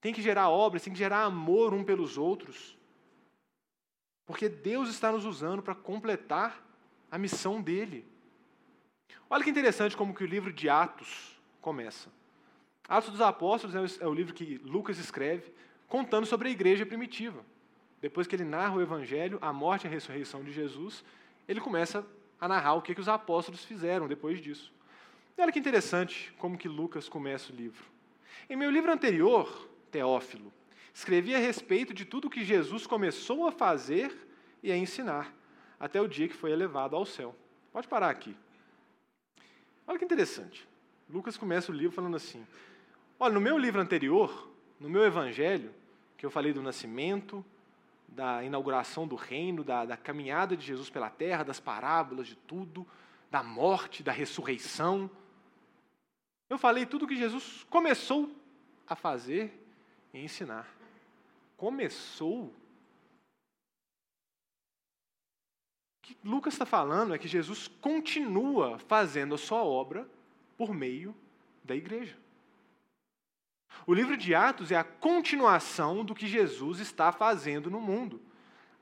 tem 0.00 0.12
que 0.12 0.22
gerar 0.22 0.48
obras, 0.48 0.82
tem 0.82 0.92
que 0.92 0.98
gerar 0.98 1.24
amor 1.24 1.74
um 1.74 1.84
pelos 1.84 2.16
outros. 2.16 2.76
Porque 4.24 4.48
Deus 4.48 4.88
está 4.88 5.12
nos 5.12 5.24
usando 5.24 5.62
para 5.62 5.74
completar 5.74 6.62
a 7.10 7.18
missão 7.18 7.60
dele. 7.60 8.06
Olha 9.28 9.44
que 9.44 9.50
interessante 9.50 9.96
como 9.96 10.14
que 10.14 10.24
o 10.24 10.26
livro 10.26 10.52
de 10.52 10.68
Atos 10.68 11.38
começa. 11.60 12.10
Atos 12.88 13.10
dos 13.10 13.20
Apóstolos 13.20 14.00
é 14.00 14.06
o 14.06 14.14
livro 14.14 14.32
que 14.32 14.58
Lucas 14.58 14.98
escreve, 14.98 15.52
contando 15.88 16.26
sobre 16.26 16.48
a 16.48 16.50
igreja 16.50 16.86
primitiva. 16.86 17.44
Depois 18.06 18.28
que 18.28 18.36
ele 18.36 18.44
narra 18.44 18.76
o 18.76 18.80
Evangelho, 18.80 19.36
a 19.42 19.52
morte 19.52 19.82
e 19.82 19.88
a 19.88 19.90
ressurreição 19.90 20.44
de 20.44 20.52
Jesus, 20.52 21.02
ele 21.48 21.60
começa 21.60 22.06
a 22.40 22.46
narrar 22.46 22.74
o 22.74 22.80
que, 22.80 22.94
que 22.94 23.00
os 23.00 23.08
apóstolos 23.08 23.64
fizeram 23.64 24.06
depois 24.06 24.40
disso. 24.40 24.72
E 25.36 25.42
olha 25.42 25.50
que 25.50 25.58
interessante 25.58 26.32
como 26.38 26.56
que 26.56 26.68
Lucas 26.68 27.08
começa 27.08 27.52
o 27.52 27.56
livro. 27.56 27.84
Em 28.48 28.54
meu 28.54 28.70
livro 28.70 28.92
anterior, 28.92 29.68
Teófilo, 29.90 30.52
escrevi 30.94 31.34
a 31.34 31.38
respeito 31.38 31.92
de 31.92 32.04
tudo 32.04 32.30
que 32.30 32.44
Jesus 32.44 32.86
começou 32.86 33.44
a 33.44 33.50
fazer 33.50 34.14
e 34.62 34.70
a 34.70 34.76
ensinar, 34.76 35.34
até 35.80 36.00
o 36.00 36.06
dia 36.06 36.28
que 36.28 36.34
foi 36.36 36.52
elevado 36.52 36.94
ao 36.94 37.04
céu. 37.04 37.34
Pode 37.72 37.88
parar 37.88 38.10
aqui. 38.10 38.36
Olha 39.84 39.98
que 39.98 40.04
interessante. 40.04 40.64
Lucas 41.10 41.36
começa 41.36 41.72
o 41.72 41.74
livro 41.74 41.96
falando 41.96 42.14
assim: 42.14 42.46
Olha, 43.18 43.34
no 43.34 43.40
meu 43.40 43.58
livro 43.58 43.80
anterior, 43.80 44.48
no 44.78 44.88
meu 44.88 45.04
evangelho, 45.04 45.74
que 46.16 46.24
eu 46.24 46.30
falei 46.30 46.52
do 46.52 46.62
nascimento, 46.62 47.44
da 48.08 48.42
inauguração 48.42 49.06
do 49.06 49.16
reino, 49.16 49.62
da, 49.62 49.84
da 49.84 49.96
caminhada 49.96 50.56
de 50.56 50.64
Jesus 50.64 50.88
pela 50.88 51.10
terra, 51.10 51.42
das 51.42 51.60
parábolas, 51.60 52.26
de 52.26 52.36
tudo, 52.36 52.86
da 53.30 53.42
morte, 53.42 54.02
da 54.02 54.12
ressurreição. 54.12 55.10
Eu 56.48 56.58
falei 56.58 56.86
tudo 56.86 57.06
que 57.06 57.16
Jesus 57.16 57.64
começou 57.68 58.30
a 58.86 58.94
fazer 58.94 59.52
e 60.14 60.20
ensinar. 60.20 60.68
Começou. 61.56 62.54
O 65.98 66.02
que 66.02 66.16
Lucas 66.22 66.54
está 66.54 66.64
falando 66.64 67.14
é 67.14 67.18
que 67.18 67.28
Jesus 67.28 67.68
continua 67.68 68.78
fazendo 68.78 69.34
a 69.34 69.38
sua 69.38 69.64
obra 69.64 70.08
por 70.56 70.72
meio 70.72 71.14
da 71.64 71.74
igreja. 71.74 72.16
O 73.84 73.92
livro 73.92 74.16
de 74.16 74.34
Atos 74.34 74.70
é 74.70 74.76
a 74.76 74.84
continuação 74.84 76.04
do 76.04 76.14
que 76.14 76.26
Jesus 76.26 76.78
está 76.78 77.10
fazendo 77.10 77.70
no 77.70 77.80
mundo. 77.80 78.20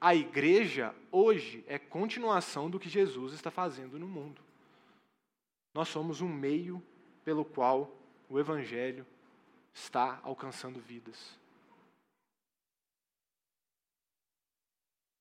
A 0.01 0.15
igreja, 0.15 0.95
hoje, 1.11 1.65
é 1.67 1.79
continuação 1.79 2.69
do 2.69 2.79
que 2.79 2.91
Jesus 2.91 3.33
está 3.33 3.51
fazendo 3.51 3.99
no 3.99 4.07
mundo. 4.07 4.43
Nós 5.73 5.89
somos 5.89 6.21
um 6.21 6.29
meio 6.29 6.83
pelo 7.25 7.45
qual 7.45 7.91
o 8.29 8.39
Evangelho 8.39 9.07
está 9.73 10.21
alcançando 10.23 10.79
vidas. 10.79 11.39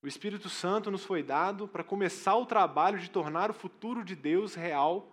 O 0.01 0.07
Espírito 0.07 0.49
Santo 0.49 0.91
nos 0.91 1.05
foi 1.05 1.23
dado 1.23 1.65
para 1.65 1.81
começar 1.81 2.35
o 2.35 2.45
trabalho 2.45 2.99
de 2.99 3.09
tornar 3.09 3.49
o 3.49 3.53
futuro 3.53 4.03
de 4.03 4.17
Deus 4.17 4.53
real 4.53 5.07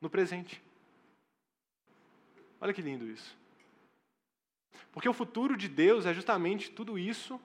no 0.00 0.08
presente. 0.08 0.62
Olha 2.60 2.72
que 2.72 2.80
lindo 2.80 3.04
isso. 3.04 3.41
Porque 4.92 5.08
o 5.08 5.14
futuro 5.14 5.56
de 5.56 5.68
Deus 5.68 6.04
é 6.06 6.12
justamente 6.12 6.70
tudo 6.70 6.98
isso 6.98 7.40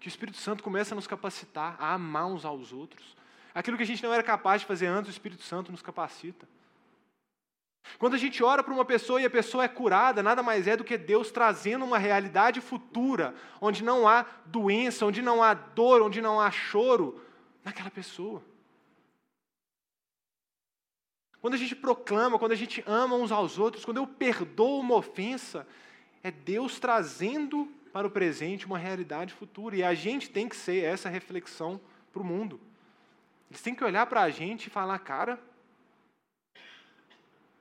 que 0.00 0.08
o 0.08 0.10
Espírito 0.10 0.38
Santo 0.38 0.62
começa 0.62 0.94
a 0.94 0.96
nos 0.96 1.06
capacitar 1.06 1.76
a 1.78 1.94
amar 1.94 2.26
uns 2.26 2.44
aos 2.44 2.72
outros. 2.72 3.16
Aquilo 3.54 3.76
que 3.76 3.82
a 3.82 3.86
gente 3.86 4.02
não 4.02 4.12
era 4.12 4.22
capaz 4.22 4.62
de 4.62 4.66
fazer 4.66 4.86
antes, 4.86 5.08
o 5.08 5.12
Espírito 5.12 5.42
Santo 5.42 5.70
nos 5.70 5.82
capacita. 5.82 6.48
Quando 7.98 8.14
a 8.14 8.18
gente 8.18 8.42
ora 8.42 8.62
para 8.62 8.74
uma 8.74 8.84
pessoa 8.84 9.20
e 9.20 9.24
a 9.24 9.30
pessoa 9.30 9.64
é 9.64 9.68
curada, 9.68 10.22
nada 10.22 10.42
mais 10.42 10.66
é 10.66 10.76
do 10.76 10.84
que 10.84 10.98
Deus 10.98 11.30
trazendo 11.30 11.84
uma 11.84 11.98
realidade 11.98 12.60
futura, 12.60 13.34
onde 13.60 13.84
não 13.84 14.08
há 14.08 14.26
doença, 14.44 15.06
onde 15.06 15.22
não 15.22 15.42
há 15.42 15.54
dor, 15.54 16.02
onde 16.02 16.20
não 16.20 16.40
há 16.40 16.50
choro 16.50 17.20
naquela 17.64 17.90
pessoa. 17.90 18.42
Quando 21.40 21.54
a 21.54 21.58
gente 21.58 21.76
proclama, 21.76 22.38
quando 22.38 22.52
a 22.52 22.56
gente 22.56 22.82
ama 22.86 23.14
uns 23.14 23.30
aos 23.30 23.58
outros, 23.58 23.84
quando 23.84 23.98
eu 23.98 24.06
perdoo 24.06 24.80
uma 24.80 24.96
ofensa, 24.96 25.66
é 26.26 26.30
Deus 26.32 26.80
trazendo 26.80 27.72
para 27.92 28.04
o 28.04 28.10
presente 28.10 28.66
uma 28.66 28.78
realidade 28.78 29.32
futura. 29.32 29.76
E 29.76 29.84
a 29.84 29.94
gente 29.94 30.28
tem 30.28 30.48
que 30.48 30.56
ser 30.56 30.82
essa 30.82 31.08
reflexão 31.08 31.80
para 32.12 32.20
o 32.20 32.24
mundo. 32.24 32.60
Eles 33.48 33.62
têm 33.62 33.76
que 33.76 33.84
olhar 33.84 34.04
para 34.06 34.22
a 34.22 34.28
gente 34.28 34.66
e 34.66 34.70
falar, 34.70 34.98
cara, 34.98 35.38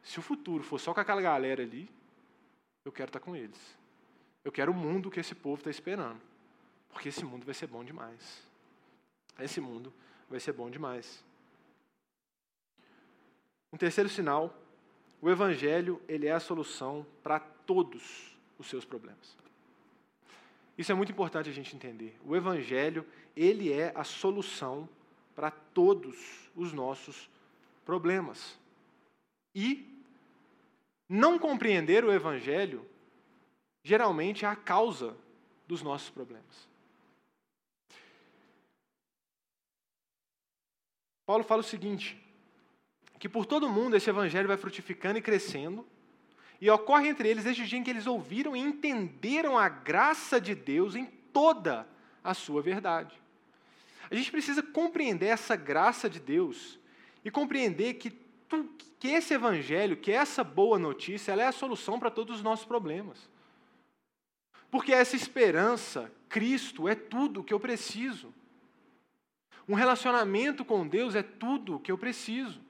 se 0.02 0.18
o 0.18 0.22
futuro 0.24 0.64
for 0.64 0.80
só 0.80 0.96
com 0.96 1.00
aquela 1.00 1.22
galera 1.22 1.62
ali, 1.62 1.88
eu 2.84 2.92
quero 2.92 3.10
estar 3.10 3.20
com 3.20 3.36
eles. 3.36 3.78
Eu 4.44 4.52
quero 4.52 4.72
o 4.72 4.76
mundo 4.76 5.12
que 5.12 5.20
esse 5.20 5.36
povo 5.36 5.60
está 5.60 5.70
esperando. 5.70 6.20
Porque 6.90 7.10
esse 7.10 7.24
mundo 7.24 7.46
vai 7.46 7.54
ser 7.54 7.68
bom 7.68 7.84
demais. 7.84 8.42
Esse 9.38 9.62
mundo 9.62 9.94
vai 10.28 10.40
ser 10.40 10.54
bom 10.54 10.72
demais. 10.72 11.24
Um 13.72 13.78
terceiro 13.78 14.10
sinal, 14.10 14.60
o 15.22 15.30
evangelho, 15.30 16.02
ele 16.08 16.26
é 16.26 16.32
a 16.32 16.40
solução 16.40 17.06
para 17.22 17.40
todos 17.40 18.34
os 18.58 18.68
seus 18.68 18.86
problemas. 18.86 19.38
Isso 20.78 20.92
é 20.92 20.96
muito 20.96 21.12
importante 21.12 21.50
a 21.50 21.54
gente 21.54 21.76
entender. 21.76 22.18
O 22.26 22.36
Evangelho, 22.36 23.06
ele 23.36 23.72
é 23.72 23.92
a 23.96 24.04
solução 24.04 24.90
para 25.34 25.52
todos 25.52 26.50
os 26.56 26.74
nossos 26.74 27.30
problemas. 27.86 28.58
E 29.54 29.88
não 31.08 31.40
compreender 31.40 32.04
o 32.04 32.12
Evangelho, 32.12 32.86
geralmente, 33.84 34.44
é 34.44 34.48
a 34.48 34.56
causa 34.56 35.16
dos 35.68 35.82
nossos 35.82 36.10
problemas. 36.10 36.68
Paulo 41.26 41.44
fala 41.44 41.62
o 41.62 41.64
seguinte: 41.64 42.22
que 43.20 43.30
por 43.30 43.46
todo 43.46 43.70
mundo 43.70 43.96
esse 43.96 44.10
Evangelho 44.10 44.48
vai 44.48 44.58
frutificando 44.58 45.18
e 45.18 45.22
crescendo, 45.22 45.88
e 46.60 46.70
ocorre 46.70 47.10
entre 47.10 47.28
eles 47.30 47.44
desde 47.44 47.64
o 47.64 47.66
dia 47.66 47.80
em 47.80 47.84
que 47.84 47.90
eles 47.90 48.08
ouviram 48.08 48.56
e 48.56 48.60
entenderam 48.60 49.58
a 49.58 49.68
graça 49.68 50.40
de 50.40 50.56
Deus 50.56 50.96
em 50.96 51.06
toda 51.06 51.88
a 52.24 52.34
sua 52.34 52.62
verdade. 52.62 53.20
A 54.10 54.16
gente 54.16 54.32
precisa 54.32 54.62
compreender 54.62 55.28
essa 55.28 55.56
graça 55.56 56.10
de 56.10 56.20
Deus 56.20 56.80
e 57.24 57.32
compreender 57.32 57.96
que, 57.96 58.10
tu, 58.10 58.70
que 59.00 59.10
esse 59.10 59.34
evangelho, 59.34 59.98
que 59.98 60.12
essa 60.12 60.44
boa 60.44 60.78
notícia, 60.78 61.32
ela 61.32 61.44
é 61.44 61.48
a 61.48 61.52
solução 61.52 62.00
para 62.00 62.12
todos 62.12 62.38
os 62.38 62.44
nossos 62.44 62.66
problemas. 62.66 63.30
Porque 64.70 64.94
essa 64.94 65.16
esperança, 65.16 66.12
Cristo, 66.30 66.88
é 66.88 66.96
tudo 66.96 67.42
o 67.42 67.44
que 67.44 67.54
eu 67.54 67.60
preciso. 67.60 68.34
Um 69.68 69.74
relacionamento 69.74 70.64
com 70.64 70.88
Deus 70.88 71.16
é 71.16 71.24
tudo 71.24 71.76
o 71.76 71.80
que 71.80 71.92
eu 71.92 71.98
preciso. 71.98 72.65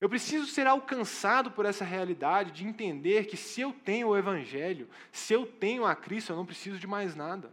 Eu 0.00 0.08
preciso 0.08 0.46
ser 0.46 0.66
alcançado 0.66 1.50
por 1.50 1.66
essa 1.66 1.84
realidade 1.84 2.52
de 2.52 2.66
entender 2.66 3.26
que 3.26 3.36
se 3.36 3.60
eu 3.60 3.72
tenho 3.72 4.08
o 4.08 4.16
Evangelho, 4.16 4.88
se 5.12 5.34
eu 5.34 5.44
tenho 5.44 5.84
a 5.84 5.94
Cristo, 5.94 6.32
eu 6.32 6.36
não 6.36 6.46
preciso 6.46 6.78
de 6.78 6.86
mais 6.86 7.14
nada. 7.14 7.52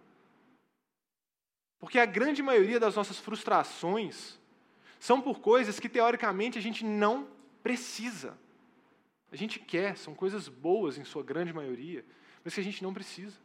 Porque 1.78 2.00
a 2.00 2.06
grande 2.06 2.42
maioria 2.42 2.80
das 2.80 2.96
nossas 2.96 3.20
frustrações 3.20 4.40
são 4.98 5.22
por 5.22 5.40
coisas 5.40 5.80
que 5.80 5.90
teoricamente 5.90 6.58
a 6.58 6.62
gente 6.62 6.86
não 6.86 7.28
precisa. 7.62 8.38
A 9.30 9.36
gente 9.36 9.60
quer, 9.60 9.98
são 9.98 10.16
coisas 10.16 10.48
boas 10.48 10.98
em 10.98 11.04
sua 11.04 11.22
grande 11.22 11.52
maioria, 11.52 12.04
mas 12.44 12.54
que 12.54 12.62
a 12.62 12.64
gente 12.64 12.82
não 12.82 12.94
precisa. 12.94 13.36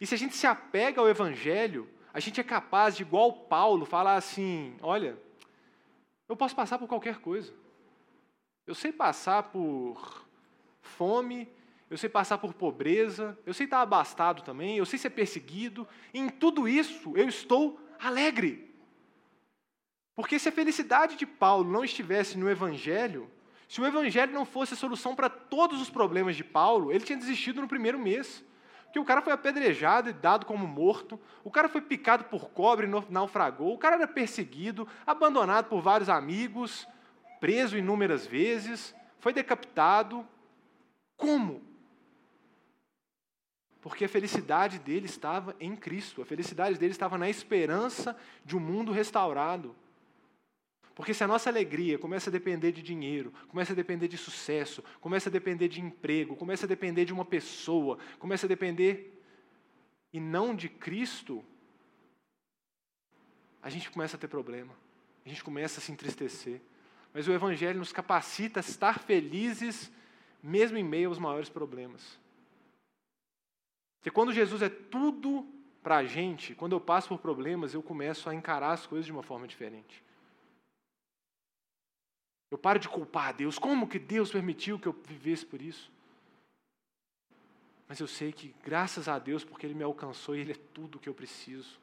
E 0.00 0.06
se 0.06 0.14
a 0.14 0.18
gente 0.18 0.36
se 0.36 0.46
apega 0.46 1.00
ao 1.00 1.08
Evangelho, 1.08 1.88
a 2.14 2.20
gente 2.20 2.40
é 2.40 2.44
capaz 2.44 2.96
de, 2.96 3.02
igual 3.02 3.32
Paulo, 3.32 3.84
falar 3.84 4.14
assim: 4.14 4.76
olha, 4.80 5.18
eu 6.28 6.36
posso 6.36 6.54
passar 6.54 6.78
por 6.78 6.86
qualquer 6.86 7.18
coisa. 7.18 7.52
Eu 8.66 8.74
sei 8.74 8.92
passar 8.92 9.44
por 9.44 10.24
fome, 10.80 11.48
eu 11.90 11.98
sei 11.98 12.08
passar 12.08 12.38
por 12.38 12.54
pobreza, 12.54 13.38
eu 13.44 13.52
sei 13.52 13.64
estar 13.64 13.82
abastado 13.82 14.42
também, 14.42 14.78
eu 14.78 14.86
sei 14.86 14.98
ser 14.98 15.10
perseguido. 15.10 15.86
em 16.14 16.28
tudo 16.28 16.68
isso 16.68 17.12
eu 17.16 17.28
estou 17.28 17.80
alegre. 17.98 18.72
Porque 20.14 20.38
se 20.38 20.48
a 20.48 20.52
felicidade 20.52 21.16
de 21.16 21.26
Paulo 21.26 21.70
não 21.70 21.84
estivesse 21.84 22.38
no 22.38 22.48
Evangelho, 22.48 23.30
se 23.68 23.80
o 23.80 23.86
Evangelho 23.86 24.32
não 24.32 24.44
fosse 24.44 24.74
a 24.74 24.76
solução 24.76 25.16
para 25.16 25.28
todos 25.28 25.80
os 25.80 25.90
problemas 25.90 26.36
de 26.36 26.44
Paulo, 26.44 26.92
ele 26.92 27.04
tinha 27.04 27.18
desistido 27.18 27.60
no 27.60 27.68
primeiro 27.68 27.98
mês. 27.98 28.44
Porque 28.84 28.98
o 28.98 29.04
cara 29.04 29.22
foi 29.22 29.32
apedrejado 29.32 30.10
e 30.10 30.12
dado 30.12 30.44
como 30.44 30.66
morto, 30.66 31.18
o 31.42 31.50
cara 31.50 31.66
foi 31.66 31.80
picado 31.80 32.24
por 32.24 32.50
cobre 32.50 32.86
e 32.86 33.10
naufragou, 33.10 33.72
o 33.72 33.78
cara 33.78 33.96
era 33.96 34.06
perseguido, 34.06 34.86
abandonado 35.06 35.64
por 35.70 35.80
vários 35.80 36.10
amigos, 36.10 36.86
preso 37.42 37.76
inúmeras 37.76 38.24
vezes, 38.24 38.94
foi 39.18 39.32
decapitado. 39.32 40.24
Como? 41.16 41.60
Porque 43.80 44.04
a 44.04 44.08
felicidade 44.08 44.78
dele 44.78 45.06
estava 45.06 45.56
em 45.58 45.74
Cristo, 45.74 46.22
a 46.22 46.24
felicidade 46.24 46.78
dele 46.78 46.92
estava 46.92 47.18
na 47.18 47.28
esperança 47.28 48.16
de 48.44 48.56
um 48.56 48.60
mundo 48.60 48.92
restaurado. 48.92 49.74
Porque 50.94 51.12
se 51.12 51.24
a 51.24 51.26
nossa 51.26 51.50
alegria 51.50 51.98
começa 51.98 52.30
a 52.30 52.32
depender 52.32 52.70
de 52.70 52.80
dinheiro, 52.80 53.34
começa 53.48 53.72
a 53.72 53.76
depender 53.76 54.06
de 54.06 54.16
sucesso, 54.16 54.80
começa 55.00 55.28
a 55.28 55.32
depender 55.32 55.66
de 55.66 55.80
emprego, 55.80 56.36
começa 56.36 56.64
a 56.64 56.68
depender 56.68 57.04
de 57.04 57.12
uma 57.12 57.24
pessoa, 57.24 57.98
começa 58.20 58.46
a 58.46 58.48
depender 58.48 59.20
e 60.12 60.20
não 60.20 60.54
de 60.54 60.68
Cristo, 60.68 61.44
a 63.60 63.68
gente 63.68 63.90
começa 63.90 64.16
a 64.16 64.20
ter 64.20 64.28
problema, 64.28 64.72
a 65.26 65.28
gente 65.28 65.42
começa 65.42 65.80
a 65.80 65.82
se 65.82 65.90
entristecer. 65.90 66.60
Mas 67.12 67.28
o 67.28 67.32
Evangelho 67.32 67.78
nos 67.78 67.92
capacita 67.92 68.60
a 68.60 68.62
estar 68.62 68.98
felizes, 68.98 69.90
mesmo 70.42 70.78
em 70.78 70.84
meio 70.84 71.08
aos 71.08 71.18
maiores 71.18 71.48
problemas. 71.48 72.18
Porque 73.98 74.10
quando 74.10 74.32
Jesus 74.32 74.62
é 74.62 74.68
tudo 74.68 75.46
para 75.82 75.98
a 75.98 76.04
gente, 76.04 76.54
quando 76.54 76.72
eu 76.72 76.80
passo 76.80 77.08
por 77.08 77.18
problemas, 77.18 77.74
eu 77.74 77.82
começo 77.82 78.28
a 78.28 78.34
encarar 78.34 78.72
as 78.72 78.86
coisas 78.86 79.06
de 79.06 79.12
uma 79.12 79.22
forma 79.22 79.46
diferente. 79.46 80.02
Eu 82.50 82.58
paro 82.58 82.78
de 82.78 82.88
culpar 82.88 83.28
a 83.28 83.32
Deus. 83.32 83.58
Como 83.58 83.88
que 83.88 83.98
Deus 83.98 84.30
permitiu 84.30 84.78
que 84.78 84.86
eu 84.86 84.92
vivesse 84.92 85.44
por 85.46 85.62
isso? 85.62 85.90
Mas 87.88 88.00
eu 88.00 88.06
sei 88.06 88.32
que, 88.32 88.54
graças 88.62 89.08
a 89.08 89.18
Deus, 89.18 89.44
porque 89.44 89.66
Ele 89.66 89.74
me 89.74 89.82
alcançou 89.82 90.34
e 90.34 90.40
Ele 90.40 90.52
é 90.52 90.58
tudo 90.74 90.96
o 90.96 90.98
que 90.98 91.08
eu 91.08 91.14
preciso. 91.14 91.80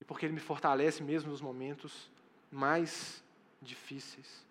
E 0.00 0.04
porque 0.04 0.26
Ele 0.26 0.32
me 0.32 0.40
fortalece 0.40 1.02
mesmo 1.02 1.30
nos 1.30 1.40
momentos 1.40 2.10
mais 2.50 3.22
difíceis. 3.60 4.46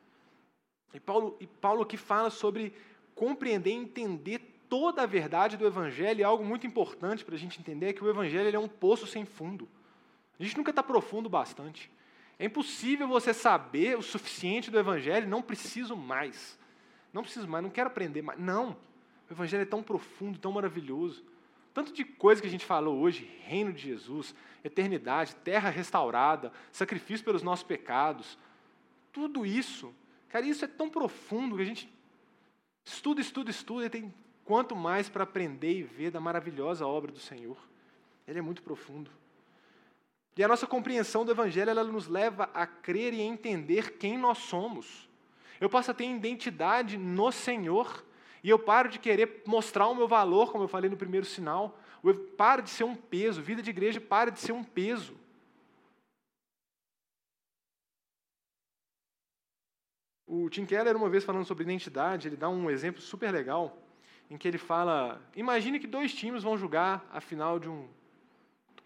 E 0.94 1.00
Paulo, 1.00 1.38
e 1.40 1.48
Paulo 1.48 1.84
aqui 1.84 1.98
fala 1.98 2.30
sobre 2.30 2.74
compreender 3.16 3.72
e 3.72 3.76
entender 3.76 4.40
toda 4.70 5.04
a 5.04 5.06
verdade 5.06 5.58
do 5.58 5.66
Evangelho. 5.66 6.20
E 6.20 6.24
algo 6.24 6.46
muito 6.46 6.66
importante 6.66 7.26
para 7.26 7.36
a 7.36 7.38
gente 7.38 7.60
entender 7.60 7.88
é 7.88 7.94
que 7.94 8.04
o 8.04 8.10
Evangelho 8.10 8.56
é 8.56 8.60
um 8.60 8.68
poço 8.68 9.06
sem 9.06 9.26
fundo. 9.26 9.68
A 10.40 10.44
gente 10.44 10.58
nunca 10.58 10.70
está 10.70 10.82
profundo 10.82 11.28
bastante. 11.30 11.92
É 12.38 12.46
impossível 12.46 13.08
você 13.08 13.34
saber 13.34 13.98
o 13.98 14.02
suficiente 14.02 14.72
do 14.72 14.80
Evangelho, 14.80 15.28
não 15.28 15.42
preciso 15.42 15.96
mais. 15.96 16.58
Não 17.12 17.24
preciso 17.24 17.48
mais, 17.48 17.64
não 17.64 17.70
quero 17.70 17.88
aprender 17.88 18.22
mais. 18.22 18.40
Não. 18.40 18.78
O 19.30 19.34
Evangelho 19.34 19.64
é 19.64 19.66
tão 19.66 19.84
profundo, 19.84 20.40
tão 20.40 20.52
maravilhoso. 20.52 21.24
Tanto 21.74 21.92
de 21.92 22.06
coisa 22.06 22.42
que 22.42 22.48
a 22.48 22.52
gente 22.52 22.66
falou 22.66 23.00
hoje: 23.00 23.30
reino 23.44 23.74
de 23.74 23.82
Jesus, 23.82 24.34
eternidade, 24.64 25.36
terra 25.38 25.70
restaurada, 25.70 26.52
sacrifício 26.72 27.26
pelos 27.26 27.44
nossos 27.44 27.64
pecados. 27.64 28.38
Tudo 29.20 29.46
isso, 29.46 29.94
cara, 30.30 30.46
isso 30.46 30.64
é 30.64 30.68
tão 30.68 30.90
profundo 30.90 31.58
que 31.58 31.62
a 31.62 31.66
gente 31.66 31.92
estuda, 32.86 33.20
estuda, 33.20 33.52
estuda 33.52 33.86
e 33.86 33.90
tem 33.90 34.14
quanto 34.46 34.78
mais 34.78 35.10
para 35.10 35.26
aprender 35.26 35.74
e 35.78 35.84
ver 35.84 36.10
da 36.10 36.22
maravilhosa 36.22 36.88
obra 36.88 37.12
do 37.12 37.20
Senhor. 37.20 37.58
Ele 38.26 38.40
é 38.40 38.42
muito 38.42 38.64
profundo. 38.64 39.12
E 40.38 40.44
a 40.44 40.48
nossa 40.48 40.66
compreensão 40.66 41.26
do 41.26 41.32
Evangelho 41.32 41.70
ela 41.70 41.84
nos 41.84 42.08
leva 42.08 42.50
a 42.54 42.66
crer 42.66 43.14
e 43.14 43.20
entender 43.20 43.98
quem 43.98 44.18
nós 44.18 44.38
somos. 44.38 45.10
Eu 45.60 45.70
passo 45.70 45.92
a 45.92 45.94
ter 45.94 46.06
identidade 46.06 46.98
no 46.98 47.30
Senhor 47.30 48.06
e 48.42 48.50
eu 48.50 48.58
paro 48.58 48.88
de 48.88 49.00
querer 49.00 49.44
mostrar 49.46 49.90
o 49.90 49.96
meu 49.96 50.08
valor, 50.08 50.50
como 50.50 50.64
eu 50.64 50.70
falei 50.70 50.90
no 50.90 50.96
primeiro 50.96 51.26
sinal. 51.26 51.78
Eu 52.02 52.16
paro 52.16 52.62
de 52.62 52.70
ser 52.70 52.86
um 52.86 52.96
peso. 52.96 53.42
Vida 53.42 53.62
de 53.62 53.70
igreja 53.70 54.00
para 54.00 54.32
de 54.32 54.40
ser 54.40 54.54
um 54.54 54.64
peso. 54.64 55.14
O 60.32 60.48
Tim 60.48 60.64
Keller, 60.64 60.96
uma 60.96 61.10
vez 61.10 61.24
falando 61.24 61.44
sobre 61.44 61.64
identidade, 61.64 62.28
ele 62.28 62.38
dá 62.38 62.48
um 62.48 62.70
exemplo 62.70 63.02
super 63.02 63.32
legal, 63.32 63.76
em 64.30 64.38
que 64.38 64.48
ele 64.48 64.60
fala: 64.60 65.20
imagine 65.36 65.80
que 65.80 65.88
dois 65.88 66.14
times 66.14 66.44
vão 66.44 66.56
jogar 66.56 67.04
a 67.12 67.20
final 67.20 67.58
de 67.58 67.68
um 67.68 67.88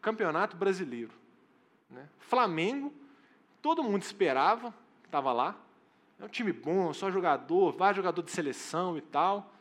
campeonato 0.01 0.55
brasileiro. 0.55 1.11
Né? 1.89 2.07
Flamengo, 2.17 2.93
todo 3.61 3.83
mundo 3.83 4.01
esperava, 4.03 4.73
estava 5.03 5.33
lá. 5.33 5.57
É 6.17 6.23
um 6.23 6.29
time 6.29 6.53
bom, 6.53 6.93
só 6.93 7.11
jogador, 7.11 7.73
vários 7.73 7.97
jogador 7.97 8.21
de 8.21 8.31
seleção 8.31 8.97
e 8.97 9.01
tal. 9.01 9.51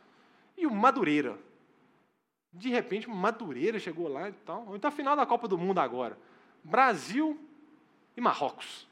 E 0.56 0.68
o 0.68 0.70
Madureira. 0.70 1.36
De 2.52 2.68
repente, 2.68 3.08
o 3.08 3.10
Madureira 3.10 3.80
chegou 3.80 4.06
lá 4.06 4.28
e 4.28 4.32
tal. 4.32 4.76
Então, 4.76 4.88
a 4.88 4.92
final 4.92 5.16
da 5.16 5.26
Copa 5.26 5.48
do 5.48 5.58
Mundo 5.58 5.80
agora. 5.80 6.16
Brasil 6.62 7.36
e 8.16 8.20
Marrocos. 8.20 8.86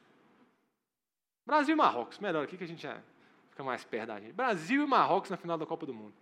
Brasil 1.50 1.74
e 1.74 1.76
Marrocos. 1.76 2.18
Melhor 2.18 2.44
aqui 2.44 2.56
que 2.56 2.64
a 2.64 2.68
gente 2.68 2.82
já 2.82 3.02
fica 3.50 3.64
mais 3.64 3.84
perto 3.84 4.06
da 4.08 4.20
gente. 4.20 4.32
Brasil 4.32 4.84
e 4.84 4.86
Marrocos 4.86 5.30
na 5.30 5.36
final 5.36 5.58
da 5.58 5.66
Copa 5.66 5.84
do 5.84 5.92
Mundo. 5.92 6.14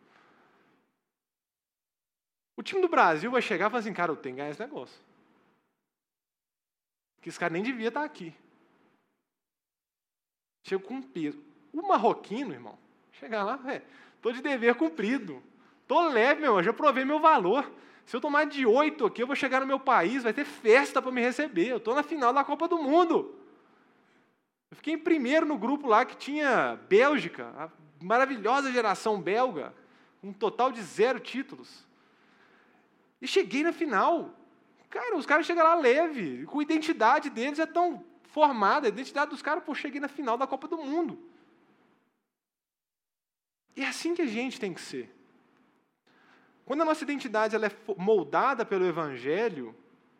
O 2.57 2.62
time 2.62 2.81
do 2.81 2.89
Brasil 2.89 3.31
vai 3.31 3.43
chegar 3.43 3.66
e 3.66 3.70
falar 3.70 3.81
assim, 3.81 3.93
cara, 3.93 4.11
eu 4.11 4.16
tenho 4.16 4.35
que 4.35 4.41
ganhar 4.41 4.51
esse 4.51 4.61
negócio 4.61 4.99
que 7.20 7.29
esse 7.29 7.39
cara 7.39 7.53
nem 7.53 7.62
devia 7.62 7.89
estar 7.89 8.05
aqui. 8.05 8.33
Chego 10.66 10.83
com 10.83 11.03
peso. 11.03 11.43
O 11.72 11.87
marroquino, 11.87 12.53
irmão, 12.53 12.79
chegar 13.12 13.45
lá, 13.45 13.61
é, 13.66 13.83
tô 14.22 14.33
de 14.33 14.41
dever 14.41 14.74
cumprido. 14.76 15.43
Tô 15.87 16.09
leve, 16.09 16.41
meu 16.41 16.51
irmão, 16.51 16.62
já 16.62 16.72
provei 16.72 17.05
meu 17.05 17.20
valor. 17.20 17.70
Se 18.07 18.16
eu 18.16 18.20
tomar 18.20 18.45
de 18.45 18.64
oito 18.64 19.05
aqui, 19.05 19.22
eu 19.22 19.26
vou 19.26 19.37
chegar 19.37 19.61
no 19.61 19.66
meu 19.66 19.79
país, 19.79 20.22
vai 20.22 20.33
ter 20.33 20.45
festa 20.45 21.03
para 21.03 21.12
me 21.12 21.20
receber. 21.20 21.68
Eu 21.68 21.76
estou 21.76 21.95
na 21.95 22.03
final 22.03 22.33
da 22.33 22.43
Copa 22.43 22.66
do 22.66 22.79
Mundo. 22.79 23.38
Eu 24.70 24.76
fiquei 24.76 24.94
em 24.94 24.98
primeiro 24.98 25.46
no 25.46 25.58
grupo 25.58 25.86
lá 25.86 26.04
que 26.04 26.16
tinha 26.16 26.78
Bélgica, 26.88 27.46
a 27.56 27.70
maravilhosa 28.04 28.72
geração 28.72 29.20
belga, 29.20 29.74
um 30.22 30.32
total 30.32 30.70
de 30.70 30.82
zero 30.82 31.18
títulos. 31.18 31.86
E 33.20 33.26
cheguei 33.26 33.62
na 33.62 33.72
final. 33.72 34.34
Cara, 34.90 35.16
os 35.16 35.26
caras 35.26 35.46
chegam 35.46 35.64
lá 35.64 35.74
leve, 35.74 36.46
com 36.46 36.60
a 36.60 36.62
identidade 36.62 37.28
deles 37.28 37.58
é 37.58 37.66
tão 37.66 38.04
formada, 38.24 38.86
a 38.86 38.88
identidade 38.88 39.30
dos 39.30 39.42
caras, 39.42 39.64
pô, 39.64 39.74
cheguei 39.74 40.00
na 40.00 40.08
final 40.08 40.36
da 40.36 40.46
Copa 40.46 40.68
do 40.68 40.78
Mundo. 40.78 41.18
E 43.76 43.82
é 43.82 43.88
assim 43.88 44.14
que 44.14 44.22
a 44.22 44.26
gente 44.26 44.58
tem 44.58 44.72
que 44.72 44.80
ser. 44.80 45.14
Quando 46.64 46.82
a 46.82 46.84
nossa 46.84 47.02
identidade 47.02 47.54
ela 47.54 47.66
é 47.66 47.72
moldada 47.96 48.64
pelo 48.64 48.86
Evangelho, 48.86 49.74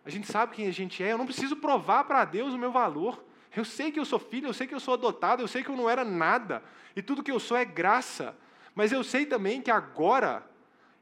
a 0.05 0.11
gente 0.11 0.27
sabe 0.27 0.55
quem 0.55 0.67
a 0.67 0.73
gente 0.73 1.03
é, 1.03 1.13
eu 1.13 1.19
não 1.19 1.27
preciso 1.27 1.57
provar 1.57 2.05
para 2.05 2.25
Deus 2.25 2.55
o 2.55 2.59
meu 2.59 2.73
valor. 2.73 3.23
Eu 3.59 3.65
sei 3.65 3.91
que 3.91 3.99
eu 3.99 4.05
sou 4.05 4.21
filho, 4.21 4.47
eu 4.47 4.53
sei 4.53 4.69
que 4.69 4.75
eu 4.75 4.79
sou 4.79 4.95
adotado, 4.95 5.43
eu 5.43 5.49
sei 5.49 5.65
que 5.65 5.69
eu 5.69 5.77
não 5.77 5.91
era 5.91 6.05
nada, 6.05 6.63
e 6.95 7.03
tudo 7.03 7.25
que 7.25 7.33
eu 7.33 7.41
sou 7.41 7.57
é 7.57 7.65
graça. 7.65 8.37
Mas 8.73 8.93
eu 8.93 9.03
sei 9.03 9.27
também 9.27 9.61
que 9.61 9.69
agora 9.69 10.49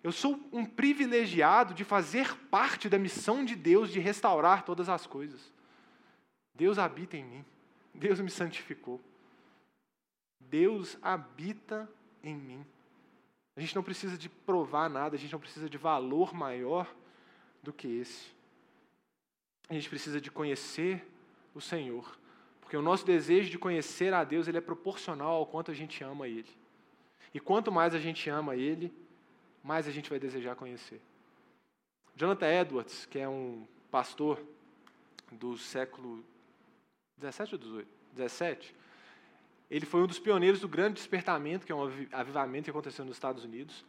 eu 0.02 0.10
sou 0.10 0.40
um 0.50 0.64
privilegiado 0.64 1.74
de 1.74 1.84
fazer 1.84 2.34
parte 2.46 2.88
da 2.88 2.98
missão 2.98 3.44
de 3.44 3.54
Deus 3.54 3.90
de 3.90 4.00
restaurar 4.00 4.64
todas 4.64 4.88
as 4.88 5.06
coisas. 5.06 5.52
Deus 6.54 6.78
habita 6.78 7.18
em 7.18 7.24
mim. 7.24 7.44
Deus 7.92 8.20
me 8.20 8.30
santificou. 8.30 9.02
Deus 10.40 10.96
habita 11.02 11.86
em 12.22 12.34
mim. 12.34 12.64
A 13.54 13.60
gente 13.60 13.76
não 13.76 13.82
precisa 13.82 14.16
de 14.16 14.30
provar 14.30 14.88
nada, 14.88 15.14
a 15.14 15.18
gente 15.18 15.32
não 15.32 15.40
precisa 15.40 15.68
de 15.68 15.76
valor 15.76 16.32
maior 16.32 16.90
do 17.62 17.70
que 17.70 17.86
esse. 17.86 18.34
A 19.68 19.74
gente 19.74 19.90
precisa 19.90 20.22
de 20.22 20.30
conhecer 20.30 21.06
o 21.54 21.60
Senhor, 21.60 22.18
porque 22.66 22.76
o 22.76 22.82
nosso 22.82 23.06
desejo 23.06 23.48
de 23.48 23.60
conhecer 23.60 24.12
a 24.12 24.24
Deus 24.24 24.48
ele 24.48 24.58
é 24.58 24.60
proporcional 24.60 25.36
ao 25.36 25.46
quanto 25.46 25.70
a 25.70 25.74
gente 25.74 26.02
ama 26.02 26.26
Ele. 26.26 26.48
E 27.32 27.38
quanto 27.38 27.70
mais 27.70 27.94
a 27.94 27.98
gente 28.00 28.28
ama 28.28 28.56
Ele, 28.56 28.92
mais 29.62 29.86
a 29.86 29.92
gente 29.92 30.10
vai 30.10 30.18
desejar 30.18 30.56
conhecer. 30.56 31.00
Jonathan 32.16 32.48
Edwards, 32.48 33.06
que 33.06 33.20
é 33.20 33.28
um 33.28 33.64
pastor 33.88 34.42
do 35.30 35.56
século 35.56 36.24
17 37.18 37.54
ou 37.54 37.58
18? 37.60 37.88
17. 38.14 38.74
Ele 39.70 39.86
foi 39.86 40.02
um 40.02 40.06
dos 40.08 40.18
pioneiros 40.18 40.58
do 40.58 40.68
grande 40.68 40.94
despertamento, 40.94 41.64
que 41.64 41.70
é 41.70 41.74
um 41.74 41.88
avivamento 42.10 42.64
que 42.64 42.70
aconteceu 42.70 43.04
nos 43.04 43.14
Estados 43.14 43.44
Unidos. 43.44 43.84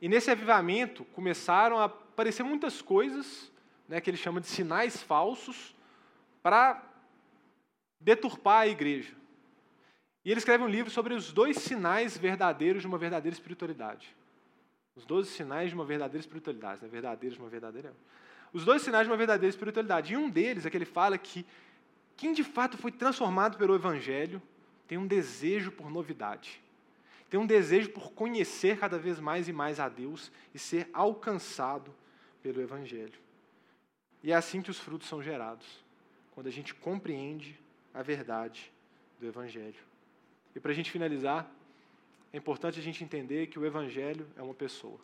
E 0.00 0.08
nesse 0.08 0.30
avivamento 0.30 1.04
começaram 1.04 1.78
a 1.78 1.84
aparecer 1.84 2.42
muitas 2.42 2.80
coisas, 2.80 3.52
né, 3.86 4.00
que 4.00 4.08
ele 4.08 4.16
chama 4.16 4.40
de 4.40 4.46
sinais 4.46 5.02
falsos, 5.02 5.76
para 6.42 6.87
deturpar 8.00 8.62
a 8.62 8.66
igreja. 8.66 9.14
E 10.24 10.30
ele 10.30 10.38
escreve 10.38 10.62
um 10.62 10.68
livro 10.68 10.90
sobre 10.90 11.14
os 11.14 11.32
dois 11.32 11.56
sinais 11.58 12.16
verdadeiros 12.16 12.82
de 12.82 12.88
uma 12.88 12.98
verdadeira 12.98 13.34
espiritualidade. 13.34 14.14
Os 14.94 15.06
12 15.06 15.30
sinais 15.30 15.70
de 15.70 15.74
uma 15.74 15.84
verdadeira 15.84 16.20
espiritualidade. 16.20 16.82
Né? 16.82 16.88
Verdadeiros 16.88 17.36
de 17.36 17.42
uma 17.42 17.48
verdadeira. 17.48 17.94
Os 18.52 18.64
dois 18.64 18.82
sinais 18.82 19.06
de 19.06 19.10
uma 19.10 19.16
verdadeira 19.16 19.48
espiritualidade. 19.48 20.12
E 20.12 20.16
um 20.16 20.28
deles 20.28 20.66
é 20.66 20.70
que 20.70 20.76
ele 20.76 20.84
fala 20.84 21.16
que 21.16 21.46
quem 22.16 22.32
de 22.32 22.42
fato 22.42 22.76
foi 22.76 22.90
transformado 22.90 23.56
pelo 23.56 23.74
Evangelho 23.74 24.42
tem 24.88 24.98
um 24.98 25.06
desejo 25.06 25.70
por 25.70 25.88
novidade. 25.88 26.60
Tem 27.30 27.38
um 27.38 27.46
desejo 27.46 27.90
por 27.90 28.10
conhecer 28.12 28.78
cada 28.78 28.98
vez 28.98 29.20
mais 29.20 29.48
e 29.48 29.52
mais 29.52 29.78
a 29.78 29.88
Deus 29.88 30.32
e 30.52 30.58
ser 30.58 30.88
alcançado 30.92 31.94
pelo 32.42 32.60
Evangelho. 32.60 33.20
E 34.22 34.32
é 34.32 34.34
assim 34.34 34.60
que 34.60 34.70
os 34.70 34.78
frutos 34.78 35.08
são 35.08 35.22
gerados, 35.22 35.66
quando 36.32 36.48
a 36.48 36.50
gente 36.50 36.74
compreende 36.74 37.58
a 37.92 38.02
verdade 38.02 38.72
do 39.18 39.26
Evangelho. 39.26 39.82
E 40.54 40.60
para 40.60 40.72
a 40.72 40.74
gente 40.74 40.90
finalizar, 40.90 41.50
é 42.32 42.36
importante 42.36 42.78
a 42.78 42.82
gente 42.82 43.02
entender 43.02 43.46
que 43.46 43.58
o 43.58 43.66
Evangelho 43.66 44.26
é 44.36 44.42
uma 44.42 44.54
pessoa. 44.54 44.98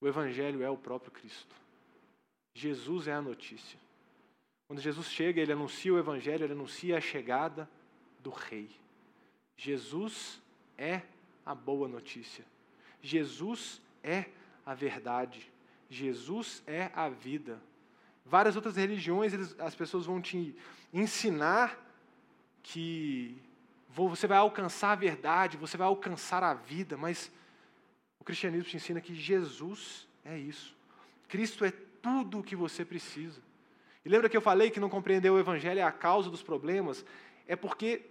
O 0.00 0.06
Evangelho 0.06 0.62
é 0.62 0.70
o 0.70 0.76
próprio 0.76 1.10
Cristo. 1.10 1.54
Jesus 2.54 3.08
é 3.08 3.12
a 3.12 3.22
notícia. 3.22 3.78
Quando 4.66 4.80
Jesus 4.80 5.08
chega, 5.08 5.40
ele 5.40 5.52
anuncia 5.52 5.92
o 5.92 5.98
Evangelho, 5.98 6.44
ele 6.44 6.52
anuncia 6.52 6.98
a 6.98 7.00
chegada 7.00 7.68
do 8.20 8.30
Rei. 8.30 8.70
Jesus 9.56 10.40
é 10.76 11.02
a 11.44 11.54
boa 11.54 11.88
notícia. 11.88 12.44
Jesus 13.00 13.80
é 14.02 14.26
a 14.64 14.74
verdade. 14.74 15.50
Jesus 15.88 16.62
é 16.66 16.90
a 16.94 17.08
vida. 17.08 17.60
Várias 18.28 18.56
outras 18.56 18.76
religiões, 18.76 19.32
eles, 19.32 19.54
as 19.58 19.74
pessoas 19.74 20.04
vão 20.04 20.20
te 20.20 20.56
ensinar 20.92 21.78
que 22.62 23.40
você 23.88 24.26
vai 24.26 24.38
alcançar 24.38 24.92
a 24.92 24.96
verdade, 24.96 25.56
você 25.56 25.76
vai 25.76 25.86
alcançar 25.86 26.42
a 26.42 26.52
vida, 26.52 26.96
mas 26.96 27.30
o 28.18 28.24
cristianismo 28.24 28.68
te 28.68 28.76
ensina 28.76 29.00
que 29.00 29.14
Jesus 29.14 30.08
é 30.24 30.36
isso. 30.36 30.76
Cristo 31.28 31.64
é 31.64 31.70
tudo 32.02 32.40
o 32.40 32.42
que 32.42 32.56
você 32.56 32.84
precisa. 32.84 33.40
E 34.04 34.08
lembra 34.08 34.28
que 34.28 34.36
eu 34.36 34.40
falei 34.40 34.70
que 34.70 34.80
não 34.80 34.88
compreender 34.88 35.30
o 35.30 35.38
Evangelho 35.38 35.80
é 35.80 35.82
a 35.82 35.92
causa 35.92 36.28
dos 36.28 36.42
problemas? 36.42 37.04
É 37.46 37.54
porque 37.54 38.02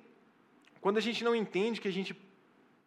quando 0.79 0.97
a 0.97 1.01
gente 1.01 1.23
não 1.23 1.35
entende 1.35 1.81
que 1.81 1.87
a 1.87 1.93
gente 1.93 2.15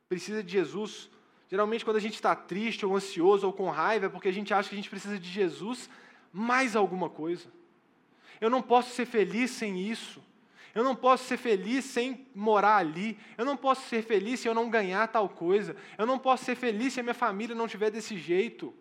precisa 0.09 0.43
de 0.43 0.51
Jesus, 0.51 1.11
geralmente 1.51 1.85
quando 1.85 1.99
a 1.99 2.01
gente 2.01 2.15
está 2.15 2.35
triste 2.35 2.87
ou 2.87 2.97
ansioso 2.97 3.47
ou 3.47 3.53
com 3.53 3.69
raiva, 3.69 4.07
é 4.07 4.09
porque 4.09 4.29
a 4.29 4.33
gente 4.33 4.55
acha 4.55 4.69
que 4.69 4.75
a 4.75 4.79
gente 4.79 4.91
precisa 4.91 5.19
de 5.19 5.29
Jesus 5.29 5.91
mais 6.39 6.77
alguma 6.77 7.11
coisa. 7.11 7.51
Eu 8.41 8.49
não 8.49 8.63
posso 8.63 8.91
ser 8.91 9.07
feliz 9.07 9.51
sem 9.51 9.81
isso. 9.81 10.23
Eu 10.75 10.85
não 10.85 10.95
posso 10.95 11.25
ser 11.25 11.37
feliz 11.37 11.85
sem 11.85 12.27
morar 12.35 12.77
ali. 12.77 13.19
Eu 13.37 13.45
não 13.45 13.57
posso 13.57 13.89
ser 13.89 14.03
feliz 14.03 14.41
se 14.41 14.49
eu 14.49 14.55
não 14.55 14.71
ganhar 14.71 15.09
tal 15.09 15.29
coisa. 15.29 15.77
Eu 15.97 16.07
não 16.07 16.19
posso 16.19 16.45
ser 16.45 16.55
feliz 16.55 16.93
se 16.93 17.01
a 17.01 17.03
minha 17.03 17.15
família 17.15 17.55
não 17.55 17.67
estiver 17.67 17.91
desse 17.91 18.17
jeito. 18.17 18.75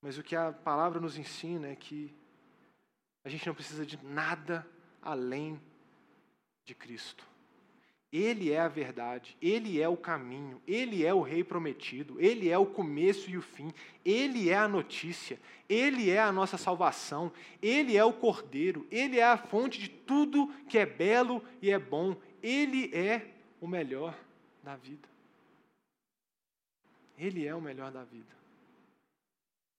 Mas 0.00 0.18
o 0.18 0.22
que 0.22 0.34
a 0.34 0.52
palavra 0.52 1.00
nos 1.00 1.16
ensina 1.16 1.68
é 1.68 1.76
que 1.76 2.14
a 3.24 3.28
gente 3.28 3.46
não 3.46 3.54
precisa 3.54 3.86
de 3.86 4.02
nada 4.04 4.66
além 5.00 5.60
de 6.64 6.74
Cristo. 6.74 7.31
Ele 8.12 8.52
é 8.52 8.60
a 8.60 8.68
verdade, 8.68 9.34
Ele 9.40 9.80
é 9.80 9.88
o 9.88 9.96
caminho, 9.96 10.60
Ele 10.66 11.02
é 11.02 11.14
o 11.14 11.22
Rei 11.22 11.42
prometido, 11.42 12.20
Ele 12.20 12.50
é 12.50 12.58
o 12.58 12.66
começo 12.66 13.30
e 13.30 13.38
o 13.38 13.42
fim, 13.42 13.72
Ele 14.04 14.50
é 14.50 14.56
a 14.56 14.68
notícia, 14.68 15.40
Ele 15.66 16.10
é 16.10 16.20
a 16.20 16.30
nossa 16.30 16.58
salvação, 16.58 17.32
Ele 17.62 17.96
é 17.96 18.04
o 18.04 18.12
Cordeiro, 18.12 18.86
Ele 18.90 19.18
é 19.18 19.24
a 19.24 19.38
fonte 19.38 19.80
de 19.80 19.88
tudo 19.88 20.48
que 20.68 20.76
é 20.76 20.84
belo 20.84 21.42
e 21.62 21.70
é 21.70 21.78
bom, 21.78 22.14
Ele 22.42 22.94
é 22.94 23.28
o 23.58 23.66
melhor 23.66 24.14
da 24.62 24.76
vida. 24.76 25.08
Ele 27.16 27.46
é 27.46 27.54
o 27.54 27.62
melhor 27.62 27.90
da 27.90 28.04
vida. 28.04 28.36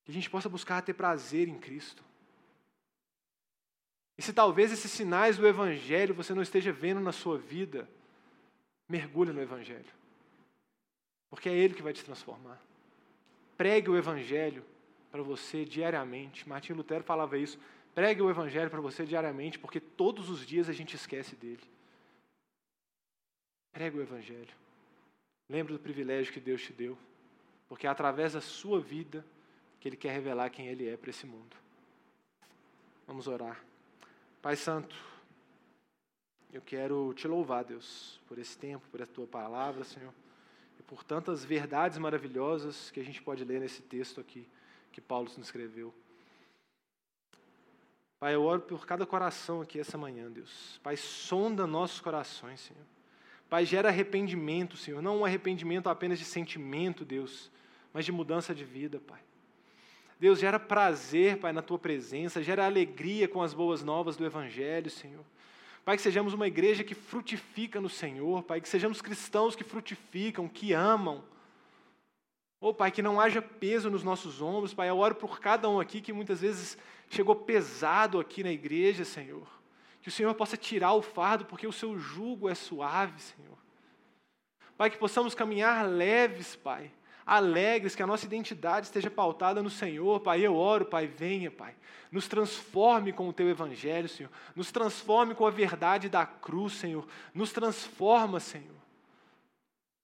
Que 0.05 0.11
a 0.11 0.13
gente 0.13 0.29
possa 0.29 0.49
buscar 0.49 0.81
ter 0.81 0.93
prazer 0.93 1.47
em 1.47 1.59
Cristo. 1.59 2.03
E 4.17 4.23
se 4.23 4.33
talvez 4.33 4.71
esses 4.71 4.91
sinais 4.91 5.37
do 5.37 5.47
Evangelho 5.47 6.15
você 6.15 6.33
não 6.33 6.41
esteja 6.41 6.71
vendo 6.71 6.99
na 6.99 7.11
sua 7.11 7.37
vida, 7.37 7.87
mergulhe 8.93 9.33
no 9.33 9.41
Evangelho. 9.41 9.91
Porque 11.27 11.49
é 11.49 11.53
Ele 11.53 11.73
que 11.73 11.81
vai 11.81 11.93
te 11.93 12.05
transformar. 12.05 12.61
Pregue 13.57 13.89
o 13.89 13.97
Evangelho 13.97 14.63
para 15.11 15.23
você 15.23 15.65
diariamente. 15.65 16.47
Martim 16.47 16.73
Lutero 16.73 17.03
falava 17.03 17.35
isso. 17.35 17.57
Pregue 17.95 18.21
o 18.21 18.29
Evangelho 18.29 18.69
para 18.69 18.81
você 18.81 19.03
diariamente, 19.03 19.57
porque 19.57 19.79
todos 19.79 20.29
os 20.29 20.45
dias 20.45 20.69
a 20.69 20.73
gente 20.73 20.95
esquece 20.95 21.35
dele. 21.35 21.63
Pregue 23.71 23.97
o 23.97 24.01
Evangelho. 24.01 24.53
Lembre 25.49 25.73
do 25.73 25.79
privilégio 25.79 26.31
que 26.31 26.39
Deus 26.39 26.61
te 26.61 26.71
deu, 26.71 26.95
porque 27.67 27.87
é 27.87 27.89
através 27.89 28.33
da 28.33 28.41
sua 28.41 28.79
vida 28.79 29.25
que 29.79 29.89
Ele 29.89 29.97
quer 29.97 30.13
revelar 30.13 30.51
quem 30.51 30.67
Ele 30.67 30.87
é 30.87 30.95
para 30.95 31.09
esse 31.09 31.25
mundo. 31.25 31.55
Vamos 33.07 33.27
orar. 33.27 33.59
Pai 34.41 34.55
Santo, 34.55 34.95
eu 36.53 36.61
quero 36.61 37.11
te 37.15 37.27
louvar, 37.27 37.63
Deus, 37.63 38.21
por 38.27 38.37
esse 38.37 38.55
tempo, 38.55 38.87
por 38.91 39.01
a 39.01 39.07
tua 39.07 39.25
palavra, 39.25 39.83
Senhor, 39.83 40.13
e 40.79 40.83
por 40.83 41.03
tantas 41.03 41.43
verdades 41.43 41.97
maravilhosas 41.97 42.91
que 42.91 42.99
a 42.99 43.03
gente 43.03 43.21
pode 43.21 43.43
ler 43.43 43.59
nesse 43.59 43.81
texto 43.81 44.21
aqui 44.21 44.47
que 44.91 45.01
Paulo 45.01 45.27
nos 45.35 45.47
escreveu. 45.47 45.91
Pai, 48.19 48.35
eu 48.35 48.43
oro 48.43 48.61
por 48.61 48.85
cada 48.85 49.05
coração 49.05 49.61
aqui 49.61 49.79
essa 49.79 49.97
manhã, 49.97 50.31
Deus. 50.31 50.79
Pai, 50.83 50.95
sonda 50.95 51.65
nossos 51.65 51.99
corações, 51.99 52.61
Senhor. 52.61 52.85
Pai, 53.49 53.65
gera 53.65 53.89
arrependimento, 53.89 54.77
Senhor. 54.77 55.01
Não 55.01 55.19
um 55.19 55.25
arrependimento 55.25 55.89
apenas 55.89 56.19
de 56.19 56.25
sentimento, 56.25 57.03
Deus, 57.03 57.51
mas 57.91 58.05
de 58.05 58.11
mudança 58.11 58.53
de 58.53 58.63
vida, 58.63 58.99
Pai. 58.99 59.19
Deus, 60.19 60.39
gera 60.39 60.59
prazer, 60.59 61.37
Pai, 61.37 61.51
na 61.51 61.63
tua 61.63 61.79
presença, 61.79 62.41
gera 62.43 62.65
alegria 62.65 63.27
com 63.27 63.41
as 63.41 63.53
boas 63.53 63.83
novas 63.83 64.15
do 64.15 64.25
Evangelho, 64.25 64.89
Senhor. 64.89 65.25
Pai, 65.85 65.97
que 65.97 66.01
sejamos 66.01 66.33
uma 66.33 66.47
igreja 66.47 66.83
que 66.83 66.95
frutifica 66.95 67.81
no 67.81 67.89
Senhor, 67.89 68.43
Pai, 68.43 68.61
que 68.61 68.69
sejamos 68.69 69.01
cristãos 69.01 69.55
que 69.55 69.63
frutificam, 69.63 70.47
que 70.47 70.73
amam. 70.73 71.23
Oh, 72.59 72.73
Pai, 72.73 72.91
que 72.91 73.01
não 73.01 73.19
haja 73.19 73.41
peso 73.41 73.89
nos 73.89 74.03
nossos 74.03 74.41
ombros, 74.41 74.73
Pai. 74.73 74.89
Eu 74.89 74.97
oro 74.97 75.15
por 75.15 75.39
cada 75.39 75.67
um 75.67 75.79
aqui 75.79 75.99
que 75.99 76.13
muitas 76.13 76.39
vezes 76.39 76.77
chegou 77.09 77.35
pesado 77.35 78.19
aqui 78.19 78.43
na 78.43 78.51
igreja, 78.51 79.03
Senhor. 79.03 79.47
Que 80.01 80.07
o 80.07 80.11
Senhor 80.11 80.33
possa 80.35 80.55
tirar 80.55 80.93
o 80.93 81.01
fardo, 81.01 81.45
porque 81.45 81.67
o 81.67 81.73
seu 81.73 81.99
jugo 81.99 82.47
é 82.47 82.55
suave, 82.55 83.21
Senhor. 83.21 83.57
Pai, 84.77 84.89
que 84.89 84.97
possamos 84.97 85.35
caminhar 85.35 85.85
leves, 85.85 86.55
Pai 86.55 86.91
alegres, 87.25 87.95
que 87.95 88.03
a 88.03 88.07
nossa 88.07 88.25
identidade 88.25 88.87
esteja 88.87 89.09
pautada 89.09 89.61
no 89.61 89.69
Senhor. 89.69 90.19
Pai, 90.19 90.41
eu 90.41 90.55
oro, 90.55 90.85
Pai, 90.85 91.07
venha, 91.07 91.49
Pai. 91.49 91.75
Nos 92.11 92.27
transforme 92.27 93.11
com 93.11 93.27
o 93.27 93.33
Teu 93.33 93.49
Evangelho, 93.49 94.07
Senhor. 94.07 94.31
Nos 94.55 94.71
transforme 94.71 95.33
com 95.33 95.47
a 95.47 95.51
verdade 95.51 96.09
da 96.09 96.25
cruz, 96.25 96.73
Senhor. 96.73 97.07
Nos 97.33 97.51
transforma, 97.51 98.39
Senhor. 98.39 98.75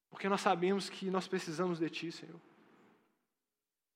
Porque 0.09 0.27
nós 0.27 0.41
sabemos 0.41 0.89
que 0.89 1.09
nós 1.11 1.27
precisamos 1.27 1.79
de 1.79 1.89
Ti, 1.89 2.11
Senhor. 2.11 2.39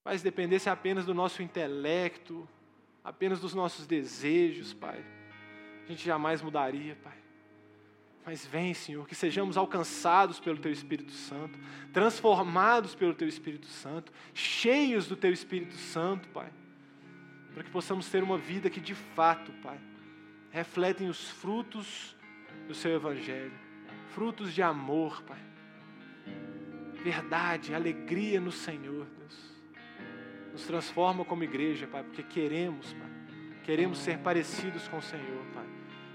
Pai, 0.04 0.18
se 0.18 0.24
dependesse 0.24 0.70
apenas 0.70 1.06
do 1.06 1.14
nosso 1.14 1.42
intelecto, 1.42 2.48
apenas 3.04 3.40
dos 3.40 3.54
nossos 3.54 3.88
desejos, 3.88 4.74
Pai, 4.74 5.04
a 5.86 5.88
gente 5.88 6.06
jamais 6.06 6.42
mudaria, 6.42 6.98
Pai. 7.04 7.23
Mas 8.26 8.46
vem, 8.46 8.74
Senhor, 8.74 9.06
que 9.08 9.16
sejamos 9.16 9.58
alcançados 9.58 10.40
pelo 10.40 10.58
Teu 10.58 10.72
Espírito 10.72 11.12
Santo, 11.12 11.60
transformados 11.92 12.96
pelo 12.96 13.14
Teu 13.14 13.28
Espírito 13.28 13.68
Santo, 13.68 14.14
cheios 14.34 15.08
do 15.08 15.16
Teu 15.16 15.32
Espírito 15.32 15.76
Santo, 15.76 16.30
Pai, 16.30 16.50
para 17.54 17.64
que 17.64 17.70
possamos 17.70 18.10
ter 18.10 18.24
uma 18.24 18.38
vida 18.38 18.70
que 18.70 18.80
de 18.80 18.96
fato, 18.96 19.52
Pai, 19.62 19.78
refletem 20.52 21.10
os 21.10 21.30
frutos 21.30 22.16
do 22.68 22.74
Seu 22.74 22.92
Evangelho, 22.96 23.54
frutos 24.14 24.54
de 24.54 24.62
amor, 24.62 25.22
Pai, 25.24 25.40
verdade, 27.04 27.76
alegria 27.76 28.40
no 28.40 28.52
Senhor, 28.52 29.06
Deus. 29.18 29.54
Nos 30.54 30.64
transforma 30.66 31.26
como 31.26 31.44
igreja, 31.44 31.88
Pai, 31.88 32.04
porque 32.04 32.24
queremos, 32.24 32.94
Pai, 32.94 33.12
queremos 33.66 33.98
ser 33.98 34.20
parecidos 34.20 34.88
com 34.88 35.00
o 35.00 35.02
Senhor, 35.02 35.44
Pai, 35.54 35.66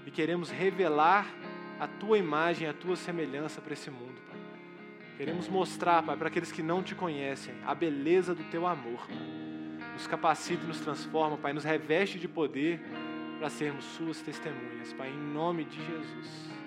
e 0.07 0.11
queremos 0.11 0.49
revelar 0.49 1.27
a 1.79 1.87
tua 1.87 2.17
imagem, 2.17 2.67
a 2.67 2.73
tua 2.73 2.95
semelhança 2.95 3.61
para 3.61 3.73
esse 3.73 3.89
mundo, 3.89 4.19
Pai. 4.29 4.37
Queremos 5.17 5.47
mostrar, 5.47 6.03
Pai, 6.03 6.17
para 6.17 6.27
aqueles 6.27 6.51
que 6.51 6.61
não 6.61 6.83
te 6.83 6.93
conhecem, 6.93 7.53
a 7.65 7.73
beleza 7.73 8.35
do 8.35 8.43
teu 8.45 8.67
amor, 8.67 9.07
Pai. 9.07 9.93
Nos 9.93 10.07
capacita 10.07 10.63
e 10.63 10.67
nos 10.67 10.79
transforma, 10.79 11.37
Pai, 11.37 11.53
nos 11.53 11.63
reveste 11.63 12.19
de 12.19 12.27
poder 12.27 12.81
para 13.37 13.49
sermos 13.49 13.85
suas 13.85 14.21
testemunhas, 14.21 14.93
Pai, 14.93 15.09
em 15.09 15.33
nome 15.33 15.63
de 15.63 15.77
Jesus. 15.77 16.58